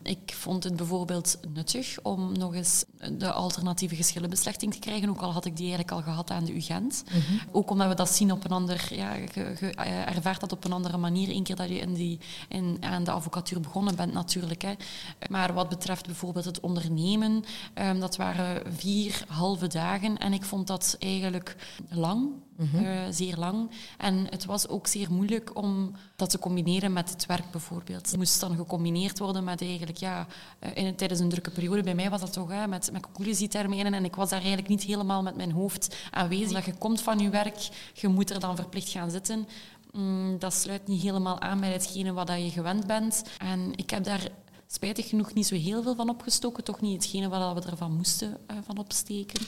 Ik 0.03 0.35
vond 0.35 0.65
het 0.65 0.77
bijvoorbeeld 0.77 1.39
nuttig 1.55 1.99
om 2.03 2.39
nog 2.39 2.55
eens 2.55 2.85
de 3.13 3.33
alternatieve 3.33 3.97
geschillenbeslechting 3.97 4.73
te 4.73 4.79
krijgen, 4.79 5.09
ook 5.09 5.21
al 5.21 5.33
had 5.33 5.45
ik 5.45 5.57
die 5.57 5.67
eigenlijk 5.67 5.97
al 5.97 6.03
gehad 6.03 6.31
aan 6.31 6.45
de 6.45 6.55
UGent. 6.55 7.05
Ook 7.53 7.71
omdat 7.71 7.89
we 7.89 7.95
dat 7.95 8.11
zien 8.11 8.33
op 8.33 8.45
een 8.45 8.51
ander... 8.51 8.95
Ja, 8.95 9.15
je, 9.15 9.29
je 9.35 9.71
eh, 9.71 10.17
ervaart 10.17 10.41
dat 10.41 10.53
op 10.53 10.65
een 10.65 10.73
andere 10.73 10.97
manier, 10.97 11.29
één 11.29 11.43
keer 11.43 11.57
dat 11.57 11.69
je 11.69 11.79
in 11.79 11.95
die, 11.95 12.19
in, 12.49 12.77
aan 12.81 13.05
de 13.05 13.11
advocatuur 13.11 13.61
begonnen 13.61 13.97
bent 13.97 14.13
natuurlijk. 14.13 14.63
Hè. 14.63 14.75
Maar 15.29 15.55
wat 15.55 15.69
betreft 15.69 16.07
bijvoorbeeld 16.07 16.45
het 16.45 16.61
ondernemen, 16.61 17.45
ehm, 17.75 18.01
dat 18.01 18.17
waren 18.17 18.75
vier 18.75 19.25
halve 19.29 19.67
dagen 19.67 20.19
en 20.19 20.33
ik 20.33 20.45
vond 20.45 20.67
dat 20.67 20.97
eigenlijk 20.99 21.57
lang. 22.07 22.45
Eh, 22.59 23.01
zeer 23.11 23.37
lang. 23.37 23.71
En 23.99 24.27
het 24.31 24.45
was 24.45 24.69
ook 24.69 24.87
zeer 24.87 25.13
moeilijk 25.13 25.57
om 25.57 25.93
dat 26.17 26.31
te 26.31 26.39
combineren 26.39 26.93
met 26.93 27.11
het 27.11 27.27
werk 27.27 27.51
bijvoorbeeld. 27.51 28.07
Het 28.11 28.17
moest 28.17 28.41
dan 28.41 28.57
gecombineerd 28.57 29.19
worden 29.19 29.45
met 29.45 29.61
eigenlijk, 29.61 29.99
ja, 29.99 30.27
eh, 30.59 30.71
in, 30.75 30.97
tijdens 30.97 31.21
een 31.21 31.29
drukke 31.29 31.51
periode, 31.51 31.83
bij 31.83 31.95
mij 31.95 32.11
was 32.11 32.21
dat 32.21 32.33
toch, 32.33 32.51
hè, 32.51 32.67
met, 32.67 32.93
met 32.93 33.03
conclusietermijnen. 33.03 33.95
En 33.95 34.05
ik 34.05 34.17
was 34.17 34.29
daar 34.29 34.39
eigenlijk 34.39 34.69
niet 34.69 34.83
helemaal 34.83 35.23
met 35.23 35.37
mijn 35.37 35.53
hoofd 35.53 35.97
aanwezig. 36.11 36.53
Dat 36.53 36.65
je 36.65 36.75
komt 36.75 37.01
van 37.01 37.19
je 37.19 37.29
werk, 37.29 37.69
je 37.95 38.09
moet 38.09 38.31
er 38.31 38.41
dan 38.41 38.57
verplicht 38.57 38.89
gaan 38.89 39.11
zitten. 39.11 39.49
Mm, 39.93 40.39
dat 40.39 40.55
sluit 40.55 40.87
niet 40.87 41.03
helemaal 41.03 41.41
aan 41.41 41.61
bij 41.61 41.73
hetgene 41.73 42.13
wat 42.13 42.29
je 42.29 42.51
gewend 42.51 42.87
bent. 42.87 43.23
En 43.39 43.73
ik 43.75 43.91
heb 43.91 44.05
daar 44.05 44.29
spijtig 44.67 45.09
genoeg 45.09 45.35
niet 45.35 45.47
zo 45.47 45.55
heel 45.55 45.83
veel 45.83 45.95
van 45.95 46.09
opgestoken. 46.09 46.65
Toch 46.65 46.81
niet 46.81 47.03
hetgene 47.03 47.29
wat 47.29 47.65
we 47.65 47.71
ervan 47.71 47.97
moesten 47.97 48.37
uh, 48.51 48.57
van 48.65 48.79
opsteken. 48.79 49.41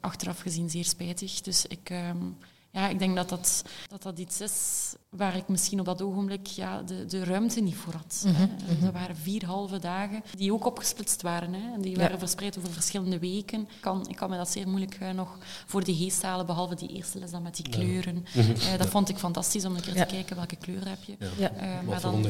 Achteraf 0.00 0.40
gezien 0.40 0.70
zeer 0.70 0.84
spijtig. 0.84 1.40
Dus 1.40 1.66
ik, 1.66 1.90
ehm, 1.90 2.26
ja, 2.74 2.88
ik 2.88 2.98
denk 2.98 3.16
dat 3.16 3.28
dat, 3.28 3.64
dat 3.88 4.02
dat 4.02 4.18
iets 4.18 4.40
is 4.40 4.94
waar 5.08 5.36
ik 5.36 5.48
misschien 5.48 5.80
op 5.80 5.86
dat 5.86 6.02
ogenblik 6.02 6.46
ja, 6.46 6.82
de, 6.82 7.06
de 7.06 7.24
ruimte 7.24 7.60
niet 7.60 7.74
voor 7.74 7.92
had. 7.92 8.24
Mm 8.26 8.50
Dat 8.80 8.92
waren 8.92 9.16
vier 9.16 9.44
halve 9.44 9.78
dagen 9.78 10.22
die 10.36 10.52
ook 10.52 10.66
opgesplitst 10.66 11.22
waren. 11.22 11.52
Hè. 11.54 11.80
Die 11.80 11.96
waren 11.96 12.18
verspreid 12.18 12.58
over 12.58 12.72
verschillende 12.72 13.18
weken. 13.18 13.60
Ik 13.60 13.80
kan, 13.80 14.08
ik 14.08 14.16
kan 14.16 14.30
me 14.30 14.36
dat 14.36 14.50
zeer 14.50 14.68
moeilijk 14.68 15.00
uh, 15.00 15.10
nog 15.10 15.38
voor 15.66 15.84
de 15.84 15.94
geest 15.94 16.22
halen, 16.22 16.46
behalve 16.46 16.74
die 16.74 16.88
eerste 16.88 17.18
les 17.18 17.30
dan 17.30 17.42
met 17.42 17.56
die 17.56 17.68
kleuren. 17.68 18.24
Ja. 18.32 18.42
Uh, 18.42 18.78
dat 18.78 18.88
vond 18.88 19.08
ik 19.08 19.18
fantastisch 19.18 19.64
om 19.64 19.74
een 19.74 19.82
keer 19.82 19.94
te 19.94 20.06
kijken 20.06 20.36
welke 20.36 20.56
kleur 20.56 20.88
heb 20.88 21.02
je. 21.04 21.16
Ja. 21.38 21.52
Uh, 21.52 21.80
maar, 21.88 22.00
dan, 22.00 22.26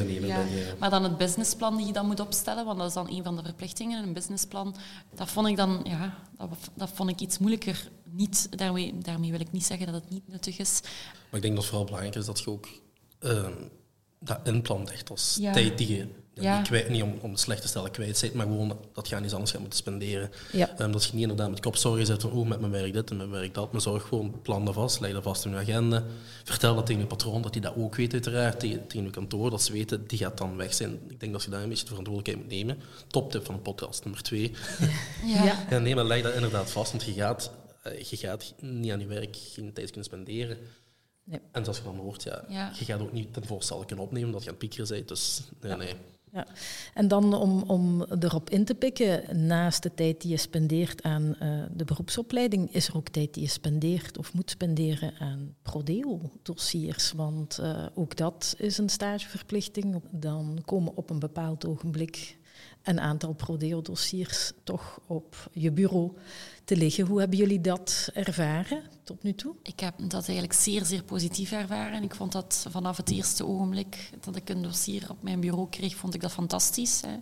maar 0.79 0.89
dan 0.89 1.03
het 1.03 1.17
businessplan 1.17 1.77
die 1.77 1.85
je 1.85 1.93
dan 1.93 2.05
moet 2.05 2.19
opstellen, 2.19 2.65
want 2.65 2.77
dat 2.77 2.87
is 2.87 2.93
dan 2.93 3.09
een 3.09 3.23
van 3.23 3.35
de 3.35 3.43
verplichtingen. 3.43 4.03
Een 4.03 4.13
businessplan, 4.13 4.75
dat 5.15 5.29
vond 5.29 5.47
ik 5.47 5.55
dan 5.55 5.79
ja, 5.83 6.13
dat, 6.37 6.49
dat 6.73 6.89
vond 6.93 7.09
ik 7.09 7.19
iets 7.19 7.37
moeilijker. 7.37 7.89
Niet, 8.15 8.47
daarmee, 8.57 8.97
daarmee 8.97 9.31
wil 9.31 9.39
ik 9.39 9.51
niet 9.51 9.65
zeggen 9.65 9.85
dat 9.85 9.95
het 9.95 10.09
niet 10.09 10.27
nuttig 10.27 10.57
is. 10.57 10.79
Maar 11.29 11.39
ik 11.39 11.41
denk 11.41 11.53
dat 11.53 11.55
het 11.55 11.65
vooral 11.65 11.85
belangrijk 11.85 12.15
is 12.15 12.25
dat 12.25 12.39
je 12.39 12.49
ook 12.49 12.67
uh, 13.19 13.47
dat 14.19 14.39
inplant 14.43 14.91
echt 14.91 15.09
als 15.09 15.39
tijd 15.53 15.77
die 15.77 15.95
je 15.95 16.07
ja. 16.43 16.57
niet, 16.57 16.67
kwijt, 16.67 16.89
niet 16.89 17.03
om, 17.03 17.17
om 17.21 17.31
het 17.31 17.39
slecht 17.39 17.61
te 17.61 17.67
stellen 17.67 17.91
kwijt 17.91 18.17
zit, 18.17 18.33
maar 18.33 18.45
gewoon 18.45 18.77
dat 18.93 19.07
je 19.07 19.15
aan 19.15 19.23
iets 19.23 19.33
anders 19.33 19.51
gaat 19.51 19.59
moeten 19.59 19.79
spenderen. 19.79 20.31
Ja. 20.51 20.79
Um, 20.79 20.91
dat 20.91 21.03
je 21.03 21.11
niet 21.13 21.21
inderdaad 21.21 21.49
met 21.49 21.59
kopzorgen 21.59 22.05
zit 22.05 22.21
van 22.21 22.31
oh, 22.31 22.47
met 22.47 22.59
mijn 22.59 22.71
werk 22.71 22.93
dit 22.93 23.09
en 23.09 23.17
mijn 23.17 23.29
werk 23.29 23.53
dat, 23.53 23.71
maar 23.71 23.81
zorg 23.81 24.03
gewoon, 24.03 24.41
plan 24.41 24.65
dat 24.65 24.73
vast, 24.73 24.99
leg 24.99 25.11
dat 25.11 25.23
vast 25.23 25.45
in 25.45 25.51
je 25.51 25.57
agenda. 25.57 26.03
Vertel 26.43 26.75
dat 26.75 26.85
tegen 26.85 27.01
je 27.01 27.07
patroon, 27.07 27.41
dat 27.41 27.53
hij 27.53 27.61
dat 27.61 27.73
ook 27.77 27.95
weet 27.95 28.13
uiteraard, 28.13 28.59
tegen, 28.59 28.87
tegen 28.87 29.05
je 29.05 29.11
kantoor, 29.11 29.49
dat 29.49 29.61
ze 29.61 29.71
weten, 29.71 30.07
die 30.07 30.17
gaat 30.17 30.37
dan 30.37 30.55
weg 30.55 30.73
zijn. 30.73 30.99
Ik 31.07 31.19
denk 31.19 31.31
dat 31.31 31.43
je 31.43 31.49
daar 31.49 31.61
een 31.61 31.69
beetje 31.69 31.83
de 31.83 31.89
verantwoordelijkheid 31.89 32.47
moet 32.47 32.57
nemen. 32.57 32.83
Toptip 33.07 33.45
van 33.45 33.55
de 33.55 33.61
podcast 33.61 34.03
nummer 34.03 34.21
twee. 34.23 34.51
Ja. 35.25 35.65
ja. 35.69 35.77
nee, 35.79 35.95
maar 35.95 36.05
leg 36.05 36.21
dat 36.21 36.33
inderdaad 36.33 36.71
vast, 36.71 36.91
want 36.91 37.03
je 37.03 37.13
gaat, 37.13 37.51
je 38.09 38.17
gaat 38.17 38.53
niet 38.59 38.91
aan 38.91 38.99
je 38.99 39.05
werk 39.05 39.35
geen 39.35 39.73
tijd 39.73 39.85
kunnen 39.85 40.05
spenderen. 40.05 40.57
Nee. 41.23 41.39
En 41.51 41.63
zoals 41.63 41.77
je 41.77 41.83
dan 41.83 41.97
hoort, 41.97 42.23
ja, 42.23 42.71
je 42.79 42.85
gaat 42.85 43.01
ook 43.01 43.11
niet 43.11 43.33
ten 43.33 43.45
voorstel 43.45 43.85
kunnen 43.85 44.05
opnemen 44.05 44.31
dat 44.31 44.43
je 44.43 44.49
aan 44.49 44.55
het 44.55 44.67
piekeren 44.69 44.87
bent. 44.87 45.07
Dus 45.07 45.41
nee, 45.61 45.75
nee. 45.75 45.95
Ja. 46.35 46.47
En 46.93 47.07
dan 47.07 47.33
om, 47.33 47.61
om 47.61 48.05
erop 48.19 48.49
in 48.49 48.65
te 48.65 48.75
pikken, 48.75 49.47
naast 49.47 49.83
de 49.83 49.93
tijd 49.93 50.21
die 50.21 50.31
je 50.31 50.37
spendeert 50.37 51.03
aan 51.03 51.35
uh, 51.41 51.63
de 51.71 51.85
beroepsopleiding, 51.85 52.73
is 52.73 52.87
er 52.87 52.95
ook 52.95 53.09
tijd 53.09 53.33
die 53.33 53.43
je 53.43 53.49
spendeert 53.49 54.17
of 54.17 54.33
moet 54.33 54.49
spenderen 54.49 55.13
aan 55.19 55.55
prodeo-dossiers. 55.61 57.11
Want 57.11 57.59
uh, 57.61 57.85
ook 57.93 58.15
dat 58.15 58.55
is 58.57 58.77
een 58.77 58.89
stageverplichting. 58.89 60.01
Dan 60.11 60.61
komen 60.65 60.95
op 60.95 61.09
een 61.09 61.19
bepaald 61.19 61.65
ogenblik 61.65 62.37
een 62.83 62.99
aantal 62.99 63.33
prodeo-dossiers 63.33 64.51
toch 64.63 64.99
op 65.07 65.49
je 65.51 65.71
bureau 65.71 66.11
te 66.65 66.77
liggen. 66.77 67.05
Hoe 67.05 67.19
hebben 67.19 67.37
jullie 67.37 67.61
dat 67.61 68.09
ervaren 68.13 68.83
tot 69.03 69.23
nu 69.23 69.33
toe? 69.33 69.55
Ik 69.63 69.79
heb 69.79 69.93
dat 69.97 70.23
eigenlijk 70.23 70.53
zeer, 70.53 70.85
zeer 70.85 71.03
positief 71.03 71.51
ervaren. 71.51 72.03
Ik 72.03 72.15
vond 72.15 72.31
dat 72.31 72.65
vanaf 72.69 72.97
het 72.97 73.11
eerste 73.11 73.45
ogenblik 73.45 74.09
dat 74.19 74.35
ik 74.35 74.49
een 74.49 74.61
dossier 74.61 75.09
op 75.09 75.17
mijn 75.23 75.39
bureau 75.39 75.69
kreeg, 75.69 75.95
vond 75.95 76.13
ik 76.13 76.21
dat 76.21 76.31
fantastisch. 76.31 77.01
Hè. 77.05 77.15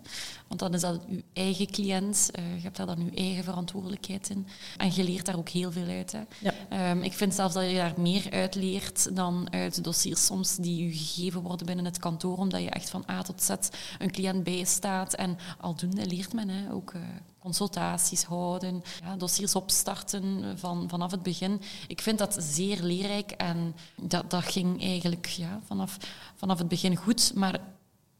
Want 0.48 0.60
dan 0.60 0.74
is 0.74 0.80
dat 0.80 1.04
uw 1.08 1.20
eigen 1.32 1.66
cliënt. 1.66 2.30
Uh, 2.38 2.56
je 2.56 2.62
hebt 2.62 2.76
daar 2.76 2.86
dan 2.86 2.98
uw 2.98 3.14
eigen 3.14 3.44
verantwoordelijkheid 3.44 4.30
in. 4.30 4.46
En 4.76 4.94
je 4.94 5.04
leert 5.04 5.26
daar 5.26 5.38
ook 5.38 5.48
heel 5.48 5.72
veel 5.72 5.88
uit. 5.88 6.12
Hè. 6.12 6.22
Ja. 6.40 6.90
Um, 6.90 7.02
ik 7.02 7.12
vind 7.12 7.34
zelfs 7.34 7.54
dat 7.54 7.70
je 7.70 7.74
daar 7.74 7.94
meer 7.96 8.30
uit 8.30 8.54
leert 8.54 9.16
dan 9.16 9.52
uit 9.52 9.74
de 9.74 9.80
dossiers 9.80 10.24
soms 10.26 10.56
die 10.56 10.86
u 10.86 10.92
gegeven 10.92 11.40
worden 11.40 11.66
binnen 11.66 11.84
het 11.84 11.98
kantoor, 11.98 12.36
omdat 12.36 12.62
je 12.62 12.70
echt 12.70 12.90
van 12.90 13.04
A 13.10 13.22
tot 13.22 13.42
Z 13.42 13.50
een 13.98 14.10
cliënt 14.10 14.44
bijstaat. 14.44 15.14
En 15.14 15.38
aldoende 15.60 16.06
leert 16.06 16.32
men 16.32 16.48
hè, 16.48 16.72
ook... 16.72 16.92
Uh, 16.92 17.02
consultaties 17.44 18.22
houden, 18.24 18.82
ja, 19.02 19.16
dossiers 19.16 19.54
opstarten 19.54 20.58
van, 20.58 20.88
vanaf 20.88 21.10
het 21.10 21.22
begin. 21.22 21.60
Ik 21.88 22.00
vind 22.00 22.18
dat 22.18 22.36
zeer 22.38 22.82
leerrijk 22.82 23.30
en 23.30 23.74
dat, 24.02 24.30
dat 24.30 24.44
ging 24.44 24.82
eigenlijk 24.82 25.26
ja, 25.26 25.60
vanaf, 25.66 25.96
vanaf 26.34 26.58
het 26.58 26.68
begin 26.68 26.96
goed. 26.96 27.32
Maar 27.34 27.60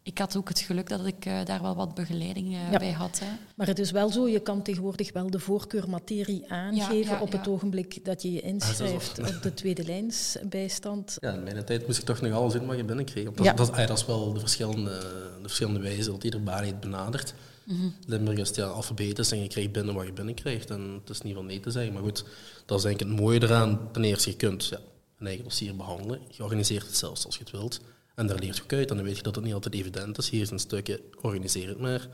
ik 0.02 0.18
had 0.18 0.36
ook 0.36 0.48
het 0.48 0.58
geluk 0.58 0.88
dat 0.88 1.06
ik 1.06 1.26
uh, 1.26 1.44
daar 1.44 1.62
wel 1.62 1.74
wat 1.74 1.94
begeleiding 1.94 2.52
uh, 2.52 2.78
bij 2.78 2.92
had. 2.92 3.18
Hè. 3.18 3.26
Maar 3.54 3.66
het 3.66 3.78
is 3.78 3.90
wel 3.90 4.10
zo, 4.10 4.28
je 4.28 4.40
kan 4.40 4.62
tegenwoordig 4.62 5.12
wel 5.12 5.30
de 5.30 5.38
voorkeurmaterie 5.38 6.52
aangeven 6.52 7.14
ja, 7.14 7.20
op 7.20 7.32
het 7.32 7.48
ogenblik 7.48 8.04
dat 8.04 8.22
je 8.22 8.32
je 8.32 8.40
inschrijft 8.40 9.18
op 9.18 9.42
de 9.42 9.54
tweede 9.54 9.84
lijnsbijstand. 9.84 11.16
Ja, 11.20 11.32
in 11.32 11.42
mijn 11.42 11.64
tijd 11.64 11.86
moest 11.86 11.98
ik 11.98 12.04
toch 12.04 12.20
nog 12.20 12.32
alles 12.32 12.54
in 12.54 12.66
wat 12.66 12.76
je 12.76 12.84
binnenkreeg. 12.84 13.24
Dat, 13.24 13.36
dat, 13.36 13.56
dat, 13.56 13.88
dat 13.88 13.98
is 13.98 14.06
wel 14.06 14.32
de 14.32 14.40
verschillende, 14.40 14.98
de 15.42 15.48
verschillende 15.48 15.80
wijzen 15.80 16.12
dat 16.12 16.24
ieder 16.24 16.42
balie 16.42 16.70
het 16.70 16.80
benadert. 16.80 17.34
Mm 17.64 17.94
Limburg 18.06 18.38
is 18.38 18.50
ja, 18.50 18.66
alfabetisch 18.66 19.32
en 19.32 19.42
je 19.42 19.48
krijgt 19.48 19.72
binnen 19.72 19.94
wat 19.94 20.06
je 20.06 20.12
binnenkrijgt. 20.12 20.70
En 20.70 21.00
het 21.00 21.10
is 21.10 21.20
niet 21.20 21.34
van 21.34 21.46
nee 21.46 21.60
te 21.60 21.70
zeggen. 21.70 21.92
Maar 21.92 22.02
goed, 22.02 22.24
dat 22.66 22.78
is 22.78 22.84
denk 22.84 23.00
ik 23.00 23.06
het 23.06 23.18
mooie 23.18 23.42
eraan. 23.42 23.92
Ten 23.92 24.04
eerste, 24.04 24.30
je 24.30 24.36
kunt 24.36 24.66
ja, 24.66 24.78
een 25.18 25.26
eigen 25.26 25.44
dossier 25.44 25.76
behandelen. 25.76 26.20
Je 26.30 26.42
organiseert 26.42 26.86
het 26.86 26.96
zelfs 26.96 27.24
als 27.24 27.34
je 27.36 27.40
het 27.40 27.50
wilt. 27.50 27.80
En 28.14 28.26
daar 28.26 28.38
leert 28.38 28.56
je 28.56 28.62
ook 28.62 28.72
uit. 28.72 28.90
En 28.90 28.96
dan 28.96 29.04
weet 29.04 29.16
je 29.16 29.22
dat 29.22 29.34
het 29.34 29.44
niet 29.44 29.54
altijd 29.54 29.74
evident 29.74 30.18
is. 30.18 30.30
Hier 30.30 30.42
is 30.42 30.50
een 30.50 30.58
stukje, 30.58 31.00
organiseer 31.20 31.68
het 31.68 31.78
maar. 31.78 32.08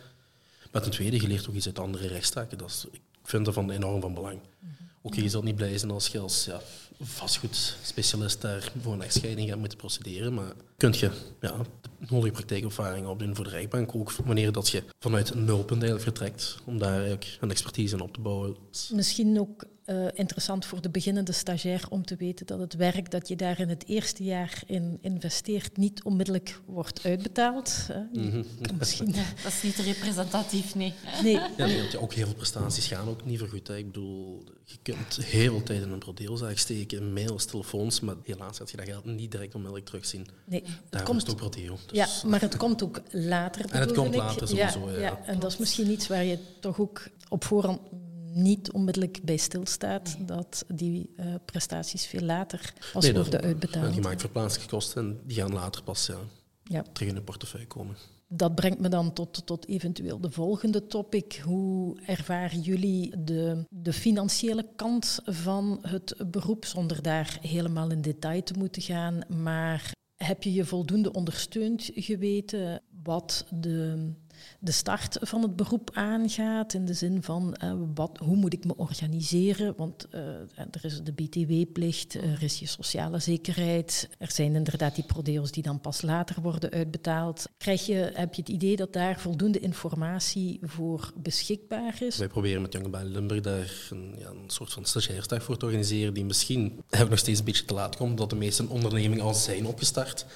Maar 0.73 0.83
ten 0.83 0.91
tweede, 0.91 1.21
je 1.21 1.29
leert 1.29 1.49
ook 1.49 1.55
iets 1.55 1.67
uit 1.67 1.79
andere 1.79 2.07
rechtszaken. 2.07 2.59
Dat 2.59 2.69
is, 2.69 2.87
ik 2.93 3.01
vind 3.23 3.45
dat 3.45 3.55
van 3.55 3.71
enorm 3.71 4.01
van 4.01 4.15
belang. 4.15 4.41
Mm 4.59 4.71
Ook 5.03 5.15
je 5.15 5.29
zult 5.29 5.45
niet 5.45 5.57
blij 5.57 5.79
zijn 5.79 5.91
als 5.91 6.09
je 6.09 6.19
als 6.19 6.45
ja, 6.45 6.61
vastgoedspecialist 7.01 8.41
daar 8.41 8.73
voor 8.81 8.93
een 8.93 9.03
echtscheiding 9.03 9.49
gaat 9.49 9.59
moeten 9.59 9.79
procederen. 9.79 10.35
Maar 10.35 10.53
kun 10.77 10.95
je 10.97 11.11
ja, 11.41 11.57
de 11.81 12.07
nodige 12.09 12.33
praktijkervaring 12.33 13.07
opdoen 13.07 13.37
voor 13.37 13.45
de 13.45 13.51
rechtbank. 13.51 13.95
Ook 13.95 14.13
wanneer 14.13 14.53
dat 14.53 14.69
je 14.69 14.83
vanuit 14.99 15.31
een 15.31 15.45
nulpunt 15.45 15.83
eigenlijk 15.83 16.03
vertrekt. 16.03 16.57
Om 16.65 16.79
daar 16.79 16.93
eigenlijk 16.93 17.39
een 17.41 17.51
expertise 17.51 17.95
in 17.95 18.03
op 18.03 18.13
te 18.13 18.21
bouwen. 18.21 18.57
Misschien 18.93 19.41
ook 19.41 19.65
uh, 19.91 20.07
interessant 20.15 20.65
voor 20.65 20.81
de 20.81 20.91
beginnende 20.91 21.33
stagiair 21.33 21.85
om 21.89 22.05
te 22.05 22.17
weten 22.17 22.47
dat 22.47 22.59
het 22.59 22.75
werk 22.75 23.11
dat 23.11 23.29
je 23.29 23.37
daar 23.37 23.61
in 23.61 23.69
het 23.69 23.87
eerste 23.87 24.25
jaar 24.25 24.63
in 24.67 24.99
investeert 25.01 25.77
niet 25.77 26.03
onmiddellijk 26.03 26.61
wordt 26.65 27.05
uitbetaald. 27.05 27.87
Mm 28.13 28.45
Misschien. 28.79 29.15
dat 29.43 29.53
is 29.53 29.63
niet 29.63 29.77
representatief, 29.77 30.75
nee. 30.75 30.95
nee. 31.23 31.41
Ja, 31.57 31.67
nee, 31.67 31.99
ook 31.99 32.13
heel 32.13 32.27
veel 32.27 32.35
prestaties 32.35 32.87
gaan 32.87 33.09
ook 33.09 33.25
niet 33.25 33.39
vergoed. 33.39 33.69
Hè. 33.69 33.77
Ik 33.77 33.87
bedoel, 33.87 34.45
je 34.65 34.77
kunt 34.83 35.25
heel 35.25 35.51
veel 35.51 35.63
tijd 35.63 35.83
in 35.83 35.91
een 35.91 35.99
prodeelzaak 35.99 36.57
steken, 36.57 37.13
mails, 37.13 37.45
telefoons, 37.45 38.01
maar 38.01 38.15
helaas 38.25 38.59
gaat 38.59 38.71
je 38.71 38.77
dat 38.77 38.87
geld 38.87 39.05
niet 39.05 39.31
direct 39.31 39.55
onmiddellijk 39.55 39.87
terugzien. 39.87 40.27
Nee, 40.45 40.65
Daar 40.89 41.03
komt 41.03 41.21
het 41.21 41.31
ook 41.31 41.37
prodeo. 41.37 41.79
Dus. 41.87 41.97
Ja, 41.97 42.29
maar 42.29 42.41
het 42.41 42.57
komt 42.57 42.83
ook 42.83 43.01
later. 43.11 43.65
En 43.71 43.81
het 43.81 43.93
komt 43.93 44.15
later 44.15 44.49
sowieso, 44.49 44.91
ja, 44.91 44.97
ja. 44.97 45.01
ja. 45.01 45.21
En 45.25 45.39
dat 45.39 45.53
is 45.53 45.59
misschien 45.59 45.91
iets 45.91 46.07
waar 46.07 46.25
je 46.25 46.39
toch 46.61 46.81
ook 46.81 47.09
op 47.29 47.45
voorhand 47.45 47.81
niet 48.33 48.73
onmiddellijk 48.73 49.21
bij 49.23 49.37
stilstaat 49.37 50.17
dat 50.27 50.65
die 50.69 51.15
uh, 51.17 51.35
prestaties 51.45 52.07
veel 52.07 52.21
later 52.21 52.73
pas 52.93 53.05
nee, 53.05 53.15
worden 53.15 53.41
uitbetaald. 53.41 53.95
Je 53.95 54.01
maakt 54.01 54.21
verplaatsingskosten 54.21 55.03
en 55.03 55.21
die 55.25 55.37
gaan 55.37 55.53
later 55.53 55.83
pas 55.83 56.07
ja, 56.07 56.17
ja. 56.63 56.85
terug 56.93 57.09
in 57.09 57.15
de 57.15 57.23
portefeuille 57.23 57.67
komen. 57.67 57.97
Dat 58.33 58.55
brengt 58.55 58.81
me 58.81 58.89
dan 58.89 59.13
tot, 59.13 59.47
tot 59.47 59.69
eventueel 59.69 60.21
de 60.21 60.31
volgende 60.31 60.87
topic. 60.87 61.41
Hoe 61.45 62.01
ervaren 62.07 62.61
jullie 62.61 63.25
de, 63.25 63.65
de 63.71 63.93
financiële 63.93 64.67
kant 64.77 65.19
van 65.25 65.79
het 65.83 66.15
beroep, 66.31 66.65
zonder 66.65 67.03
daar 67.03 67.39
helemaal 67.41 67.91
in 67.91 68.01
detail 68.01 68.43
te 68.43 68.55
moeten 68.59 68.83
gaan? 68.83 69.21
Maar 69.29 69.93
heb 70.15 70.43
je 70.43 70.53
je 70.53 70.65
voldoende 70.65 71.13
ondersteund 71.13 71.91
geweten 71.95 72.83
wat 73.03 73.47
de 73.51 74.13
de 74.59 74.73
start 74.73 75.19
van 75.21 75.43
het 75.43 75.57
beroep 75.57 75.91
aangaat. 75.93 76.75
In 76.75 76.85
de 76.85 76.95
zin 76.95 77.23
van 77.23 77.57
wat, 77.95 78.19
hoe 78.25 78.37
moet 78.37 78.53
ik 78.53 78.65
me 78.65 78.77
organiseren? 78.77 79.75
Want 79.77 80.07
uh, 80.15 80.21
er 80.57 80.85
is 80.85 81.03
de 81.03 81.13
BTW-plicht, 81.13 82.15
er 82.15 82.43
is 82.43 82.59
je 82.59 82.67
sociale 82.67 83.19
zekerheid. 83.19 84.09
Er 84.19 84.31
zijn 84.31 84.55
inderdaad 84.55 84.95
die 84.95 85.05
prodeos 85.05 85.51
die 85.51 85.63
dan 85.63 85.81
pas 85.81 86.03
later 86.03 86.43
worden 86.43 86.71
uitbetaald. 86.71 87.49
Krijg 87.59 87.87
je, 87.87 88.11
heb 88.15 88.35
je 88.35 88.41
het 88.41 88.51
idee 88.51 88.77
dat 88.77 88.93
daar 88.93 89.21
voldoende 89.21 89.61
informatie 89.61 90.59
voor 90.63 91.13
beschikbaar 91.17 92.03
is? 92.03 92.17
Wij 92.17 92.29
proberen 92.29 92.63
met 92.63 92.73
Jonge 92.73 92.89
Baan 92.89 93.07
Limburg 93.07 93.41
daar 93.41 93.89
een, 93.91 94.15
ja, 94.19 94.29
een 94.29 94.51
soort 94.51 94.73
van 94.73 94.85
stagiairsdag 94.85 95.43
voor 95.43 95.57
te 95.57 95.65
organiseren 95.65 96.15
die 96.15 96.25
misschien 96.25 96.83
nog 97.09 97.19
steeds 97.19 97.39
een 97.39 97.45
beetje 97.45 97.65
te 97.65 97.75
laat 97.75 97.97
komt, 97.97 98.19
dat 98.19 98.31
de 98.31 98.37
meeste 98.37 98.69
ondernemingen 98.69 99.25
al 99.25 99.35
zijn 99.35 99.67
opgestart. 99.67 100.27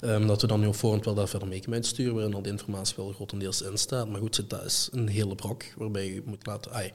Um, 0.00 0.26
dat 0.26 0.40
we 0.40 0.46
dan 0.46 0.60
nu 0.60 0.66
op 0.66 0.74
voorhand 0.74 1.04
wel 1.04 1.14
daar 1.14 1.28
verder 1.28 1.48
mee 1.48 1.60
kunnen 1.60 1.80
uitsturen, 1.80 2.14
waarin 2.14 2.34
al 2.34 2.42
die 2.42 2.52
informatie 2.52 2.94
wel 2.96 3.12
grotendeels 3.12 3.51
in 3.60 3.78
staat. 3.78 4.08
Maar 4.08 4.20
goed, 4.20 4.50
dat 4.50 4.64
is 4.64 4.88
een 4.92 5.08
hele 5.08 5.34
brok 5.34 5.64
waarbij 5.76 6.12
je 6.14 6.22
moet 6.24 6.46
laten... 6.46 6.72
Ay, 6.72 6.92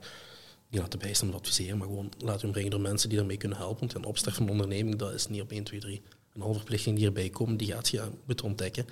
niet 0.70 0.80
laten 0.80 0.98
bijstaan 0.98 1.28
of 1.28 1.34
adviseren, 1.34 1.78
maar 1.78 1.86
gewoon 1.86 2.12
laten 2.18 2.50
brengen 2.50 2.70
door 2.70 2.80
mensen 2.80 3.08
die 3.08 3.18
daarmee 3.18 3.36
kunnen 3.36 3.58
helpen. 3.58 3.80
Want 3.80 3.94
een 3.94 4.04
opstart 4.04 4.36
van 4.36 4.44
een 4.44 4.50
onderneming, 4.50 4.96
dat 4.96 5.12
is 5.12 5.26
niet 5.26 5.40
op 5.40 5.50
1, 5.50 5.64
2, 5.64 5.80
3. 5.80 6.02
Een 6.34 6.40
halve 6.40 6.56
verplichting 6.56 6.96
die 6.96 7.06
erbij 7.06 7.28
komt, 7.28 7.58
die 7.58 7.72
gaat 7.72 7.88
je 7.88 8.02
moeten 8.24 8.46
ontdekken. 8.46 8.86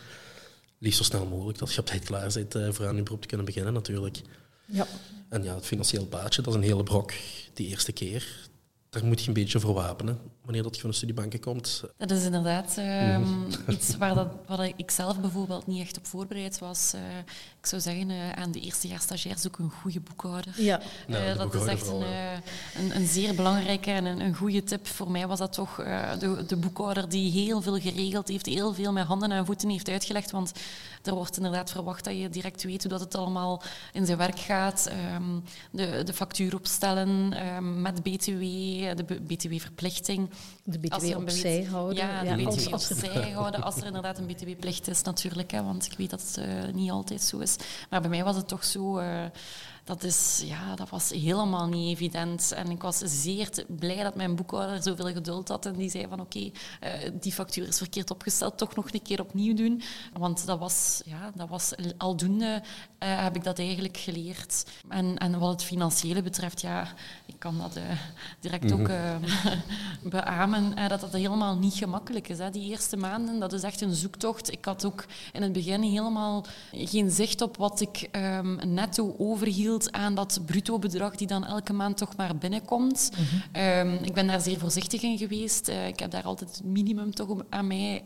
Liefst 0.79 0.99
zo 0.99 1.05
snel 1.05 1.27
mogelijk, 1.27 1.59
dat 1.59 1.73
je 1.73 1.81
op 1.81 1.87
tijd 1.87 2.05
klaar 2.05 2.33
bent 2.33 2.55
uh, 2.55 2.73
voor 2.73 2.87
aan 2.87 2.97
je 2.97 3.03
beroep 3.03 3.21
te 3.21 3.29
kunnen 3.29 3.47
beginnen 3.47 3.73
natuurlijk. 3.73 4.21
Ja. 4.65 4.87
En 5.29 5.43
ja, 5.43 5.55
het 5.55 5.67
financieel 5.67 6.07
paadje, 6.07 6.43
dat 6.43 6.55
is 6.55 6.61
een 6.61 6.67
hele 6.67 6.83
brok 6.83 7.13
die 7.55 7.69
eerste 7.69 7.93
keer 7.93 8.49
daar 8.97 9.05
moet 9.05 9.21
je 9.21 9.29
een 9.29 9.35
beetje 9.35 9.61
voor 9.61 9.75
wapenen 9.75 10.19
wanneer 10.47 10.63
dat 10.63 10.75
je 10.75 10.81
van 10.81 10.91
de 10.91 10.97
studiebanken 10.97 11.41
komt. 11.41 11.85
Dat 11.97 12.11
is 12.11 12.25
inderdaad 12.25 12.77
um, 12.79 13.47
iets 13.75 13.97
waar, 13.97 14.15
dat, 14.15 14.29
waar 14.47 14.73
ik 14.77 14.91
zelf 14.91 15.21
bijvoorbeeld 15.21 15.67
niet 15.67 15.81
echt 15.81 15.99
op 15.99 16.07
voorbereid 16.07 16.59
was. 16.59 16.93
Uh, 16.95 17.01
ik 17.61 17.67
zou 17.67 17.83
zeggen, 17.83 18.11
uh, 18.11 18.33
aan 18.33 18.53
de 18.53 18.61
eerste 18.61 18.89
jaar 18.89 19.01
stagiair 19.01 19.39
zoek 19.39 19.59
een 19.59 19.71
goede 19.71 20.01
boekhouder. 20.01 20.55
Ja. 20.57 20.81
Uh, 21.09 21.37
dat 21.37 21.55
is 21.55 21.65
echt 21.65 21.83
vooral, 21.83 22.03
een, 22.03 22.43
een, 22.77 22.97
een, 22.97 23.07
zeer 23.07 23.35
belangrijke 23.35 23.91
en 23.91 24.05
een, 24.05 24.21
een, 24.21 24.35
goede 24.35 24.65
tip. 24.65 24.87
Voor 24.87 25.11
mij 25.11 25.27
was 25.27 25.39
dat 25.39 25.53
toch 25.53 25.77
de, 26.19 26.45
de, 26.47 26.57
boekhouder 26.57 27.09
die 27.09 27.31
heel 27.31 27.63
veel 27.63 27.81
geregeld 27.81 28.29
heeft, 28.29 28.47
heel 28.47 28.75
veel 28.75 28.93
met 28.93 29.07
handen 29.07 29.33
en 29.33 29.47
voeten 29.47 29.69
heeft 29.69 29.89
uitgelegd. 29.89 30.31
Want 30.31 30.53
er 31.03 31.15
wordt 31.15 31.37
inderdaad 31.37 31.71
verwacht 31.71 32.05
dat 32.05 32.19
je 32.19 32.29
direct 32.29 32.63
weet 32.63 32.83
hoe 32.83 32.91
dat 32.91 33.01
het 33.01 33.15
allemaal 33.15 33.63
in 33.93 34.07
zijn 34.07 34.19
werk 34.19 34.39
gaat. 34.39 34.91
Um, 35.15 35.43
de, 35.71 36.03
de 36.05 36.13
factuur 36.13 36.55
opstellen 36.55 37.47
um, 37.47 37.81
met 37.81 38.03
BTW, 38.03 38.41
de 38.97 39.05
BTW-verplichting. 39.27 40.29
De 40.65 40.79
BTW 40.79 41.17
opzij 41.17 41.67
houden. 41.71 41.97
Ja, 41.97 42.21
de 42.21 42.27
ja, 42.27 42.35
BTW 42.35 42.73
als, 42.73 42.91
opzij 42.91 43.31
houden. 43.31 43.63
Als 43.63 43.77
er 43.77 43.87
inderdaad 43.87 44.19
een 44.19 44.27
BTW-plicht 44.27 44.89
is, 44.89 45.03
natuurlijk. 45.03 45.51
Hè, 45.51 45.63
want 45.63 45.87
ik 45.87 45.99
weet 45.99 46.11
dat 46.11 46.23
het 46.23 46.47
uh, 46.47 46.75
niet 46.75 46.91
altijd 46.91 47.23
zo 47.23 47.39
is. 47.39 47.57
Maar 47.91 48.01
bij 48.01 48.11
mij 48.11 48.25
was 48.25 48.37
het 48.37 48.49
toch 48.49 48.65
zo... 48.65 48.99
Uh, 48.99 49.25
dat, 49.87 50.05
is, 50.05 50.43
ja, 50.45 50.75
dat 50.75 50.89
was 50.89 51.11
helemaal 51.11 51.67
niet 51.67 51.97
evident. 51.97 52.53
En 52.53 52.71
ik 52.71 52.83
was 52.83 52.99
zeer 52.99 53.49
blij 53.69 54.03
dat 54.03 54.15
mijn 54.15 54.37
boekhouder 54.37 54.83
zoveel 54.83 55.13
geduld 55.13 55.49
had. 55.49 55.67
En 55.67 55.77
die 55.77 55.91
zei 55.91 56.07
van 56.09 56.21
oké, 56.21 56.39
okay, 56.39 56.53
uh, 57.05 57.11
die 57.21 57.33
factuur 57.33 57.69
is 57.69 57.79
verkeerd 57.79 58.11
opgesteld, 58.11 58.59
toch 58.59 58.75
nog 58.75 58.93
een 58.93 59.03
keer 59.03 59.21
opnieuw 59.21 59.55
doen. 59.55 59.83
Want 60.13 60.47
dat 60.47 60.59
was, 60.59 61.03
ja, 61.05 61.31
dat 61.35 61.49
was 61.49 61.73
aldoende 61.97 62.63
uh, 63.03 63.23
heb 63.23 63.37
ik 63.37 63.45
dat 63.45 63.59
eigenlijk 63.59 63.97
geleerd. 63.97 64.67
En, 64.89 65.19
en 65.19 65.39
wat 65.39 65.51
het 65.51 65.63
financiële 65.63 66.23
betreft, 66.23 66.61
ja, 66.61 66.89
ik 67.27 67.39
kan 67.39 67.59
dat 67.59 67.77
uh, 67.77 67.83
direct 68.41 68.73
ook 68.73 68.89
uh, 68.89 69.17
beamen, 70.13 70.89
dat 70.89 71.01
dat 71.01 71.13
helemaal 71.13 71.57
niet 71.57 71.75
gemakkelijk 71.75 72.29
is. 72.29 72.39
Hè. 72.39 72.51
Die 72.51 72.71
eerste 72.71 72.97
maanden, 72.97 73.39
dat 73.39 73.53
is 73.53 73.63
echt 73.63 73.81
een 73.81 73.95
zoektocht. 73.95 74.53
Ik 74.53 74.65
had 74.65 74.85
ook 74.85 75.05
in 75.33 75.43
het 75.43 75.53
begin 75.53 75.83
helemaal 75.83 76.45
geen 76.73 77.11
zicht 77.11 77.43
op 77.43 77.57
wat 77.57 77.81
ik 77.81 78.09
um, 78.13 78.59
netto 78.65 79.15
overhield 79.19 79.76
aan 79.91 80.15
dat 80.15 80.41
bruto 80.47 80.79
bedrag 80.79 81.15
die 81.15 81.27
dan 81.27 81.45
elke 81.45 81.73
maand 81.73 81.97
toch 81.97 82.17
maar 82.17 82.37
binnenkomt. 82.37 83.11
Mm 83.19 83.25
-hmm. 83.25 83.93
um, 83.93 84.05
ik 84.05 84.15
ben 84.15 84.27
daar 84.27 84.41
zeer 84.41 84.59
voorzichtig 84.59 85.03
in 85.03 85.19
geweest. 85.19 85.69
ik 85.69 85.99
heb 85.99 86.11
daar 86.11 86.23
altijd 86.23 86.51
het 86.51 86.65
minimum 86.65 87.15
toch 87.15 87.45
aan 87.49 87.67
mij, 87.67 88.03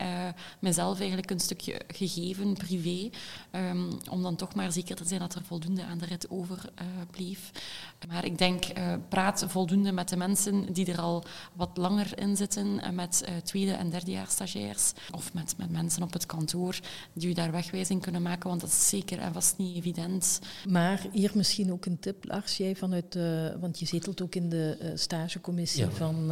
mezelf 0.59 0.99
eigenlijk 0.99 1.31
een 1.31 1.41
stukje 1.41 1.81
gegeven, 1.89 2.55
privé, 2.55 3.11
um, 3.53 3.89
om 4.11 4.23
dan 4.23 4.37
toch 4.37 4.55
maar 4.55 4.73
zeker 4.73 4.97
te 4.97 5.05
zijn 5.05 5.21
dat 5.21 5.35
er 5.35 5.43
voldoende 5.45 5.85
aan 5.85 5.99
de 5.99 6.07
rit 6.07 6.31
overbleef. 6.31 7.51
Uh, 7.55 8.13
maar 8.13 8.25
ik 8.25 8.39
denk, 8.39 8.65
praat 9.09 9.45
voldoende 9.49 9.93
met 9.93 10.09
de 10.09 10.17
mensen 10.17 10.73
die 10.73 10.93
er 10.93 11.01
al 11.01 11.25
wat 11.53 11.71
langer 11.75 12.19
in 12.19 12.37
zitten, 12.37 12.95
met 12.95 13.29
tweede- 13.45 13.73
en 13.73 13.91
derdejaars 13.91 14.33
stagiairs, 14.33 14.93
of 15.11 15.33
met, 15.35 15.55
met 15.57 15.71
mensen 15.71 16.03
op 16.03 16.13
het 16.13 16.27
kantoor, 16.27 16.79
die 17.13 17.29
u 17.29 17.33
daar 17.33 17.53
wegwijzing 17.53 18.03
kunnen 18.03 18.23
maken, 18.23 18.49
want 18.49 18.61
dat 18.61 18.71
is 18.71 18.89
zeker 18.89 19.19
en 19.19 19.33
vast 19.33 19.59
niet 19.59 19.77
evident. 19.77 20.41
Maar 20.69 21.07
hier 21.13 21.31
misschien 21.35 21.60
ook 21.69 21.87
een 21.87 21.99
tip, 21.99 22.25
Lars, 22.25 22.57
jij 22.57 22.77
vanuit, 22.77 23.19
want 23.61 23.79
je 23.79 23.87
zetelt 23.87 24.23
ook 24.23 24.35
in 24.35 24.49
de 24.49 24.93
stagecommissie 24.95 25.85
ja. 25.85 25.91
van 25.91 26.27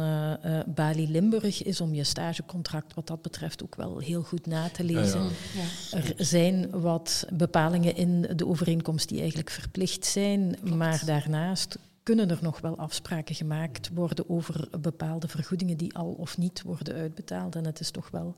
Bali 0.75 1.11
Limburg, 1.11 1.63
is 1.63 1.81
om 1.81 1.93
je 1.93 2.03
stagecontract 2.03 2.93
wat 2.93 3.07
dat 3.07 3.21
betreft 3.21 3.63
ook 3.63 3.75
wel 3.75 3.99
heel 3.99 4.23
goed 4.23 4.45
na 4.45 4.69
te 4.69 4.83
lezen. 4.83 5.21
Ja, 5.21 5.29
ja. 5.91 5.97
Er 5.97 6.25
zijn 6.25 6.69
wat 6.69 7.25
bepalingen 7.33 7.95
in 7.95 8.21
de 8.35 8.47
overeenkomst 8.47 9.09
die 9.09 9.19
eigenlijk 9.19 9.49
verplicht 9.49 10.05
zijn, 10.05 10.55
Klopt. 10.59 10.75
maar 10.75 11.01
daarnaast 11.05 11.77
kunnen 12.03 12.29
er 12.29 12.39
nog 12.41 12.61
wel 12.61 12.77
afspraken 12.77 13.35
gemaakt 13.35 13.89
worden 13.93 14.29
over 14.29 14.67
bepaalde 14.81 15.27
vergoedingen 15.27 15.77
die 15.77 15.95
al 15.95 16.11
of 16.11 16.37
niet 16.37 16.61
worden 16.61 16.95
uitbetaald. 16.95 17.55
En 17.55 17.65
het 17.65 17.79
is 17.79 17.91
toch 17.91 18.09
wel 18.09 18.35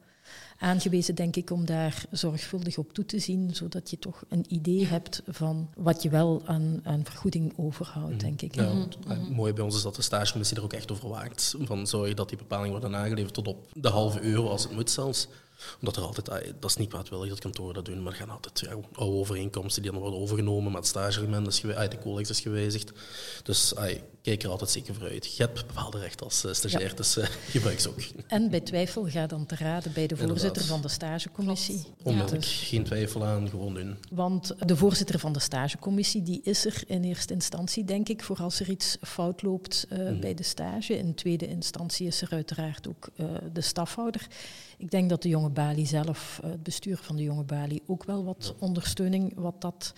aangewezen, 0.58 1.16
denk 1.16 1.36
ik, 1.36 1.50
om 1.50 1.66
daar 1.66 2.06
zorgvuldig 2.12 2.78
op 2.78 2.94
toe 2.94 3.06
te 3.06 3.20
zien, 3.20 3.56
zodat 3.56 3.90
je 3.90 4.00
toch 4.00 4.24
een 4.30 4.46
idee 4.48 4.86
hebt 4.86 5.22
van 5.28 5.70
wat 5.76 6.04
je 6.04 6.10
wel 6.10 6.42
aan, 6.46 6.80
aan 6.84 7.06
vergoeding 7.06 7.54
overhoudt, 7.58 8.20
denk 8.20 8.42
ik. 8.42 8.56
Ja, 8.56 8.74
het 9.08 9.30
mooie 9.30 9.54
bij 9.54 9.64
ons 9.64 9.76
is 9.76 9.82
dat 9.82 9.96
de 9.96 10.02
stagecommissie 10.02 10.58
er 10.58 10.64
ook 10.64 10.74
echt 10.74 10.92
over 10.92 11.10
waakt. 11.10 11.56
Van 11.60 11.88
zorg 11.88 12.14
dat 12.14 12.30
die 12.30 12.38
bepalingen 12.38 12.80
worden 12.80 13.00
aangeleverd 13.00 13.34
tot 13.34 13.48
op 13.48 13.68
de 13.74 13.90
halve 13.90 14.22
euro 14.22 14.50
als 14.50 14.64
het 14.64 14.72
moet 14.72 14.90
zelfs 14.90 15.28
omdat 15.80 15.96
er 15.96 16.04
altijd, 16.04 16.54
dat 16.60 16.70
is 16.70 16.76
niet 16.76 16.90
kwaadwillig 16.90 17.30
dat 17.30 17.40
kantoor 17.40 17.74
dat 17.74 17.86
doen, 17.86 18.04
maar 18.04 18.12
er 18.12 18.18
gaan 18.18 18.30
altijd 18.30 18.60
ja, 18.60 18.70
oude 18.94 19.18
overeenkomsten 19.18 19.82
die 19.82 19.92
dan 19.92 20.02
worden 20.02 20.20
overgenomen 20.20 20.72
met 20.72 20.88
stagereglement, 20.88 21.48
is 21.48 21.62
de 21.62 21.98
codex 22.02 22.30
is 22.30 22.40
gewijzigd. 22.40 22.92
Dus 23.44 23.76
ay, 23.76 24.04
kijk 24.22 24.44
er 24.44 24.50
altijd 24.50 24.70
zeker 24.70 24.94
voor 24.94 25.08
uit. 25.08 25.36
Je 25.36 25.44
hebt 25.44 25.68
bepaalde 25.68 26.00
rechten 26.00 26.26
als 26.26 26.46
uh, 26.46 26.54
stagiair, 26.54 26.90
ja. 26.90 26.96
dus 26.96 27.18
uh, 27.18 27.26
gebruik 27.50 27.80
ze 27.80 27.90
ook. 27.90 28.00
En 28.28 28.50
bij 28.50 28.60
twijfel 28.60 29.10
ga 29.10 29.28
dan 29.28 29.46
te 29.46 29.56
raden 29.56 29.94
bij 29.94 30.08
de 30.08 30.18
voorzitter 30.18 30.48
Inderdaad. 30.48 30.68
van 30.68 30.82
de 30.82 30.88
stagecommissie. 30.88 31.86
Onmiddellijk, 32.04 32.44
ja. 32.44 32.66
geen 32.66 32.84
twijfel 32.84 33.26
aan, 33.26 33.50
gewoon 33.50 33.74
doen. 33.74 33.98
Want 34.12 34.54
de 34.66 34.76
voorzitter 34.76 35.20
van 35.20 35.34
de 35.34 35.40
stagecommissie 35.40 36.24
die 36.24 36.42
is 36.44 36.66
er 36.66 36.84
in 36.88 37.04
eerste 37.04 37.34
instantie, 37.34 37.84
denk 37.84 38.10
ik, 38.10 38.24
voor 38.24 38.38
als 38.38 38.60
er 38.60 38.70
iets 38.70 38.98
fout 39.02 39.42
loopt 39.42 39.86
uh, 39.90 40.10
mm. 40.10 40.20
bij 40.20 40.34
de 40.34 40.44
stage. 40.44 40.98
In 40.98 41.16
tweede 41.16 41.48
instantie 41.48 42.08
is 42.08 42.22
er 42.22 42.30
uiteraard 42.32 42.88
ook 42.88 43.10
de 43.54 43.62
stafhouder. 43.62 44.28
Ik 44.78 44.92
denk 44.92 45.10
dat 45.10 45.22
de 45.22 45.30
jonge 45.30 45.50
Bali 45.52 45.86
zelf, 45.86 46.40
het 46.46 46.64
bestuur 46.64 46.98
van 46.98 47.16
de 47.16 47.24
jonge 47.24 47.44
Bali, 47.44 47.80
ook 47.88 48.04
wel 48.04 48.24
wat 48.24 48.56
ondersteuning 48.60 49.34
wat 49.36 49.62
dat 49.62 49.94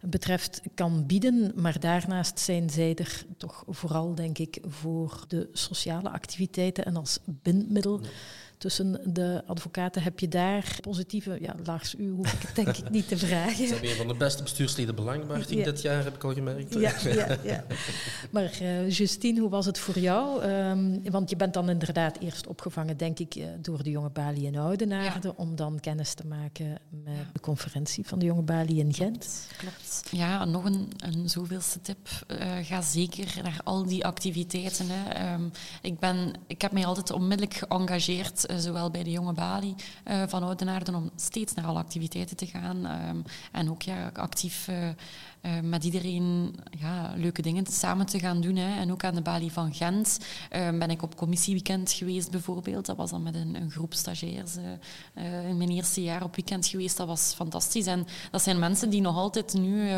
betreft 0.00 0.60
kan 0.74 1.06
bieden. 1.06 1.52
Maar 1.54 1.80
daarnaast 1.80 2.38
zijn 2.38 2.70
zij 2.70 2.94
er 2.94 3.24
toch 3.36 3.64
vooral, 3.68 4.14
denk 4.14 4.38
ik, 4.38 4.58
voor 4.66 5.24
de 5.28 5.48
sociale 5.52 6.10
activiteiten 6.10 6.84
en 6.84 6.96
als 6.96 7.18
bindmiddel. 7.24 8.00
Tussen 8.58 9.00
de 9.04 9.42
advocaten. 9.46 10.02
Heb 10.02 10.18
je 10.18 10.28
daar 10.28 10.78
positieve... 10.80 11.38
Ja, 11.40 11.54
Lars, 11.64 11.94
u 11.98 12.10
hoef 12.10 12.32
ik 12.32 12.42
het 12.46 12.54
denk 12.54 12.76
ik 12.76 12.90
niet 12.90 13.08
te 13.08 13.18
vragen. 13.18 13.66
Ze 13.66 13.72
hebben 13.72 13.90
een 13.90 13.96
van 13.96 14.08
de 14.08 14.14
beste 14.14 14.42
bestuursleden 14.42 14.94
belangenbaard 14.94 15.50
ja. 15.50 15.64
dit 15.64 15.82
jaar, 15.82 16.04
heb 16.04 16.14
ik 16.14 16.24
al 16.24 16.32
gemerkt. 16.32 16.74
Ja, 16.74 16.92
ja, 17.10 17.36
ja. 17.42 17.64
Maar 18.30 18.58
uh, 18.62 18.90
Justine, 18.90 19.40
hoe 19.40 19.50
was 19.50 19.66
het 19.66 19.78
voor 19.78 19.98
jou? 19.98 20.44
Um, 20.44 21.10
want 21.10 21.30
je 21.30 21.36
bent 21.36 21.54
dan 21.54 21.70
inderdaad 21.70 22.18
eerst 22.18 22.46
opgevangen, 22.46 22.96
denk 22.96 23.18
ik, 23.18 23.36
door 23.60 23.82
de 23.82 23.90
jonge 23.90 24.10
Bali 24.10 24.46
in 24.46 24.56
Oudenaarde, 24.56 25.28
ja. 25.28 25.34
om 25.36 25.56
dan 25.56 25.80
kennis 25.80 26.14
te 26.14 26.26
maken 26.26 26.78
met 26.90 27.14
de 27.32 27.40
conferentie 27.40 28.06
van 28.06 28.18
de 28.18 28.24
jonge 28.24 28.42
Bali 28.42 28.78
in 28.78 28.94
Gent. 28.94 29.48
Klopt. 29.56 30.04
Ja, 30.10 30.44
nog 30.44 30.64
een, 30.64 30.92
een 30.96 31.28
zoveelste 31.28 31.80
tip. 31.80 32.08
Uh, 32.28 32.56
ga 32.62 32.82
zeker 32.82 33.40
naar 33.42 33.60
al 33.64 33.86
die 33.86 34.04
activiteiten. 34.04 34.86
Hè. 34.88 35.32
Um, 35.34 35.50
ik, 35.82 35.98
ben, 35.98 36.32
ik 36.46 36.62
heb 36.62 36.72
mij 36.72 36.86
altijd 36.86 37.10
onmiddellijk 37.10 37.54
geëngageerd 37.54 38.43
zowel 38.56 38.90
bij 38.90 39.02
de 39.02 39.10
jonge 39.10 39.32
Bali 39.32 39.74
uh, 40.04 40.22
van 40.26 40.42
Oudenaarden, 40.42 40.94
om 40.94 41.10
steeds 41.16 41.54
naar 41.54 41.64
alle 41.64 41.78
activiteiten 41.78 42.36
te 42.36 42.46
gaan. 42.46 43.08
Um, 43.08 43.24
en 43.52 43.70
ook 43.70 43.82
ja, 43.82 44.10
actief 44.14 44.68
uh, 45.46 45.52
met 45.62 45.84
iedereen 45.84 46.54
ja, 46.78 47.14
leuke 47.16 47.42
dingen 47.42 47.66
samen 47.66 48.06
te 48.06 48.18
gaan 48.18 48.40
doen. 48.40 48.56
Hè. 48.56 48.80
En 48.80 48.92
ook 48.92 49.04
aan 49.04 49.14
de 49.14 49.22
Bali 49.22 49.50
van 49.50 49.74
Gent 49.74 50.18
ben 50.50 50.90
ik 50.90 51.02
op 51.02 51.16
commissieweekend 51.16 51.92
geweest 51.92 52.30
bijvoorbeeld. 52.30 52.86
Dat 52.86 52.96
was 52.96 53.10
dan 53.10 53.22
met 53.22 53.34
een, 53.34 53.54
een 53.54 53.70
groep 53.70 53.94
stagiairs 53.94 54.56
in 55.48 55.56
mijn 55.56 55.70
eerste 55.70 56.02
jaar 56.02 56.22
op 56.22 56.34
weekend 56.34 56.66
geweest. 56.66 56.96
Dat 56.96 57.06
was 57.06 57.32
fantastisch. 57.36 57.86
En 57.86 58.06
dat 58.30 58.42
zijn 58.42 58.58
mensen 58.58 58.90
die 58.90 59.00
nog 59.00 59.16
altijd 59.16 59.54
nu, 59.54 59.88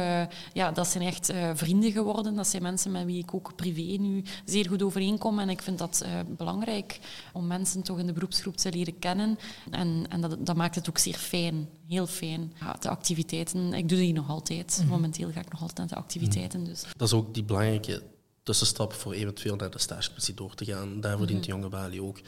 ja, 0.53 0.71
dat 0.73 0.87
zijn 0.87 1.05
echt 1.05 1.33
vrienden 1.55 1.93
geworden. 1.93 2.35
Dat 2.35 2.47
zijn 2.47 2.63
mensen 2.63 2.93
met 2.93 3.05
wie 3.05 3.23
ik 3.23 3.35
ook 3.35 3.57
privé 3.57 4.03
nu 4.03 4.23
zeer 4.45 4.69
goed 4.69 4.83
overeenkom. 4.83 5.39
En 5.39 5.49
ik 5.49 5.63
vind 5.63 5.79
dat 5.79 6.05
belangrijk 6.37 6.99
om 7.33 7.47
mensen 7.47 7.83
toch 7.83 7.99
in 7.99 8.07
de 8.07 8.13
beroepsgroep 8.13 8.57
te 8.57 8.73
leren 8.73 8.99
kennen. 8.99 9.39
En, 9.71 10.07
en 10.09 10.21
dat, 10.21 10.47
dat, 10.47 10.57
maakt 10.57 10.75
het 10.75 10.89
ook 10.89 10.99
zeer 10.99 11.15
fijn, 11.15 11.69
heel 11.89 12.07
fijn. 12.07 12.53
Ja, 12.61 12.77
de 12.81 12.89
activiteiten, 12.89 13.73
ik 13.73 13.89
doe 13.89 13.99
die 13.99 14.13
nog 14.13 14.29
altijd. 14.29 14.77
Mm 14.77 14.83
-hmm. 14.83 14.91
Momenteel 14.91 15.31
ga 15.33 15.41
ik 15.41 15.53
nog 15.53 15.61
altijd 15.61 15.79
naar 15.79 15.89
de 15.89 15.95
activiteiten. 15.95 16.65
Dus. 16.65 16.85
Dat 16.97 17.09
is 17.09 17.15
ook 17.15 17.35
die 17.35 17.45
belangrijke 17.45 18.03
tussenstap 18.43 18.93
voor 18.93 19.13
eventueel 19.13 19.57
naar 19.57 19.71
de 19.71 19.79
stagecommissie 19.79 20.35
door 20.35 20.55
te 20.55 20.65
gaan. 20.65 21.01
Daar 21.01 21.17
verdient 21.17 21.47
mm 21.47 21.53
-hmm. 21.53 21.61
de 21.61 21.69
jonge 21.69 21.69
Bali 21.69 22.01
ook. 22.01 22.19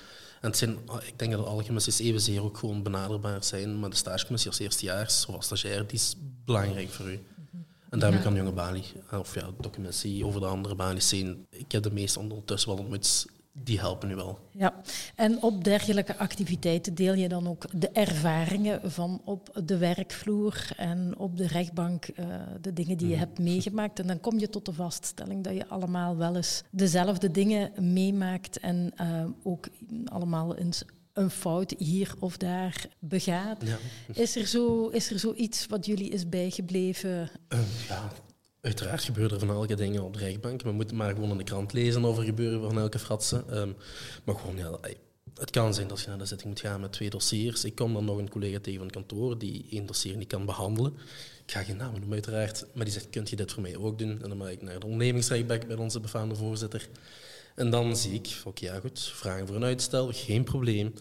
En 0.40 0.48
het 0.48 0.56
zijn, 0.56 0.78
ik 1.06 1.18
denk 1.18 1.32
dat 1.32 1.46
alle 1.46 1.64
commissies 1.64 1.98
evenzeer 1.98 2.42
ook 2.42 2.56
gewoon 2.56 2.82
benaderbaar 2.82 3.44
zijn, 3.44 3.80
maar 3.80 3.90
de 3.90 3.96
stagecommissie 3.96 4.50
als 4.50 4.58
eerstejaars 4.60 5.26
of 5.26 5.34
als 5.34 5.44
stagiair, 5.44 5.86
die 5.86 5.96
is 5.96 6.16
belangrijk 6.44 6.88
voor 6.88 7.10
u. 7.10 7.20
En 7.90 7.98
daarmee 7.98 8.18
ja. 8.18 8.24
kan 8.24 8.34
jonge 8.34 8.52
Bali, 8.52 8.84
of 9.12 9.34
ja, 9.34 9.50
de 9.60 9.70
commissie 9.70 10.26
over 10.26 10.40
de 10.40 10.46
andere 10.46 10.74
Bali's 10.74 11.08
zien. 11.08 11.46
Ik 11.50 11.72
heb 11.72 11.82
de 11.82 11.90
meeste 11.90 12.18
ondertussen 12.18 12.70
wel 12.70 12.78
ontmoet 12.78 13.26
die 13.64 13.78
helpen 13.78 14.08
nu 14.08 14.14
wel. 14.14 14.38
Ja, 14.50 14.74
en 15.14 15.42
op 15.42 15.64
dergelijke 15.64 16.16
activiteiten 16.16 16.94
deel 16.94 17.14
je 17.14 17.28
dan 17.28 17.48
ook 17.48 17.80
de 17.80 17.90
ervaringen 17.90 18.90
van 18.90 19.20
op 19.24 19.60
de 19.64 19.78
werkvloer 19.78 20.70
en 20.76 21.14
op 21.18 21.36
de 21.36 21.46
rechtbank, 21.46 22.08
uh, 22.08 22.26
de 22.60 22.72
dingen 22.72 22.96
die 22.96 23.08
je 23.08 23.14
mm. 23.14 23.20
hebt 23.20 23.38
meegemaakt. 23.38 23.98
En 23.98 24.06
dan 24.06 24.20
kom 24.20 24.38
je 24.38 24.48
tot 24.48 24.64
de 24.64 24.72
vaststelling 24.72 25.44
dat 25.44 25.54
je 25.54 25.68
allemaal 25.68 26.16
wel 26.16 26.36
eens 26.36 26.62
dezelfde 26.70 27.30
dingen 27.30 27.92
meemaakt 27.92 28.58
en 28.58 28.92
uh, 29.00 29.24
ook 29.42 29.68
allemaal 30.04 30.56
eens 30.56 30.84
een 31.12 31.30
fout 31.30 31.74
hier 31.78 32.14
of 32.18 32.36
daar 32.36 32.86
begaat. 32.98 33.66
Ja. 33.66 33.76
Is, 34.12 34.36
er 34.36 34.46
zo, 34.46 34.88
is 34.88 35.10
er 35.10 35.18
zoiets 35.18 35.66
wat 35.66 35.86
jullie 35.86 36.10
is 36.10 36.28
bijgebleven? 36.28 37.30
Uh, 37.48 37.58
ja, 37.88 38.10
Uiteraard 38.60 39.02
gebeuren 39.02 39.40
er 39.40 39.46
van 39.46 39.56
elke 39.56 39.74
dingen 39.74 40.04
op 40.04 40.12
de 40.12 40.18
rechtbank. 40.18 40.62
We 40.62 40.72
moeten 40.72 40.96
maar 40.96 41.14
gewoon 41.14 41.30
in 41.30 41.36
de 41.36 41.44
krant 41.44 41.72
lezen 41.72 42.04
over 42.04 42.24
gebeuren 42.24 42.60
van 42.60 42.78
elke 42.78 42.98
fratsen. 42.98 43.50
Ehm, 43.50 43.72
maar 44.24 44.34
gewoon, 44.34 44.56
ja, 44.56 44.78
het 45.34 45.50
kan 45.50 45.74
zijn 45.74 45.88
dat 45.88 46.00
je 46.00 46.08
naar 46.08 46.18
de 46.18 46.24
zitting 46.24 46.48
moet 46.48 46.60
gaan 46.60 46.80
met 46.80 46.92
twee 46.92 47.10
dossiers. 47.10 47.64
Ik 47.64 47.74
kom 47.74 47.94
dan 47.94 48.04
nog 48.04 48.18
een 48.18 48.30
collega 48.30 48.58
tegen 48.58 48.78
van 48.78 48.86
het 48.86 48.96
kantoor 48.96 49.38
die 49.38 49.66
één 49.70 49.86
dossier 49.86 50.16
niet 50.16 50.28
kan 50.28 50.44
behandelen. 50.44 50.92
Ik 51.46 51.52
ga 51.52 51.62
geen 51.62 51.76
namen 51.76 51.94
noemen, 52.00 52.12
uiteraard. 52.12 52.66
Maar 52.74 52.84
die 52.84 52.92
zegt, 52.92 53.10
kunt 53.10 53.30
je 53.30 53.36
dit 53.36 53.52
voor 53.52 53.62
mij 53.62 53.76
ook 53.76 53.98
doen? 53.98 54.22
En 54.22 54.28
dan 54.28 54.36
mag 54.36 54.50
ik 54.50 54.62
naar 54.62 54.78
de 54.78 54.86
ondernemingsrechtbank 54.86 55.66
bij 55.66 55.76
onze 55.76 56.00
befaamde 56.00 56.34
voorzitter. 56.34 56.88
En 57.54 57.70
dan 57.70 57.96
zie 57.96 58.12
ik, 58.12 58.28
oké, 58.44 58.64
ja 58.64 58.80
goed, 58.80 59.00
vragen 59.00 59.46
voor 59.46 59.56
een 59.56 59.64
uitstel, 59.64 60.12
geen 60.12 60.44
probleem. 60.44 60.94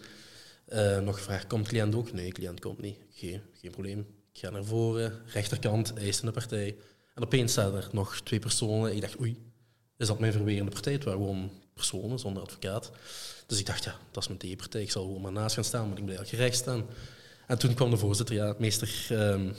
Uh, 0.68 0.98
nog 0.98 1.16
gevraagd, 1.16 1.46
komt 1.46 1.68
cliënt 1.68 1.94
ook? 1.94 2.12
Nee, 2.12 2.32
cliënt 2.32 2.60
komt 2.60 2.80
niet. 2.80 2.96
Geen, 3.10 3.40
geen 3.60 3.70
probleem. 3.70 4.06
Ik 4.32 4.40
ga 4.40 4.50
naar 4.50 4.64
voren, 4.64 5.12
rechterkant, 5.26 5.94
eisende 5.94 6.32
partij. 6.32 6.76
En 7.18 7.24
opeens 7.24 7.52
staan 7.52 7.74
er 7.74 7.88
nog 7.92 8.20
twee 8.20 8.38
personen. 8.38 8.94
Ik 8.94 9.00
dacht, 9.00 9.20
oei, 9.20 9.36
is 9.96 10.06
dat 10.06 10.18
mijn 10.18 10.32
verwerende 10.32 10.70
partij? 10.70 10.92
Het 10.92 11.04
waren 11.04 11.20
gewoon 11.20 11.50
personen 11.74 12.18
zonder 12.18 12.42
advocaat. 12.42 12.90
Dus 13.46 13.58
ik 13.58 13.66
dacht, 13.66 13.84
ja, 13.84 13.96
dat 14.10 14.22
is 14.22 14.28
mijn 14.28 14.40
tegenpartij. 14.40 14.82
Ik 14.82 14.90
zal 14.90 15.02
gewoon 15.02 15.20
maar 15.20 15.32
naast 15.32 15.54
gaan 15.54 15.64
staan, 15.64 15.88
maar 15.88 15.98
ik 15.98 16.04
blijf 16.04 16.28
gerecht 16.28 16.56
staan. 16.56 16.84
En 17.46 17.58
toen 17.58 17.74
kwam 17.74 17.90
de 17.90 17.96
voorzitter, 17.96 18.34
ja, 18.34 18.54
meester, 18.58 19.06
um, 19.10 19.54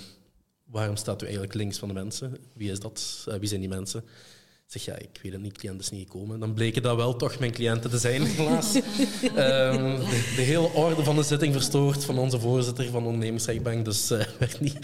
waarom 0.63 0.95
staat 0.95 1.21
u 1.21 1.23
eigenlijk 1.23 1.53
links 1.53 1.77
van 1.77 1.87
de 1.87 1.93
mensen? 1.93 2.37
Wie 2.53 2.71
is 2.71 2.79
dat? 2.79 3.25
Uh, 3.29 3.35
wie 3.35 3.47
zijn 3.47 3.59
die 3.59 3.69
mensen? 3.69 3.99
Ik 3.99 4.81
zeg, 4.81 4.85
ja, 4.85 4.95
ik 4.95 5.19
weet 5.23 5.31
het 5.31 5.41
niet, 5.41 5.57
cliënt 5.57 5.81
is 5.81 5.89
niet 5.89 6.07
gekomen. 6.11 6.39
Dan 6.39 6.53
bleken 6.53 6.81
dat 6.81 6.95
wel 6.95 7.15
toch 7.15 7.39
mijn 7.39 7.51
cliënten 7.51 7.89
te 7.89 7.97
zijn, 7.97 8.23
helaas. 8.23 8.75
um, 8.75 8.81
de, 10.09 10.33
de, 10.35 10.41
hele 10.41 10.73
orde 10.73 11.03
van 11.03 11.15
de 11.15 11.23
zitting 11.23 11.53
verstoord 11.53 12.05
van 12.05 12.17
onze 12.17 12.39
voorzitter 12.39 12.85
van 12.85 13.01
de 13.01 13.07
ondernemingsrechtbank. 13.07 13.85
Dus 13.85 14.11
uh, 14.11 14.25
werd, 14.39 14.59
niet, 14.59 14.77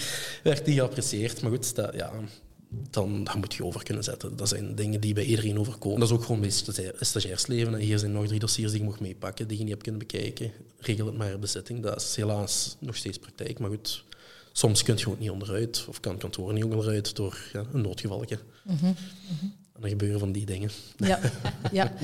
werd 0.44 0.66
niet 0.66 0.76
geapprecieerd. 0.76 1.42
Maar 1.42 1.52
goed, 1.52 1.76
dat, 1.76 1.94
ja, 1.94 2.12
dan, 2.90 3.24
dan 3.24 3.40
moet 3.40 3.54
je 3.54 3.66
over 3.66 3.84
kunnen 3.84 4.04
zetten. 4.04 4.36
Dat 4.36 4.50
zijn 4.50 4.76
dingen 4.76 5.02
die 5.02 5.14
bij 5.14 5.24
iedereen 5.24 5.60
overkomen. 5.60 6.00
Dat 6.00 6.10
is 6.10 6.16
ook 6.16 6.24
gewoon 6.24 6.42
bij 6.42 6.50
stagiairsleven. 7.00 7.74
En 7.74 7.80
hier 7.80 8.00
zijn 8.00 8.12
nog 8.12 8.28
drie 8.28 8.40
dossiers 8.40 8.72
die 8.72 8.82
je 8.82 8.88
mag 8.88 9.00
meepakken, 9.00 9.48
die 9.48 9.58
je 9.58 9.64
niet 9.64 9.72
hebt 9.72 9.84
kunnen 9.84 10.02
bekijken. 10.08 10.52
Regel 10.80 11.06
het 11.06 11.18
maar 11.18 11.34
op 11.34 11.42
de 11.42 11.48
zitting. 11.48 11.84
Dat 11.84 12.02
is 12.02 12.16
helaas 12.16 12.76
nog 12.80 12.96
steeds 12.96 13.18
praktijk. 13.18 13.60
Maar 13.60 13.70
goed, 13.70 14.04
soms 14.52 14.84
kun 14.84 14.96
je 14.96 15.04
gewoon 15.04 15.20
niet 15.20 15.30
onderuit. 15.30 15.86
Of 15.88 16.00
kan 16.00 16.12
het 16.12 16.22
kantoor 16.22 16.54
niet 16.54 16.64
onderuit 16.64 17.16
door 17.16 17.38
ja, 17.54 17.66
een 17.74 17.82
noodgevalletje. 17.82 18.40
Mm 18.64 18.78
-hmm. 18.78 18.96
En 19.74 19.82
dan 19.82 19.90
gebeuren 19.90 20.20
van 20.20 20.32
die 20.32 20.46
dingen. 20.46 20.70
Ja, 20.98 21.20
ja. 21.72 21.94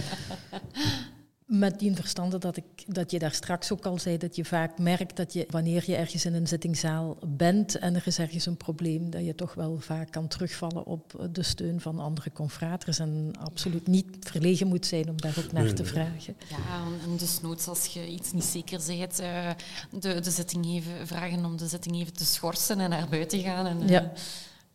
Met 1.52 1.80
die 1.80 1.96
verstande 1.96 2.38
dat, 2.38 2.58
ik, 2.58 2.66
dat 2.88 3.12
je 3.12 3.20
daar 3.20 3.34
straks 3.34 3.72
ook 3.72 3.86
al 3.86 4.00
zei, 4.00 4.18
dat 4.18 4.36
je 4.36 4.46
vaak 4.46 4.80
merkt 4.80 5.16
dat 5.16 5.34
je, 5.34 5.46
wanneer 5.50 5.84
je 5.86 5.96
ergens 5.96 6.26
in 6.26 6.34
een 6.34 6.48
zittingzaal 6.48 7.18
bent 7.26 7.78
en 7.78 7.96
er 7.96 8.04
is 8.06 8.20
ergens 8.20 8.46
een 8.46 8.58
probleem, 8.58 9.10
dat 9.10 9.26
je 9.26 9.36
toch 9.36 9.54
wel 9.54 9.80
vaak 9.80 10.12
kan 10.12 10.28
terugvallen 10.28 10.86
op 10.86 11.30
de 11.32 11.44
steun 11.44 11.82
van 11.82 12.00
andere 12.00 12.32
confraters 12.32 13.00
en 13.00 13.32
absoluut 13.40 13.88
niet 13.88 14.06
verlegen 14.20 14.68
moet 14.68 14.86
zijn 14.86 15.10
om 15.10 15.22
daar 15.22 15.36
ook 15.46 15.52
naar 15.52 15.74
te 15.74 15.86
vragen. 15.86 16.36
Ja, 16.50 16.58
en 17.04 17.18
dus 17.18 17.42
noods 17.42 17.68
als 17.68 17.86
je 17.86 18.08
iets 18.08 18.32
niet 18.32 18.44
zeker 18.44 18.82
bent, 18.88 19.22
uh, 19.22 19.50
de, 20.00 20.20
de 20.20 20.32
zitting 20.32 20.66
even 20.66 21.08
vragen 21.08 21.46
om 21.46 21.58
de 21.58 21.68
zitting 21.68 21.96
even 21.96 22.14
te 22.14 22.26
schorsen 22.26 22.80
en 22.80 22.90
naar 22.90 23.10
buiten 23.10 23.40
gaan. 23.40 23.66
En, 23.66 23.88
ja. 23.88 24.12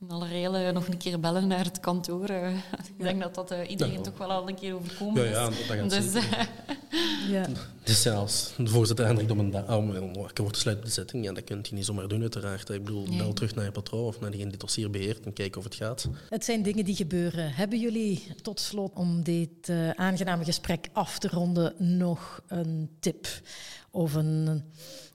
In 0.01 0.11
alle 0.11 0.29
regelen 0.29 0.75
nog 0.75 0.89
een 0.89 0.97
keer 0.97 1.21
bellen 1.21 1.47
naar 1.47 1.65
het 1.65 1.81
kantoor. 1.81 2.31
Uh, 2.31 2.55
ik 2.97 2.99
denk 2.99 3.23
dat 3.23 3.35
dat 3.35 3.53
uh, 3.53 3.71
iedereen 3.71 3.93
ja. 3.93 4.01
toch 4.01 4.19
wel 4.19 4.31
al 4.31 4.49
een 4.49 4.55
keer 4.55 4.75
overkomen 4.75 5.25
is. 5.25 5.31
Ja, 5.31 5.41
ja 5.41 5.49
dat 5.49 5.57
gaat 5.57 5.91
dus, 5.91 6.25
ja. 7.35 7.47
Dus 7.85 8.03
ja, 8.03 8.15
als 8.15 8.53
de 8.57 8.67
voorzitter 8.67 9.07
aandringt 9.07 9.33
om 9.33 9.39
een 9.39 10.15
wakker 10.15 10.43
wordt 10.43 10.57
sluiten 10.57 10.87
de 10.87 10.93
zitting, 10.93 11.25
ja, 11.25 11.33
dat 11.33 11.45
kunt 11.45 11.69
hij 11.69 11.77
niet 11.77 11.87
zomaar 11.87 12.09
doen 12.09 12.21
uiteraard. 12.21 12.69
Ik 12.69 12.85
bedoel, 12.85 13.07
nee. 13.07 13.19
bel 13.19 13.33
terug 13.33 13.55
naar 13.55 13.65
je 13.65 13.71
patroon 13.71 14.05
of 14.05 14.21
naar 14.21 14.31
diegene 14.31 14.51
die 14.51 14.59
het 14.59 14.61
dossier 14.61 14.91
beheert 14.91 15.27
en 15.27 15.33
kijken 15.33 15.59
of 15.59 15.65
het 15.65 15.75
gaat. 15.75 16.09
Het 16.29 16.45
zijn 16.45 16.63
dingen 16.63 16.85
die 16.85 16.97
gebeuren. 16.97 17.53
Hebben 17.53 17.81
jullie 17.81 18.27
tot 18.43 18.61
slot, 18.61 18.93
om 18.95 19.23
dit 19.23 19.69
uh, 19.69 19.91
aangename 19.91 20.45
gesprek 20.45 20.89
af 20.93 21.19
te 21.19 21.29
ronden, 21.29 21.75
nog 21.99 22.43
een 22.47 22.91
tip 23.01 23.27
of 23.91 24.15
een, 24.15 24.63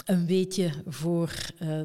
een 0.06 0.26
weetje 0.26 0.72
voor 0.88 1.36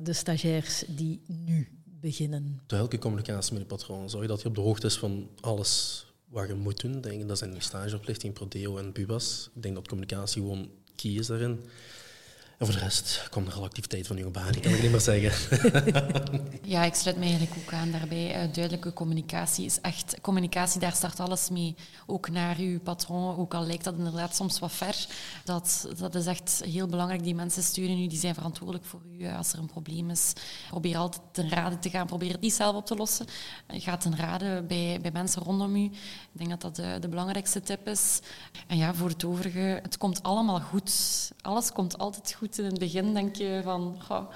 de 0.03 0.13
stagiairs 0.13 0.85
die 0.89 1.21
nu 1.27 1.76
beginnen? 2.01 2.61
Duidelijke 2.67 3.07
communicatie 3.07 3.53
met 3.53 3.63
je 3.63 3.69
patroon. 3.69 4.11
Zorg 4.11 4.27
dat 4.27 4.43
je 4.43 4.49
op 4.49 4.55
de 4.55 4.61
hoogte 4.61 4.87
is 4.87 4.99
van 4.99 5.29
alles 5.41 6.07
wat 6.29 6.49
je 6.49 6.55
moet 6.55 6.81
doen. 6.81 7.01
Denk, 7.01 7.29
dat 7.29 7.39
zijn 7.39 7.63
stageoplichting, 7.63 8.35
Prodeo 8.35 8.79
en 8.79 8.93
Bubas. 8.93 9.51
Ik 9.55 9.63
denk 9.63 9.75
dat 9.75 9.89
communicatie 9.89 10.43
gewoon 10.43 10.71
key 10.97 11.11
is 11.11 11.27
daarin. 11.27 11.61
En 12.59 12.67
voor 12.67 12.75
de 12.75 12.81
rest 12.81 13.29
komt 13.31 13.47
er 13.49 13.55
al 13.55 13.65
activiteit 13.65 14.07
van 14.07 14.17
jonge 14.17 14.31
baan, 14.31 14.61
kan 14.61 14.73
ik 14.73 14.83
niet 14.83 14.91
meer 14.91 15.01
zeggen. 15.01 15.61
ja, 16.75 16.85
ik 16.85 16.95
sluit 16.95 17.17
me 17.17 17.25
eigenlijk 17.25 17.55
ook 17.59 17.73
aan 17.73 17.91
daarbij. 17.91 18.29
Uh, 18.29 18.53
duidelijke 18.53 18.93
communicatie 18.93 19.65
is 19.65 19.81
echt... 19.81 20.21
Communicatie, 20.21 20.81
daar 20.81 20.93
start 20.93 21.21
alles 21.21 21.51
mee. 21.51 21.75
Ook 22.07 22.31
naar 22.31 22.57
uw 22.59 22.81
patroon, 22.81 23.37
ook 23.37 23.55
al 23.55 23.67
lijkt 23.67 23.85
dat 23.85 23.95
inderdaad 23.97 24.37
soms 24.37 24.59
wat 24.59 24.73
ver. 24.73 25.07
Dat, 25.45 25.89
dat 25.99 26.15
is 26.15 26.27
echt 26.27 26.63
heel 26.65 26.87
belangrijk. 26.87 27.23
Die 27.23 27.35
mensen 27.35 27.63
steunen 27.63 27.99
u, 27.99 28.07
die 28.07 28.19
zijn 28.19 28.35
verantwoordelijk 28.35 28.85
voor 28.85 29.01
u 29.05 29.25
uh, 29.25 29.37
als 29.37 29.53
er 29.53 29.59
een 29.59 29.67
probleem 29.67 30.11
is. 30.11 30.33
Probeer 30.69 30.97
altijd 30.97 31.23
ten 31.33 31.49
rade 31.49 31.79
te 31.79 31.91
gaan. 31.91 32.07
Probeer 32.07 32.33
het 32.33 32.41
niet 32.41 32.55
zelf 32.55 32.77
op 32.77 32.87
te 32.87 32.95
lossen. 32.95 33.27
Uh, 33.71 33.81
ga 33.81 33.97
ten 33.97 34.17
rade 34.17 34.63
bij, 34.63 34.99
bij 35.03 35.11
mensen 35.11 35.43
rondom 35.43 35.77
u. 35.77 35.85
Ik 35.85 35.93
denk 36.33 36.51
dat 36.51 36.61
dat 36.61 36.77
de, 36.77 36.97
de 37.01 37.09
belangrijkste 37.09 37.61
tip 37.61 37.89
is. 37.89 38.21
En 38.67 38.77
ja, 38.77 38.95
voor 38.95 39.09
het 39.09 39.25
overige, 39.25 39.79
het 39.83 39.99
komt 39.99 40.23
allemaal 40.23 40.61
goed. 40.61 40.93
Alles 41.41 41.73
komt 41.73 41.99
altijd 41.99 42.33
goed 42.33 42.46
in 42.55 42.65
het 42.65 42.79
begin 42.79 43.15
denk 43.15 43.37
je 43.37 43.61
van... 43.65 43.97
Goh, 44.07 44.31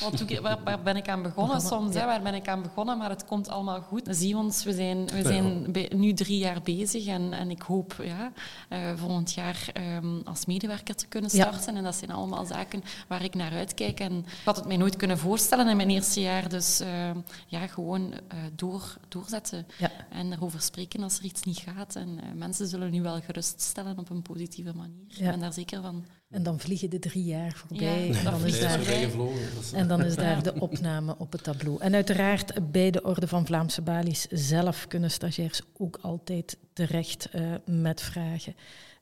wat 0.00 0.40
waar, 0.40 0.58
waar, 0.64 0.82
ben 0.82 0.96
ik 0.96 1.08
aan 1.08 1.22
begonnen 1.22 1.60
soms? 1.60 1.94
Hè, 1.94 2.04
waar 2.04 2.22
ben 2.22 2.34
ik 2.34 2.48
aan 2.48 2.62
begonnen? 2.62 2.98
Maar 2.98 3.10
het 3.10 3.24
komt 3.24 3.48
allemaal 3.48 3.80
goed. 3.80 4.08
Zie 4.10 4.36
ons, 4.36 4.64
we 4.64 4.72
zijn, 4.72 5.06
we 5.06 5.22
zijn 5.22 5.74
nu 6.00 6.12
drie 6.12 6.38
jaar 6.38 6.62
bezig 6.62 7.06
en, 7.06 7.32
en 7.32 7.50
ik 7.50 7.62
hoop 7.62 7.96
ja, 8.02 8.32
uh, 8.70 8.78
volgend 8.96 9.32
jaar 9.32 9.72
um, 9.96 10.20
als 10.24 10.46
medewerker 10.46 10.94
te 10.94 11.06
kunnen 11.06 11.30
starten. 11.30 11.72
Ja. 11.72 11.78
En 11.78 11.84
dat 11.84 11.94
zijn 11.94 12.10
allemaal 12.10 12.44
zaken 12.44 12.82
waar 13.08 13.24
ik 13.24 13.34
naar 13.34 13.52
uitkijk. 13.52 14.00
En 14.00 14.18
ik 14.18 14.44
had 14.44 14.56
het 14.56 14.66
mij 14.66 14.76
nooit 14.76 14.96
kunnen 14.96 15.18
voorstellen 15.18 15.68
in 15.68 15.76
mijn 15.76 15.90
eerste 15.90 16.20
jaar. 16.20 16.48
Dus 16.48 16.80
uh, 16.80 17.10
ja, 17.46 17.66
gewoon 17.66 18.02
uh, 18.02 18.38
door, 18.54 18.96
doorzetten 19.08 19.66
ja. 19.78 19.90
en 20.10 20.32
erover 20.32 20.60
spreken 20.60 21.02
als 21.02 21.18
er 21.18 21.24
iets 21.24 21.42
niet 21.42 21.58
gaat. 21.58 21.96
En 21.96 22.20
mensen 22.34 22.66
zullen 22.66 22.90
nu 22.90 23.02
wel 23.02 23.20
geruststellen 23.20 23.98
op 23.98 24.10
een 24.10 24.22
positieve 24.22 24.74
manier. 24.74 25.04
Ik 25.08 25.30
ben 25.30 25.40
daar 25.40 25.52
zeker 25.52 25.82
van. 25.82 26.04
En 26.30 26.42
dan 26.42 26.60
vliegen 26.60 26.90
de 26.90 26.98
drie 26.98 27.24
jaar 27.24 27.52
voorbij. 27.52 28.06
Ja, 28.06 28.18
en, 28.18 28.24
dan 28.24 28.44
is 28.44 28.60
daar, 28.60 28.80
en 29.72 29.88
dan 29.88 30.04
is 30.04 30.14
daar 30.14 30.42
de 30.42 30.60
opname 30.60 31.18
op 31.18 31.32
het 31.32 31.42
tableau. 31.42 31.80
En 31.80 31.94
uiteraard 31.94 32.72
bij 32.72 32.90
de 32.90 33.02
Orde 33.02 33.28
van 33.28 33.46
Vlaamse 33.46 33.82
Balies 33.82 34.26
zelf 34.30 34.86
kunnen 34.86 35.10
stagiairs 35.10 35.60
ook 35.76 35.98
altijd 36.02 36.58
terecht 36.72 37.28
uh, 37.34 37.54
met 37.64 38.00
vragen. 38.00 38.54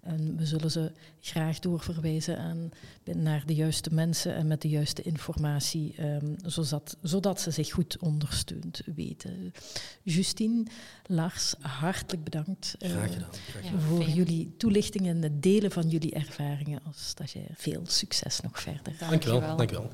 En 0.04 0.36
we 0.36 0.46
zullen 0.46 0.70
ze 0.70 0.92
graag 1.20 1.58
doorverwijzen 1.58 2.38
aan, 2.38 2.70
naar 3.04 3.42
de 3.46 3.54
juiste 3.54 3.94
mensen 3.94 4.34
en 4.34 4.46
met 4.46 4.62
de 4.62 4.68
juiste 4.68 5.02
informatie, 5.02 5.94
um, 6.00 6.36
zodat, 6.44 6.96
zodat 7.02 7.40
ze 7.40 7.50
zich 7.50 7.70
goed 7.70 7.98
ondersteund 7.98 8.82
weten. 8.94 9.52
Justine, 10.02 10.66
Lars, 11.06 11.54
hartelijk 11.60 12.24
bedankt 12.24 12.74
uh, 12.78 12.90
graag 12.90 13.12
gedaan, 13.12 13.28
graag 13.50 13.64
gedaan. 13.64 13.80
voor 13.80 14.00
ja, 14.00 14.14
jullie 14.14 14.54
toelichting 14.56 15.06
en 15.06 15.22
het 15.22 15.42
delen 15.42 15.70
van 15.70 15.88
jullie 15.88 16.14
ervaringen 16.14 16.80
als 16.84 17.08
stagiair. 17.08 17.50
Veel 17.54 17.82
succes 17.86 18.40
nog 18.40 18.60
verder. 18.60 18.96
Dank 18.98 19.22
je 19.22 19.40
wel. 19.40 19.56
Dank 19.56 19.70
je 19.70 19.76
wel. 19.76 19.90